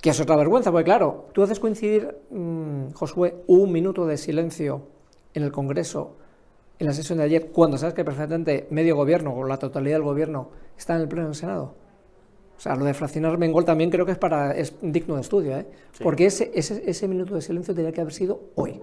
Que 0.00 0.10
es 0.10 0.18
otra 0.20 0.34
vergüenza, 0.36 0.70
porque 0.72 0.84
claro, 0.84 1.26
tú 1.32 1.42
haces 1.42 1.60
coincidir, 1.60 2.16
mm, 2.30 2.92
Josué, 2.94 3.36
un 3.46 3.70
minuto 3.70 4.06
de 4.06 4.16
silencio 4.16 4.82
en 5.34 5.42
el 5.42 5.52
Congreso, 5.52 6.16
en 6.78 6.86
la 6.86 6.94
sesión 6.94 7.18
de 7.18 7.24
ayer, 7.24 7.50
cuando 7.52 7.76
sabes 7.76 7.94
que 7.94 8.04
perfectamente 8.04 8.66
medio 8.70 8.96
gobierno 8.96 9.34
o 9.34 9.44
la 9.44 9.58
totalidad 9.58 9.96
del 9.96 10.02
gobierno 10.04 10.48
está 10.76 10.94
en 10.96 11.02
el 11.02 11.08
pleno 11.08 11.26
del 11.26 11.34
Senado. 11.36 11.74
O 12.56 12.60
sea, 12.60 12.76
lo 12.76 12.84
de 12.84 12.94
fraccionar 12.94 13.36
Mengol 13.38 13.64
también 13.64 13.90
creo 13.90 14.06
que 14.06 14.12
es, 14.12 14.18
para, 14.18 14.52
es 14.56 14.74
digno 14.80 15.16
de 15.16 15.20
estudio, 15.20 15.56
¿eh? 15.58 15.66
Sí. 15.92 16.02
porque 16.02 16.26
ese, 16.26 16.50
ese, 16.54 16.82
ese 16.88 17.08
minuto 17.08 17.34
de 17.34 17.42
silencio 17.42 17.74
tenía 17.74 17.92
que 17.92 18.00
haber 18.00 18.12
sido 18.14 18.40
hoy. 18.54 18.80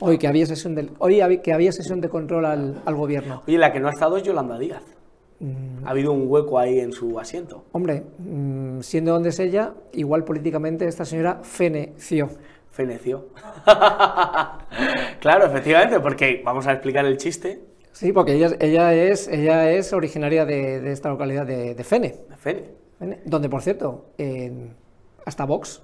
Hoy 0.00 0.18
que 0.18 0.28
había 0.28 0.46
sesión, 0.46 0.74
del, 0.74 0.90
hoy 0.98 1.40
que 1.42 1.52
había 1.52 1.72
sesión 1.72 2.00
de 2.00 2.08
control 2.08 2.44
al, 2.44 2.82
al 2.84 2.94
gobierno. 2.94 3.42
Oye, 3.46 3.58
la 3.58 3.72
que 3.72 3.80
no 3.80 3.88
ha 3.88 3.90
estado 3.90 4.16
es 4.16 4.22
Yolanda 4.22 4.58
Díaz. 4.58 4.82
Mm. 5.40 5.86
Ha 5.86 5.90
habido 5.90 6.12
un 6.12 6.24
hueco 6.26 6.58
ahí 6.58 6.78
en 6.80 6.92
su 6.92 7.18
asiento. 7.18 7.64
Hombre, 7.72 8.04
mm, 8.18 8.80
siendo 8.80 9.12
donde 9.12 9.30
es 9.30 9.38
ella, 9.38 9.74
igual 9.92 10.24
políticamente 10.24 10.86
esta 10.86 11.04
señora 11.04 11.40
feneció. 11.42 12.28
Feneció. 12.70 13.28
claro, 15.20 15.46
efectivamente, 15.46 15.98
porque 16.00 16.42
vamos 16.44 16.66
a 16.66 16.72
explicar 16.72 17.04
el 17.04 17.16
chiste. 17.16 17.60
Sí, 17.92 18.12
porque 18.12 18.34
ella, 18.34 18.50
ella, 18.60 18.94
es, 18.94 19.26
ella 19.26 19.72
es 19.72 19.92
originaria 19.92 20.44
de, 20.44 20.80
de 20.80 20.92
esta 20.92 21.08
localidad 21.08 21.44
de, 21.44 21.74
de 21.74 21.84
Fene, 21.84 22.14
Fene. 22.36 22.70
Fene, 22.98 23.20
donde 23.24 23.48
por 23.48 23.62
cierto, 23.62 24.12
hasta 25.24 25.44
Vox 25.44 25.82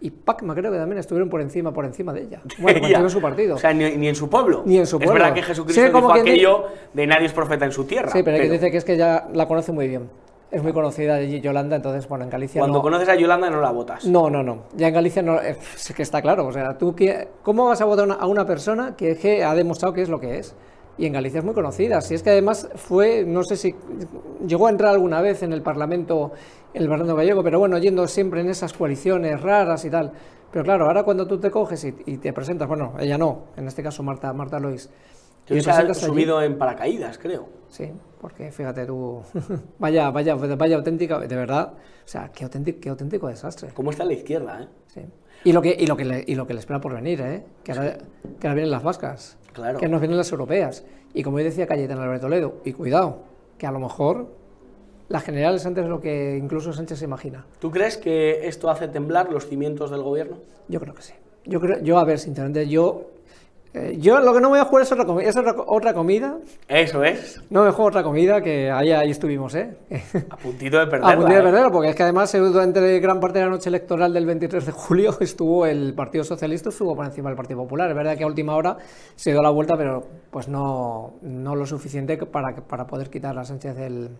y 0.00 0.10
Pacma 0.10 0.54
creo 0.54 0.72
que 0.72 0.78
también 0.78 0.98
estuvieron 0.98 1.28
por 1.28 1.40
encima, 1.40 1.72
por 1.72 1.84
encima 1.84 2.12
de 2.12 2.22
ella. 2.22 2.40
Bueno, 2.58 2.86
Ella. 2.86 3.02
de 3.02 3.10
su 3.10 3.20
partido. 3.20 3.56
O 3.56 3.58
sea, 3.58 3.72
ni, 3.74 3.90
ni 3.96 4.08
en 4.08 4.14
su 4.14 4.28
pueblo. 4.30 4.62
Ni 4.64 4.78
en 4.78 4.86
su 4.86 4.96
Es 4.96 5.04
pueblo. 5.04 5.22
verdad 5.22 5.34
que 5.34 5.42
Jesucristo 5.42 5.84
Sí, 5.84 5.90
como 5.92 6.08
dijo 6.14 6.20
aquello 6.20 6.64
de 6.94 7.06
nadie 7.06 7.26
es 7.26 7.32
profeta 7.32 7.64
en 7.66 7.72
su 7.72 7.84
tierra. 7.84 8.10
sí, 8.10 8.22
pero 8.22 8.36
hay 8.36 8.44
que 8.44 8.50
dice 8.50 8.70
que 8.70 8.76
es 8.78 8.84
que 8.84 8.94
ella 8.94 9.26
la 9.32 9.46
conoce 9.46 9.72
muy 9.72 9.88
bien. 9.88 10.08
Es 10.50 10.62
muy 10.64 10.72
conocida 10.72 11.14
allí 11.14 11.40
Yolanda, 11.40 11.76
entonces, 11.76 12.08
bueno, 12.08 12.24
en 12.24 12.30
Galicia 12.30 12.60
cuando 12.60 12.78
no... 12.78 12.82
conoces 12.82 13.08
a 13.08 13.14
Yolanda 13.14 13.48
no 13.50 13.60
la 13.60 13.70
votas. 13.70 14.04
No, 14.06 14.28
no, 14.30 14.42
no. 14.42 14.64
Ya 14.74 14.88
en 14.88 14.94
Galicia 14.94 15.22
no, 15.22 15.40
eh, 15.40 15.56
es 15.76 15.92
que 15.94 16.02
está 16.02 16.20
claro. 16.22 16.46
O 16.46 16.52
sea, 16.52 16.76
tú 16.76 16.94
qué- 16.96 17.28
¿cómo 17.44 17.66
vas 17.66 17.80
a 17.80 17.84
votar 17.84 18.08
a 18.18 18.26
una 18.26 18.44
persona 18.46 18.96
que, 18.96 19.12
es 19.12 19.18
que 19.18 19.44
ha 19.44 19.54
demostrado 19.54 19.94
que 19.94 20.02
es 20.02 20.08
lo 20.08 20.18
que 20.18 20.38
es? 20.38 20.54
Y 21.00 21.06
en 21.06 21.14
Galicia 21.14 21.38
es 21.38 21.44
muy 21.44 21.54
conocida. 21.54 22.02
Si 22.02 22.14
es 22.14 22.22
que 22.22 22.28
además 22.28 22.68
fue, 22.74 23.24
no 23.26 23.42
sé 23.42 23.56
si 23.56 23.74
llegó 24.46 24.66
a 24.66 24.70
entrar 24.70 24.92
alguna 24.92 25.22
vez 25.22 25.42
en 25.42 25.52
el 25.54 25.62
Parlamento, 25.62 26.32
en 26.74 26.82
el 26.82 26.88
Parlamento 26.88 27.16
gallego, 27.16 27.42
pero 27.42 27.58
bueno, 27.58 27.78
yendo 27.78 28.06
siempre 28.06 28.42
en 28.42 28.50
esas 28.50 28.74
coaliciones 28.74 29.40
raras 29.40 29.82
y 29.86 29.90
tal. 29.90 30.12
Pero 30.52 30.62
claro, 30.62 30.84
ahora 30.86 31.02
cuando 31.04 31.26
tú 31.26 31.40
te 31.40 31.50
coges 31.50 31.82
y, 31.84 31.94
y 32.04 32.18
te 32.18 32.34
presentas, 32.34 32.68
bueno, 32.68 32.92
ella 33.00 33.16
no, 33.16 33.44
en 33.56 33.66
este 33.66 33.82
caso 33.82 34.02
Marta, 34.02 34.30
Marta 34.34 34.58
Lois. 34.60 34.90
Hoy 35.48 35.56
te 35.56 35.62
se 35.62 35.70
ha 35.70 35.74
presentas 35.74 36.02
allí- 36.02 36.12
subido 36.12 36.42
en 36.42 36.58
paracaídas, 36.58 37.16
creo. 37.18 37.48
Sí, 37.68 37.90
porque 38.20 38.52
fíjate 38.52 38.84
tú, 38.84 39.22
vaya, 39.78 40.10
vaya, 40.10 40.34
vaya 40.34 40.76
auténtica, 40.76 41.18
de 41.18 41.34
verdad, 41.34 41.72
o 41.72 41.78
sea, 42.08 42.28
qué 42.28 42.44
auténtico, 42.44 42.78
qué 42.80 42.88
auténtico 42.90 43.26
desastre. 43.28 43.70
¿Cómo 43.72 43.90
está 43.90 44.04
la 44.04 44.12
izquierda, 44.12 44.62
eh? 44.62 44.68
Sí. 44.88 45.00
Y 45.44 45.52
lo 45.54 45.62
que, 45.62 45.74
y 45.78 45.86
lo 45.86 45.96
que 45.96 46.04
le, 46.04 46.22
y 46.26 46.34
lo 46.34 46.46
que 46.46 46.52
le 46.52 46.60
espera 46.60 46.78
por 46.80 46.92
venir, 46.94 47.20
¿eh? 47.22 47.42
Que 47.64 47.72
ahora, 47.72 47.96
que 48.38 48.46
ahora 48.46 48.54
vienen 48.54 48.70
las 48.70 48.82
vascas, 48.82 49.38
Claro. 49.52 49.78
que 49.78 49.88
nos 49.88 50.00
vienen 50.00 50.16
las 50.16 50.30
europeas. 50.32 50.84
Y 51.12 51.22
como 51.22 51.38
decía 51.38 51.66
Cayetana 51.66 52.04
Alberto 52.04 52.26
Toledo, 52.26 52.54
y 52.64 52.72
cuidado, 52.72 53.18
que 53.58 53.66
a 53.66 53.72
lo 53.72 53.80
mejor 53.80 54.28
las 55.08 55.24
generales 55.24 55.66
antes 55.66 55.84
de 55.84 55.90
lo 55.90 56.00
que 56.00 56.36
incluso 56.36 56.72
Sánchez 56.72 57.00
se 57.00 57.04
imagina. 57.04 57.44
¿Tú 57.58 57.70
crees 57.70 57.96
que 57.96 58.46
esto 58.46 58.70
hace 58.70 58.86
temblar 58.86 59.30
los 59.30 59.48
cimientos 59.48 59.90
del 59.90 60.02
gobierno? 60.02 60.36
Yo 60.68 60.80
creo 60.80 60.94
que 60.94 61.02
sí. 61.02 61.14
Yo 61.44 61.60
creo, 61.60 61.82
yo 61.82 61.98
a 61.98 62.04
ver, 62.04 62.18
sinceramente, 62.18 62.68
yo, 62.68 63.10
eh, 63.72 63.98
yo 64.00 64.18
lo 64.18 64.34
que 64.34 64.40
no 64.40 64.48
voy 64.48 64.58
a 64.58 64.64
jugar 64.64 64.82
es 64.82 64.90
otra, 64.90 65.06
es 65.22 65.36
otra, 65.36 65.54
otra 65.64 65.94
comida. 65.94 66.38
Eso 66.66 67.04
es. 67.04 67.40
No 67.50 67.64
me 67.64 67.70
juego 67.70 67.88
otra 67.88 68.02
comida 68.02 68.40
que 68.40 68.68
ahí, 68.68 68.90
ahí 68.90 69.10
estuvimos, 69.10 69.54
¿eh? 69.54 69.76
A 70.28 70.36
puntito 70.42 70.76
de 70.80 70.86
perderla. 70.88 71.12
A 71.12 71.16
punto 71.16 71.32
de 71.32 71.38
¿eh? 71.38 71.42
perderlo, 71.42 71.70
porque 71.70 71.90
es 71.90 71.94
que 71.94 72.02
además 72.02 72.34
eh, 72.34 72.38
durante 72.40 72.98
gran 72.98 73.20
parte 73.20 73.38
de 73.38 73.44
la 73.44 73.50
noche 73.52 73.68
electoral 73.68 74.12
del 74.12 74.26
23 74.26 74.66
de 74.66 74.72
julio 74.72 75.16
estuvo 75.20 75.66
el 75.66 75.94
Partido 75.94 76.24
Socialista 76.24 76.70
estuvo 76.70 76.96
por 76.96 77.06
encima 77.06 77.28
del 77.28 77.36
Partido 77.36 77.60
Popular. 77.60 77.88
Es 77.90 77.94
verdad 77.94 78.18
que 78.18 78.24
a 78.24 78.26
última 78.26 78.56
hora 78.56 78.76
se 79.14 79.30
dio 79.30 79.40
la 79.40 79.50
vuelta, 79.50 79.76
pero 79.76 80.04
pues 80.32 80.48
no, 80.48 81.14
no 81.22 81.54
lo 81.54 81.64
suficiente 81.64 82.16
para, 82.16 82.56
para 82.56 82.88
poder 82.88 83.08
quitar 83.08 83.38
a 83.38 83.44
Sánchez 83.44 83.76
del, 83.76 84.10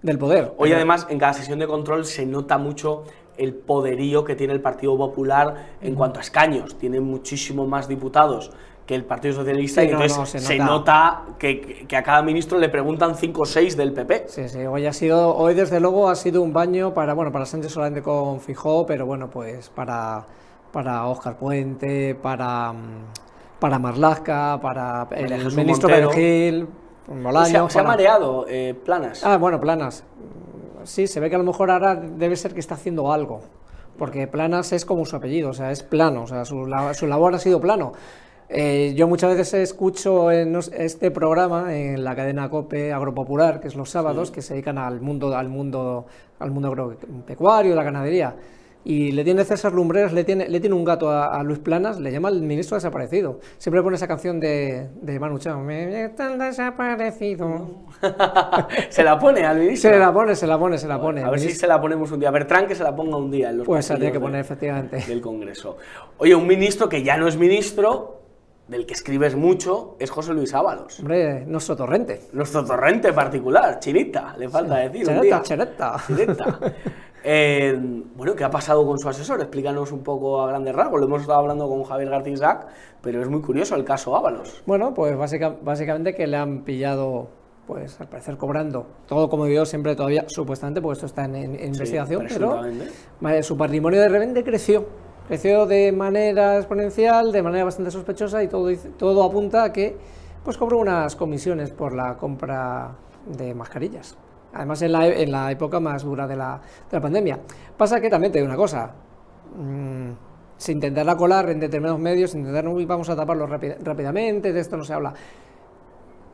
del 0.00 0.18
poder. 0.18 0.54
Hoy 0.56 0.72
además 0.72 1.06
en 1.10 1.18
cada 1.18 1.34
sesión 1.34 1.58
de 1.58 1.66
control 1.66 2.06
se 2.06 2.24
nota 2.24 2.56
mucho 2.56 3.04
el 3.36 3.52
poderío 3.52 4.24
que 4.24 4.34
tiene 4.34 4.54
el 4.54 4.62
Partido 4.62 4.96
Popular 4.96 5.66
en 5.82 5.94
cuanto 5.94 6.18
a 6.18 6.22
escaños. 6.22 6.78
Tiene 6.78 7.00
muchísimo 7.00 7.66
más 7.66 7.88
diputados 7.88 8.52
que 8.86 8.94
el 8.94 9.04
Partido 9.04 9.34
Socialista 9.34 9.80
Sí, 9.82 9.88
y 9.88 9.90
entonces 9.90 10.16
no, 10.16 10.26
se 10.26 10.38
se, 10.38 10.58
nota. 10.58 11.22
que, 11.38 11.84
que- 11.88 11.96
a 11.96 12.02
cada 12.04 12.22
ministro 12.22 12.56
le 12.58 12.68
preguntan 12.68 13.16
5 13.16 13.42
o 13.42 13.44
6 13.46 13.76
del 13.76 13.92
PP. 13.92 14.26
Sí, 14.28 14.48
sí, 14.48 14.60
hoy 14.64 14.86
ha 14.86 14.92
sido, 14.92 15.34
hoy 15.36 15.54
desde 15.54 15.80
luego 15.80 16.08
ha 16.08 16.14
sido 16.14 16.40
un 16.40 16.52
baño 16.52 16.94
para, 16.94 17.12
bueno, 17.14 17.32
para 17.32 17.46
Sánchez 17.46 17.72
solamente 17.72 18.00
con 18.02 18.40
Fijó, 18.40 18.86
pero 18.86 19.04
bueno, 19.04 19.28
pues 19.28 19.68
para, 19.70 20.24
para 20.72 21.04
Óscar 21.06 21.36
Puente, 21.36 22.14
para, 22.14 22.72
mm, 22.72 23.58
para 23.58 23.78
Marlaska, 23.80 24.60
para 24.62 25.08
el 25.16 25.52
ministro. 25.56 25.88
Perejil, 25.88 26.68
Bolaño, 27.08 27.46
se, 27.46 27.56
ha, 27.58 27.70
se 27.70 27.78
ha 27.80 27.82
mareado 27.82 28.46
eh, 28.48 28.74
Planas. 28.84 29.24
Ah, 29.24 29.36
bueno, 29.36 29.60
Planas. 29.60 30.04
Sí, 30.84 31.08
se 31.08 31.18
ve 31.18 31.28
que 31.28 31.34
a 31.34 31.38
lo 31.38 31.44
mejor 31.44 31.72
ahora 31.72 31.96
debe 31.96 32.36
ser 32.36 32.54
que 32.54 32.60
está 32.60 32.74
haciendo 32.76 33.12
algo. 33.12 33.40
Porque 33.98 34.26
Planas 34.28 34.72
es 34.72 34.84
como 34.84 35.04
su 35.06 35.16
apellido, 35.16 35.50
o 35.50 35.52
sea, 35.54 35.70
es 35.72 35.82
plano, 35.82 36.22
o 36.24 36.26
sea, 36.28 36.44
su, 36.44 36.66
la- 36.66 36.94
su 36.94 37.06
labor 37.06 37.34
ha 37.34 37.38
sido 37.38 37.60
plano. 37.60 37.92
Eh, 38.48 38.92
yo 38.96 39.08
muchas 39.08 39.36
veces 39.36 39.54
escucho 39.54 40.30
en 40.30 40.56
este 40.76 41.10
programa 41.10 41.74
en 41.76 42.04
la 42.04 42.14
cadena 42.14 42.48
COPE 42.48 42.92
Agropopular, 42.92 43.60
que 43.60 43.68
es 43.68 43.74
los 43.74 43.90
sábados, 43.90 44.30
que 44.30 44.40
se 44.42 44.54
dedican 44.54 44.78
al 44.78 45.00
mundo, 45.00 45.36
al 45.36 45.48
mundo, 45.48 46.06
al 46.38 46.50
mundo 46.52 46.68
agropecuario, 46.68 47.74
la 47.74 47.82
ganadería. 47.82 48.36
Y 48.84 49.10
le 49.10 49.24
tiene 49.24 49.44
César 49.44 49.72
Lumbreras, 49.72 50.12
le 50.12 50.22
tiene, 50.22 50.48
le 50.48 50.60
tiene 50.60 50.76
un 50.76 50.84
gato 50.84 51.10
a, 51.10 51.26
a 51.36 51.42
Luis 51.42 51.58
Planas, 51.58 51.98
le 51.98 52.12
llama 52.12 52.28
el 52.28 52.40
ministro 52.42 52.76
desaparecido. 52.76 53.40
Siempre 53.58 53.82
pone 53.82 53.96
esa 53.96 54.06
canción 54.06 54.38
de, 54.38 54.90
de 55.02 55.18
Manu 55.18 55.38
Chao. 55.40 55.58
Me 55.60 56.04
están 56.04 56.38
desaparecido. 56.38 57.68
se 58.90 59.02
la 59.02 59.18
pone 59.18 59.44
al 59.44 59.58
ministro. 59.58 59.90
Se 59.90 59.98
la 59.98 60.12
pone, 60.12 60.36
se 60.36 60.46
la 60.46 60.56
pone, 60.56 60.78
se 60.78 60.86
la 60.86 61.00
pone. 61.00 61.24
A 61.24 61.30
ver 61.30 61.40
si 61.40 61.50
se 61.50 61.66
la 61.66 61.80
ponemos 61.80 62.12
un 62.12 62.20
día. 62.20 62.30
Bertrán 62.30 62.68
que 62.68 62.76
se 62.76 62.84
la 62.84 62.94
ponga 62.94 63.16
un 63.16 63.28
día 63.28 63.50
en 63.50 63.58
los 63.58 63.66
Pues 63.66 63.86
se 63.86 63.94
la 63.94 63.98
tiene 63.98 64.12
que 64.12 64.20
poner, 64.20 64.34
de- 64.36 64.40
efectivamente. 64.42 64.98
del 65.08 65.20
Congreso. 65.20 65.78
Oye, 66.18 66.36
un 66.36 66.46
ministro 66.46 66.88
que 66.88 67.02
ya 67.02 67.16
no 67.16 67.26
es 67.26 67.36
ministro, 67.36 68.20
del 68.68 68.84
que 68.86 68.94
escribes 68.94 69.36
mucho, 69.36 69.96
es 70.00 70.10
José 70.10 70.32
Luis 70.34 70.52
Ábalos. 70.54 70.98
Hombre, 71.00 71.44
nuestro 71.46 71.76
torrente. 71.76 72.22
Nuestro 72.32 72.64
torrente 72.64 73.12
particular, 73.12 73.78
Chinita, 73.78 74.34
le 74.36 74.48
falta 74.48 74.76
decir. 74.78 75.04
Chereta, 75.06 75.22
día. 75.22 75.42
chereta. 75.42 75.96
Chinita. 76.06 76.60
Eh, 77.28 77.76
bueno, 78.14 78.36
¿qué 78.36 78.44
ha 78.44 78.50
pasado 78.50 78.86
con 78.86 79.00
su 79.00 79.08
asesor? 79.08 79.40
Explícanos 79.40 79.90
un 79.90 80.04
poco 80.04 80.42
a 80.42 80.46
grandes 80.48 80.72
rasgos. 80.72 81.00
Lo 81.00 81.06
hemos 81.06 81.22
estado 81.22 81.40
hablando 81.40 81.68
con 81.68 81.82
Javier 81.82 82.08
García 82.08 82.32
Isaac, 82.34 82.66
pero 83.02 83.20
es 83.20 83.28
muy 83.28 83.40
curioso 83.40 83.74
el 83.74 83.82
caso 83.84 84.14
Ábalos. 84.16 84.62
Bueno, 84.64 84.94
pues 84.94 85.16
básica- 85.16 85.56
básicamente 85.60 86.14
que 86.14 86.28
le 86.28 86.36
han 86.36 86.62
pillado, 86.62 87.26
pues 87.66 88.00
al 88.00 88.08
parecer 88.08 88.36
cobrando. 88.36 88.86
Todo 89.08 89.28
como 89.28 89.46
digo 89.46 89.64
siempre 89.64 89.96
todavía, 89.96 90.24
supuestamente, 90.28 90.80
porque 90.80 90.92
esto 90.98 91.06
está 91.06 91.24
en, 91.24 91.34
en- 91.34 91.54
en 91.56 91.66
investigación, 91.74 92.26
pero 92.28 92.60
su 93.42 93.56
patrimonio 93.56 94.00
de 94.00 94.08
repente 94.08 94.44
creció. 94.44 94.86
Creció 95.28 95.66
de 95.66 95.90
manera 95.92 96.56
exponencial, 96.56 97.32
de 97.32 97.42
manera 97.42 97.64
bastante 97.64 97.90
sospechosa 97.90 98.42
y 98.42 98.48
todo, 98.48 98.70
todo 98.96 99.24
apunta 99.24 99.64
a 99.64 99.72
que 99.72 99.96
pues 100.44 100.56
cobró 100.56 100.78
unas 100.78 101.16
comisiones 101.16 101.70
por 101.72 101.94
la 101.94 102.16
compra 102.16 102.92
de 103.26 103.52
mascarillas. 103.54 104.16
Además, 104.54 104.80
en 104.82 104.92
la, 104.92 105.06
en 105.08 105.32
la 105.32 105.50
época 105.50 105.80
más 105.80 106.04
dura 106.04 106.26
de 106.28 106.36
la, 106.36 106.60
de 106.90 106.96
la 106.96 107.00
pandemia. 107.00 107.40
Pasa 107.76 108.00
que 108.00 108.08
también 108.08 108.32
te 108.32 108.38
digo 108.38 108.48
una 108.48 108.56
cosa. 108.56 108.92
mm, 109.58 110.10
se 110.56 110.72
intentará 110.72 111.16
colar 111.16 111.50
en 111.50 111.60
determinados 111.60 112.00
medios, 112.00 112.30
se 112.30 112.38
intentará, 112.38 112.70
"Uy, 112.70 112.86
vamos 112.86 113.08
a 113.10 113.16
taparlo 113.16 113.46
rápid- 113.46 113.76
rápidamente, 113.82 114.52
de 114.52 114.60
esto 114.60 114.76
no 114.76 114.84
se 114.84 114.94
habla. 114.94 115.12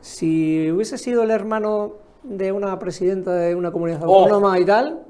Si 0.01 0.69
hubiese 0.71 0.97
sido 0.97 1.23
el 1.23 1.31
hermano 1.31 1.93
de 2.23 2.51
una 2.51 2.77
presidenta 2.79 3.33
de 3.33 3.55
una 3.55 3.71
comunidad 3.71 4.01
Oh. 4.05 4.21
autónoma 4.23 4.59
y 4.59 4.65
tal, 4.65 5.03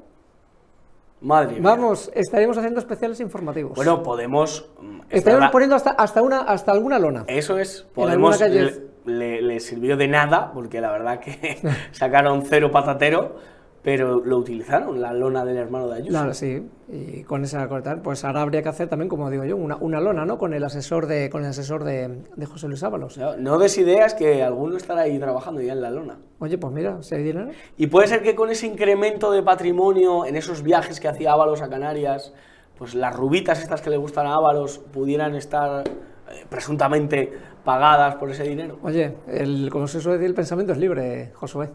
Madre 1.24 1.54
mía. 1.54 1.60
vamos, 1.62 2.10
estaríamos 2.14 2.56
haciendo 2.58 2.78
especiales 2.80 3.18
informativos. 3.20 3.74
Bueno, 3.74 4.02
podemos. 4.02 4.70
mm, 4.80 5.00
es 5.08 5.18
estaríamos 5.18 5.40
verdad, 5.40 5.52
poniendo 5.52 5.76
hasta, 5.76 5.90
hasta, 5.90 6.22
una, 6.22 6.40
hasta 6.42 6.70
alguna 6.72 6.98
lona. 6.98 7.24
Eso 7.26 7.58
es, 7.58 7.86
podemos. 7.94 8.38
Le, 8.40 8.82
le- 9.06 9.42
le 9.42 9.60
sirvió 9.60 9.96
de 9.96 10.06
nada, 10.08 10.52
porque 10.52 10.80
la 10.80 10.90
verdad 10.92 11.20
que 11.20 11.58
sacaron 11.92 12.42
cero 12.46 12.70
patatero, 12.70 13.36
pero 13.84 14.24
lo 14.24 14.38
utilizaron, 14.38 15.02
la 15.02 15.12
lona 15.12 15.44
del 15.44 15.58
hermano 15.58 15.88
de 15.88 15.96
Ayuso. 15.96 16.10
Claro, 16.10 16.32
sí, 16.32 16.66
y 16.88 17.22
con 17.24 17.44
esa 17.44 17.68
cortar, 17.68 18.00
pues 18.00 18.24
ahora 18.24 18.40
habría 18.40 18.62
que 18.62 18.70
hacer 18.70 18.88
también, 18.88 19.10
como 19.10 19.30
digo 19.30 19.44
yo, 19.44 19.58
una, 19.58 19.76
una 19.76 20.00
lona, 20.00 20.24
¿no? 20.24 20.38
Con 20.38 20.54
el 20.54 20.64
asesor 20.64 21.06
de, 21.06 21.28
con 21.28 21.42
el 21.44 21.50
asesor 21.50 21.84
de, 21.84 22.22
de 22.34 22.46
José 22.46 22.66
Luis 22.66 22.82
Ábalos. 22.82 23.18
No, 23.18 23.36
no 23.36 23.58
des 23.58 23.76
ideas 23.76 24.14
que 24.14 24.42
alguno 24.42 24.78
estará 24.78 25.02
ahí 25.02 25.18
trabajando 25.18 25.60
ya 25.60 25.74
en 25.74 25.82
la 25.82 25.90
lona. 25.90 26.16
Oye, 26.38 26.56
pues 26.56 26.72
mira, 26.72 27.02
si 27.02 27.14
hay 27.14 27.24
dinero. 27.24 27.50
Y 27.76 27.88
puede 27.88 28.08
ser 28.08 28.22
que 28.22 28.34
con 28.34 28.48
ese 28.48 28.66
incremento 28.66 29.30
de 29.30 29.42
patrimonio 29.42 30.24
en 30.24 30.36
esos 30.36 30.62
viajes 30.62 30.98
que 30.98 31.08
hacía 31.08 31.32
Ábalos 31.32 31.60
a 31.60 31.68
Canarias, 31.68 32.32
pues 32.78 32.94
las 32.94 33.14
rubitas 33.14 33.60
estas 33.60 33.82
que 33.82 33.90
le 33.90 33.98
gustan 33.98 34.26
a 34.26 34.34
Ábalos 34.34 34.78
pudieran 34.78 35.34
estar 35.34 35.86
eh, 35.86 36.46
presuntamente 36.48 37.30
pagadas 37.64 38.14
por 38.14 38.30
ese 38.30 38.44
dinero. 38.44 38.78
Oye, 38.82 39.14
el, 39.28 39.68
como 39.70 39.88
se 39.88 40.00
suele 40.00 40.16
decir, 40.16 40.30
el 40.30 40.34
pensamiento 40.34 40.72
es 40.72 40.78
libre, 40.78 41.32
Josué. 41.34 41.68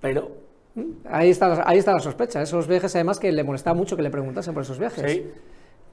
Pero, 0.00 0.43
Ahí 1.08 1.30
está, 1.30 1.48
la- 1.48 1.62
ahí 1.66 1.78
está 1.78 1.92
la 1.92 2.00
sospecha. 2.00 2.42
Esos 2.42 2.66
viajes, 2.66 2.94
además, 2.96 3.18
que 3.18 3.30
le 3.30 3.44
molestaba 3.44 3.76
mucho 3.76 3.96
que 3.96 4.02
le 4.02 4.10
preguntasen 4.10 4.54
por 4.54 4.62
esos 4.62 4.78
viajes. 4.78 5.10
sí, 5.12 5.30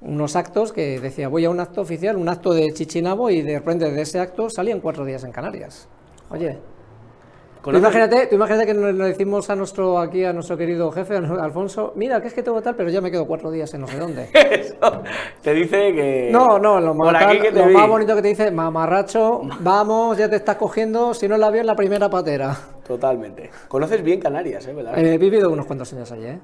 Unos 0.02 0.36
actos 0.36 0.74
que 0.74 1.00
decía, 1.00 1.28
voy 1.28 1.46
a 1.46 1.52
un 1.52 1.60
acto 1.60 1.82
oficial, 1.82 2.16
un 2.18 2.28
acto 2.28 2.54
de 2.54 2.72
Chichinabo, 2.74 3.30
y 3.30 3.44
de 3.44 3.60
repente 3.60 3.92
de 3.92 4.02
ese 4.02 4.20
acto 4.20 4.50
salían 4.50 4.80
cuatro 4.80 5.06
días 5.06 5.24
en 5.24 5.32
Canarias. 5.32 5.88
Oye, 6.32 6.58
tú 7.62 7.70
¿conoces- 7.72 7.80
imagínate, 7.80 8.28
tú 8.28 8.36
imagínate 8.36 8.66
que 8.66 8.74
nos 8.74 8.94
le 8.94 9.04
decimos 9.06 9.50
a 9.50 9.56
nuestro, 9.56 10.00
aquí 10.00 10.24
a 10.26 10.34
nuestro 10.34 10.58
querido 10.58 10.92
jefe, 10.92 11.16
Alfonso, 11.16 11.94
mira, 11.96 12.22
que 12.22 12.28
es 12.28 12.34
que 12.34 12.44
tengo 12.44 12.62
tal, 12.62 12.76
pero 12.76 12.90
ya 12.90 13.02
me 13.02 13.12
quedo 13.12 13.26
cuatro 13.26 13.52
días 13.52 13.74
en 13.74 13.82
no 13.82 13.88
sé 13.88 13.98
dónde. 13.98 14.30
Eso 14.34 15.04
te 15.42 15.54
dice 15.54 15.94
que... 15.94 16.30
No, 16.32 16.60
no, 16.60 16.80
lo, 16.80 16.94
más, 16.94 17.14
lo 17.54 17.66
más 17.70 17.88
bonito 17.88 18.16
que 18.16 18.22
te 18.22 18.28
dice, 18.30 18.52
mamarracho, 18.52 19.42
vamos, 19.60 20.18
ya 20.18 20.30
te 20.30 20.36
estás 20.38 20.56
cogiendo, 20.58 21.14
si 21.14 21.28
no 21.28 21.36
el 21.36 21.44
avión, 21.44 21.66
la 21.66 21.76
primera 21.76 22.10
patera. 22.10 22.56
Totalmente. 22.88 23.50
Conoces 23.68 24.04
bien 24.04 24.20
Canarias, 24.20 24.68
¿eh? 24.68 24.74
¿Verdad? 24.74 24.98
Eh, 24.98 25.14
he 25.14 25.18
vivido 25.18 25.50
unos 25.52 25.66
cuantos 25.66 25.92
años 25.94 26.12
allí, 26.12 26.26
¿eh? 26.26 26.40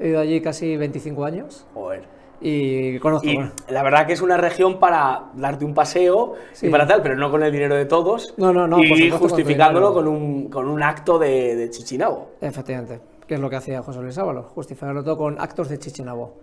He 0.00 0.08
ido 0.08 0.20
allí 0.20 0.40
casi 0.40 0.76
25 0.76 1.24
años 1.24 1.66
Joder. 1.74 2.17
Y 2.40 2.98
conozco. 2.98 3.26
Y 3.28 3.34
bueno. 3.36 3.52
la 3.68 3.82
verdad 3.82 4.06
que 4.06 4.12
es 4.12 4.20
una 4.22 4.36
región 4.36 4.78
para 4.78 5.30
darte 5.34 5.64
un 5.64 5.74
paseo 5.74 6.34
Sí. 6.52 6.66
y 6.66 6.70
para 6.70 6.86
tal, 6.86 7.02
pero 7.02 7.16
no 7.16 7.30
con 7.30 7.42
el 7.42 7.50
dinero 7.52 7.74
de 7.74 7.86
todos. 7.86 8.34
No, 8.36 8.52
no, 8.52 8.66
no, 8.66 8.76
por 8.76 8.84
Y 8.86 8.88
supuesto, 9.10 9.18
justificándolo 9.18 9.92
con 9.92 10.06
un, 10.08 10.48
con 10.48 10.68
un 10.68 10.82
acto 10.82 11.18
de, 11.18 11.56
de 11.56 11.70
chichinabo. 11.70 12.30
Efectivamente, 12.40 13.00
que 13.26 13.34
es 13.34 13.40
lo 13.40 13.50
que 13.50 13.56
hacía 13.56 13.82
José 13.82 14.00
Luis 14.00 14.16
Ábalos, 14.18 14.46
justificarlo 14.54 15.02
todo 15.02 15.16
con 15.16 15.40
actos 15.40 15.68
de 15.68 15.78
Chichinabo. 15.78 16.36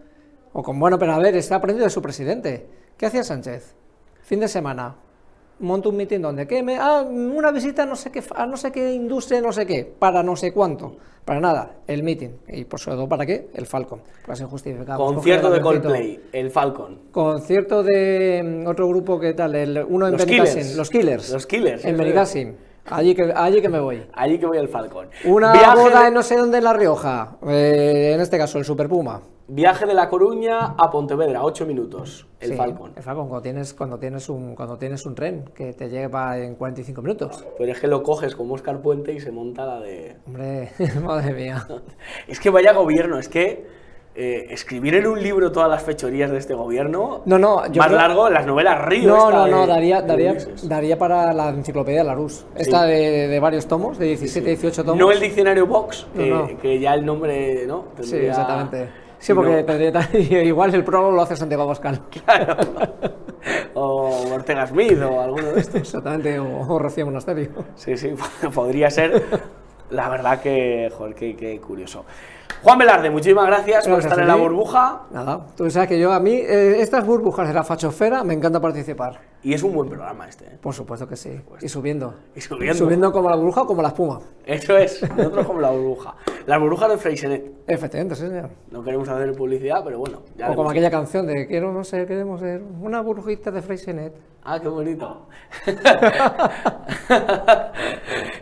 O 0.53 0.63
con, 0.63 0.79
bueno, 0.79 0.97
pero 0.99 1.13
a 1.13 1.19
ver, 1.19 1.35
está 1.35 1.55
aprendido 1.55 1.85
de 1.85 1.89
su 1.89 2.01
presidente. 2.01 2.67
¿Qué 2.97 3.05
hacía 3.07 3.23
Sánchez? 3.23 3.75
Fin 4.21 4.39
de 4.39 4.47
semana, 4.47 4.95
monta 5.59 5.89
un 5.89 5.97
mitin 5.97 6.21
donde, 6.21 6.47
¿qué? 6.47 6.63
Me, 6.63 6.77
ah, 6.77 7.01
una 7.01 7.51
visita 7.51 7.85
no 7.85 7.95
sé 7.95 8.11
qué, 8.11 8.23
a 8.35 8.45
no 8.45 8.55
sé 8.57 8.71
qué 8.71 8.93
industria, 8.93 9.41
no 9.41 9.51
sé 9.51 9.65
qué, 9.65 9.83
para 9.99 10.23
no 10.23 10.35
sé 10.35 10.51
cuánto. 10.53 10.95
Para 11.25 11.39
nada, 11.39 11.71
el 11.87 12.03
mitin. 12.03 12.37
Y 12.47 12.65
por 12.65 12.79
sobre 12.79 12.97
todo, 12.97 13.09
¿para 13.09 13.25
qué? 13.25 13.47
El 13.55 13.65
Falcon. 13.65 13.99
Para 14.25 14.35
ser 14.35 14.45
justificado. 14.45 15.03
Concierto 15.03 15.49
de. 15.49 15.59
Coldplay, 15.59 16.19
el 16.31 16.51
Falcon. 16.51 16.99
Concierto 17.11 17.81
de 17.81 18.61
mm, 18.63 18.67
otro 18.67 18.87
grupo 18.87 19.19
que 19.19 19.33
tal, 19.33 19.55
el, 19.55 19.83
uno 19.89 20.05
en 20.07 20.13
Los 20.13 20.25
Killers. 20.25 20.75
los 20.75 20.89
Killers. 20.89 21.29
Los 21.31 21.47
Killers, 21.47 21.83
En. 21.83 21.97
Benicassim. 21.97 22.53
Allí 22.87 23.15
que, 23.15 23.33
allí 23.35 23.59
que 23.61 23.69
me 23.69 23.79
voy. 23.79 24.03
Allí 24.13 24.37
que 24.37 24.45
voy 24.45 24.59
el 24.59 24.67
Falcon. 24.69 25.07
Una 25.25 25.51
Viaje 25.53 25.75
boda 25.81 26.01
de- 26.03 26.07
en 26.09 26.13
no 26.13 26.21
sé 26.21 26.37
dónde 26.37 26.59
en 26.59 26.63
La 26.63 26.73
Rioja. 26.73 27.37
eh, 27.47 28.11
en 28.13 28.21
este 28.21 28.37
caso, 28.37 28.59
el 28.59 28.65
Super 28.65 28.87
Puma. 28.87 29.19
Viaje 29.47 29.85
de 29.85 29.93
La 29.93 30.09
Coruña 30.09 30.73
a 30.75 30.89
Pontevedra, 30.89 31.43
8 31.43 31.67
minutos. 31.67 32.25
El 32.39 32.51
Sí, 32.51 32.57
Falcon. 32.57 32.93
El 32.95 33.03
Falcon, 33.03 33.27
cuando 33.29 33.43
tienes, 33.43 33.73
cuando, 33.75 33.99
tienes 33.99 34.27
un, 34.27 34.55
cuando 34.55 34.77
tienes 34.77 35.05
un 35.05 35.13
tren 35.13 35.45
que 35.53 35.73
te 35.73 35.87
lleva 35.87 36.39
en 36.39 36.55
45 36.55 37.01
minutos. 37.03 37.45
Pero 37.57 37.71
es 37.71 37.79
que 37.79 37.87
lo 37.87 38.01
coges 38.01 38.35
como 38.35 38.55
Oscar 38.55 38.81
Puente 38.81 39.13
y 39.13 39.19
se 39.19 39.31
monta 39.31 39.65
la 39.65 39.79
de. 39.81 40.15
Hombre, 40.25 40.71
madre 41.03 41.33
mía. 41.33 41.67
Es 42.27 42.39
que 42.39 42.49
vaya 42.49 42.73
gobierno, 42.73 43.19
es 43.19 43.29
que 43.29 43.67
eh, 44.15 44.47
escribir 44.49 44.95
en 44.95 45.05
un 45.05 45.21
libro 45.21 45.51
todas 45.51 45.69
las 45.69 45.83
fechorías 45.83 46.31
de 46.31 46.39
este 46.39 46.55
gobierno. 46.55 47.21
No, 47.25 47.37
no, 47.37 47.67
yo 47.67 47.79
Más 47.79 47.87
creo- 47.89 47.99
largo, 47.99 48.29
las 48.31 48.47
novelas 48.47 48.83
Río. 48.85 49.09
No, 49.09 49.29
no, 49.29 49.45
no, 49.45 49.61
de- 49.61 49.67
daría, 49.67 50.01
daría, 50.01 50.35
daría 50.63 50.97
para 50.97 51.33
la 51.33 51.49
enciclopedia 51.49 51.99
de 51.99 52.05
Larus. 52.05 52.47
Esta 52.55 52.83
de, 52.85 53.27
de 53.27 53.39
varios 53.39 53.67
tomos, 53.67 53.99
de 53.99 54.07
17, 54.07 54.47
18 54.49 54.83
tomos. 54.83 54.97
No 54.99 55.11
el 55.11 55.19
diccionario 55.19 55.67
Vox, 55.67 56.07
No, 56.15 56.23
que, 56.23 56.29
no. 56.31 56.47
que 56.59 56.79
ya 56.79 56.95
el 56.95 57.05
nombre, 57.05 57.67
¿no? 57.67 57.89
Sí, 58.01 58.09
Tendría- 58.09 58.29
exactamente. 58.31 59.04
Sí, 59.25 59.33
porque 59.33 59.63
no- 59.63 60.19
igual 60.43 60.75
el 60.75 60.83
prólogo 60.83 61.11
lo 61.13 61.21
hace 61.23 61.35
Santiago 61.35 61.67
Pascal. 61.67 62.01
o 63.73 64.33
Ortega 64.33 64.67
Smith 64.67 64.99
o 65.01 65.19
alguno 65.21 65.51
de 65.51 65.59
estos. 65.61 65.75
Exactamente, 65.81 66.39
o, 66.39 66.59
o 66.61 66.79
Rocío 66.79 67.05
Monasterio. 67.05 67.49
Sí, 67.75 67.97
sí, 67.97 68.13
podría 68.53 68.89
ser. 68.89 69.23
La 69.89 70.09
verdad 70.09 70.41
que, 70.41 70.91
joder, 70.95 71.15
qué, 71.15 71.35
qué 71.35 71.59
curioso. 71.59 72.05
Juan 72.63 72.79
Velarde, 72.79 73.11
muchísimas 73.11 73.45
gracias 73.45 73.87
por 73.87 73.99
estar 73.99 74.19
en 74.19 74.27
la 74.27 74.33
burbuja 74.35 75.03
Nada, 75.11 75.45
tú 75.55 75.69
sabes 75.69 75.87
que 75.87 75.99
yo 75.99 76.11
a 76.11 76.19
mí, 76.19 76.33
eh, 76.33 76.77
estas 76.79 77.05
burbujas 77.05 77.47
de 77.47 77.53
la 77.53 77.63
fachosfera, 77.63 78.23
me 78.23 78.33
encanta 78.33 78.59
participar. 78.59 79.19
y 79.43 79.53
es 79.53 79.61
un 79.61 79.71
buen 79.73 79.87
programa 79.87 80.27
este. 80.27 80.45
¿eh? 80.45 80.57
Por 80.59 80.73
supuesto 80.73 81.07
que 81.07 81.15
sí. 81.15 81.39
Y 81.61 81.69
subiendo. 81.69 82.15
Y 82.35 82.41
subiendo. 82.41 82.73
Subiendo 82.75 83.11
como 83.11 83.29
la 83.29 83.35
burbuja 83.35 83.61
o 83.61 83.67
como 83.67 83.83
la 83.83 83.89
espuma. 83.89 84.19
Eso 84.45 84.75
es, 84.77 85.07
nosotros 85.15 85.45
como 85.45 85.61
la 85.61 85.69
burbuja. 85.69 86.15
Las 86.47 86.59
burbujas 86.59 86.89
de 86.89 86.97
Freixenet. 86.97 87.51
Efectivamente, 87.67 88.15
sí, 88.15 88.27
señor. 88.27 88.49
No 88.71 88.83
queremos 88.83 89.07
hacer 89.09 89.31
publicidad, 89.33 89.83
pero 89.83 89.99
bueno. 89.99 90.21
Ya 90.35 90.49
O 90.51 90.55
como 90.55 90.69
aquella 90.71 90.89
canción 90.89 91.27
de 91.27 91.45
quiero, 91.47 91.71
no 91.71 91.83
sé, 91.83 92.05
queremos 92.07 92.39
ser 92.39 92.63
una 92.81 93.01
burbujita 93.01 93.51
de 93.51 93.61
Freixenet. 93.61 94.13
Ah, 94.43 94.59
qué 94.59 94.67
bonito. 94.67 95.27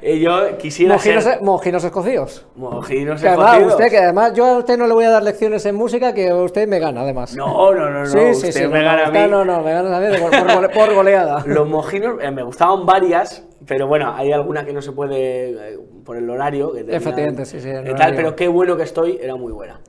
y 0.01 0.20
yo 0.20 0.58
quisiera 0.58 0.95
Mojinos, 0.95 1.24
ser... 1.24 1.41
mojinos 1.41 1.84
escocidos. 1.86 2.45
Mojinos 2.58 3.22
Que 3.22 3.30
además, 3.30 3.54
escocidos. 3.58 3.74
usted, 3.74 3.89
que 3.94 4.00
además 4.00 4.34
yo 4.34 4.46
a 4.46 4.58
usted 4.58 4.78
no 4.78 4.88
le 4.88 4.94
voy 4.94 5.06
a 5.06 5.10
dar 5.12 5.24
lecciones 5.24 5.66
en 5.66 5.76
música, 5.76 6.14
que 6.14 6.34
usted 6.34 6.68
me 6.68 6.80
gana, 6.80 7.02
además. 7.02 7.36
No, 7.36 7.72
no, 7.74 7.89
no, 7.89 8.00
no. 8.02 8.06
sí, 8.08 8.18
usted 8.18 8.52
sí, 8.52 8.60
sí. 8.60 8.68
me 8.68 8.80
no, 8.80 8.86
gana 8.86 9.04
a 9.04 9.08
usted 9.08 9.24
mí. 9.26 9.32
No, 9.32 9.46
no, 9.46 9.62
me 9.62 9.72
gana 9.72 9.98
a 9.98 10.00
mí 10.00 10.08
de- 10.08 10.18
por, 10.20 10.32
por 10.32 10.48
gole- 10.48 10.70
por 10.74 10.94
goleada. 10.96 11.44
Los 11.46 11.68
mojinos, 11.68 12.16
eh, 12.22 12.32
me 12.32 12.41
gustaban 12.44 12.86
varias, 12.86 13.46
pero 13.68 13.88
bueno, 13.88 14.14
hay 14.16 14.32
alguna 14.32 14.66
que 14.66 14.74
no 14.74 14.82
se 14.82 14.91
puede 14.91 15.74
eh, 15.74 15.80
por 16.04 16.18
el 16.18 16.30
horario. 16.30 16.72
Que 16.74 16.80
tenían, 16.80 16.96
Efectivamente, 17.02 17.46
sí, 17.46 17.60
sí, 17.60 17.70
eh, 17.70 17.94
tal, 17.96 18.16
pero 18.16 18.36
qué 18.36 18.48
bueno 18.48 18.76
que 18.76 18.84
estoy, 18.84 19.20
era 19.22 19.36
muy 19.36 19.52
buena. 19.54 19.80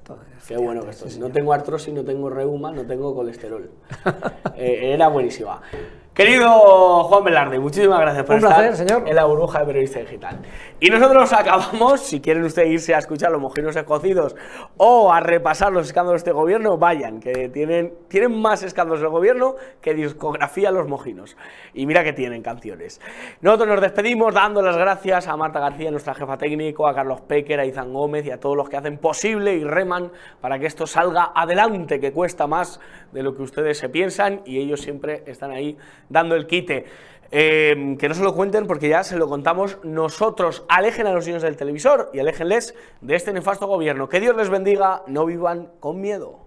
Qué 0.46 0.58
bueno 0.58 0.82
que 0.82 0.90
estoy. 0.90 1.18
No 1.18 1.30
tengo 1.30 1.54
artrosis, 1.54 1.94
no 1.94 2.04
tengo 2.04 2.28
reuma, 2.28 2.70
no 2.70 2.86
tengo 2.86 3.14
colesterol. 3.14 3.70
Eh, 4.56 4.92
era 4.94 5.08
buenísima. 5.08 5.60
Querido 6.14 6.48
Juan 7.04 7.24
Velarde, 7.24 7.58
muchísimas 7.58 7.98
gracias 8.00 8.24
por 8.24 8.36
Un 8.36 8.44
estar 8.44 8.56
placer, 8.68 8.86
señor. 8.86 9.08
en 9.08 9.16
la 9.16 9.24
burbuja 9.24 9.58
de 9.60 9.66
periodista 9.66 9.98
digital. 9.98 10.38
Y 10.84 10.90
nosotros 10.90 11.32
acabamos, 11.32 12.02
si 12.02 12.20
quieren 12.20 12.44
ustedes 12.44 12.68
irse 12.68 12.94
a 12.94 12.98
escuchar 12.98 13.32
los 13.32 13.40
mojinos 13.40 13.74
escocidos 13.74 14.36
o 14.76 15.10
a 15.10 15.18
repasar 15.18 15.72
los 15.72 15.86
escándalos 15.86 16.22
de 16.22 16.28
este 16.28 16.32
gobierno, 16.32 16.76
vayan, 16.76 17.20
que 17.20 17.48
tienen, 17.48 17.94
tienen 18.06 18.38
más 18.38 18.62
escándalos 18.62 19.00
del 19.00 19.08
gobierno 19.08 19.56
que 19.80 19.94
discografía 19.94 20.70
los 20.70 20.86
mojinos. 20.86 21.38
Y 21.72 21.86
mira 21.86 22.04
que 22.04 22.12
tienen 22.12 22.42
canciones. 22.42 23.00
Nosotros 23.40 23.70
nos 23.70 23.80
despedimos 23.80 24.34
dando 24.34 24.60
las 24.60 24.76
gracias 24.76 25.26
a 25.26 25.34
Marta 25.38 25.58
García, 25.58 25.90
nuestra 25.90 26.12
jefa 26.12 26.36
técnico, 26.36 26.86
a 26.86 26.94
Carlos 26.94 27.22
Pecker, 27.22 27.60
a 27.60 27.64
Izan 27.64 27.90
Gómez 27.90 28.26
y 28.26 28.30
a 28.30 28.38
todos 28.38 28.54
los 28.54 28.68
que 28.68 28.76
hacen 28.76 28.98
posible 28.98 29.54
y 29.54 29.64
reman 29.64 30.12
para 30.42 30.58
que 30.58 30.66
esto 30.66 30.86
salga 30.86 31.32
adelante, 31.34 31.98
que 31.98 32.12
cuesta 32.12 32.46
más 32.46 32.78
de 33.10 33.22
lo 33.22 33.34
que 33.34 33.40
ustedes 33.40 33.78
se 33.78 33.88
piensan 33.88 34.42
y 34.44 34.58
ellos 34.58 34.82
siempre 34.82 35.22
están 35.24 35.50
ahí 35.50 35.78
dando 36.10 36.34
el 36.34 36.46
quite. 36.46 36.84
Eh, 37.36 37.96
que 37.98 38.08
no 38.08 38.14
se 38.14 38.22
lo 38.22 38.32
cuenten 38.32 38.68
porque 38.68 38.88
ya 38.88 39.02
se 39.02 39.16
lo 39.16 39.28
contamos 39.28 39.78
nosotros. 39.82 40.64
Alejen 40.68 41.08
a 41.08 41.12
los 41.12 41.26
niños 41.26 41.42
del 41.42 41.56
televisor 41.56 42.10
y 42.12 42.20
aléjenles 42.20 42.76
de 43.00 43.16
este 43.16 43.32
nefasto 43.32 43.66
gobierno. 43.66 44.08
Que 44.08 44.20
Dios 44.20 44.36
les 44.36 44.50
bendiga, 44.50 45.02
no 45.08 45.26
vivan 45.26 45.72
con 45.80 46.00
miedo. 46.00 46.43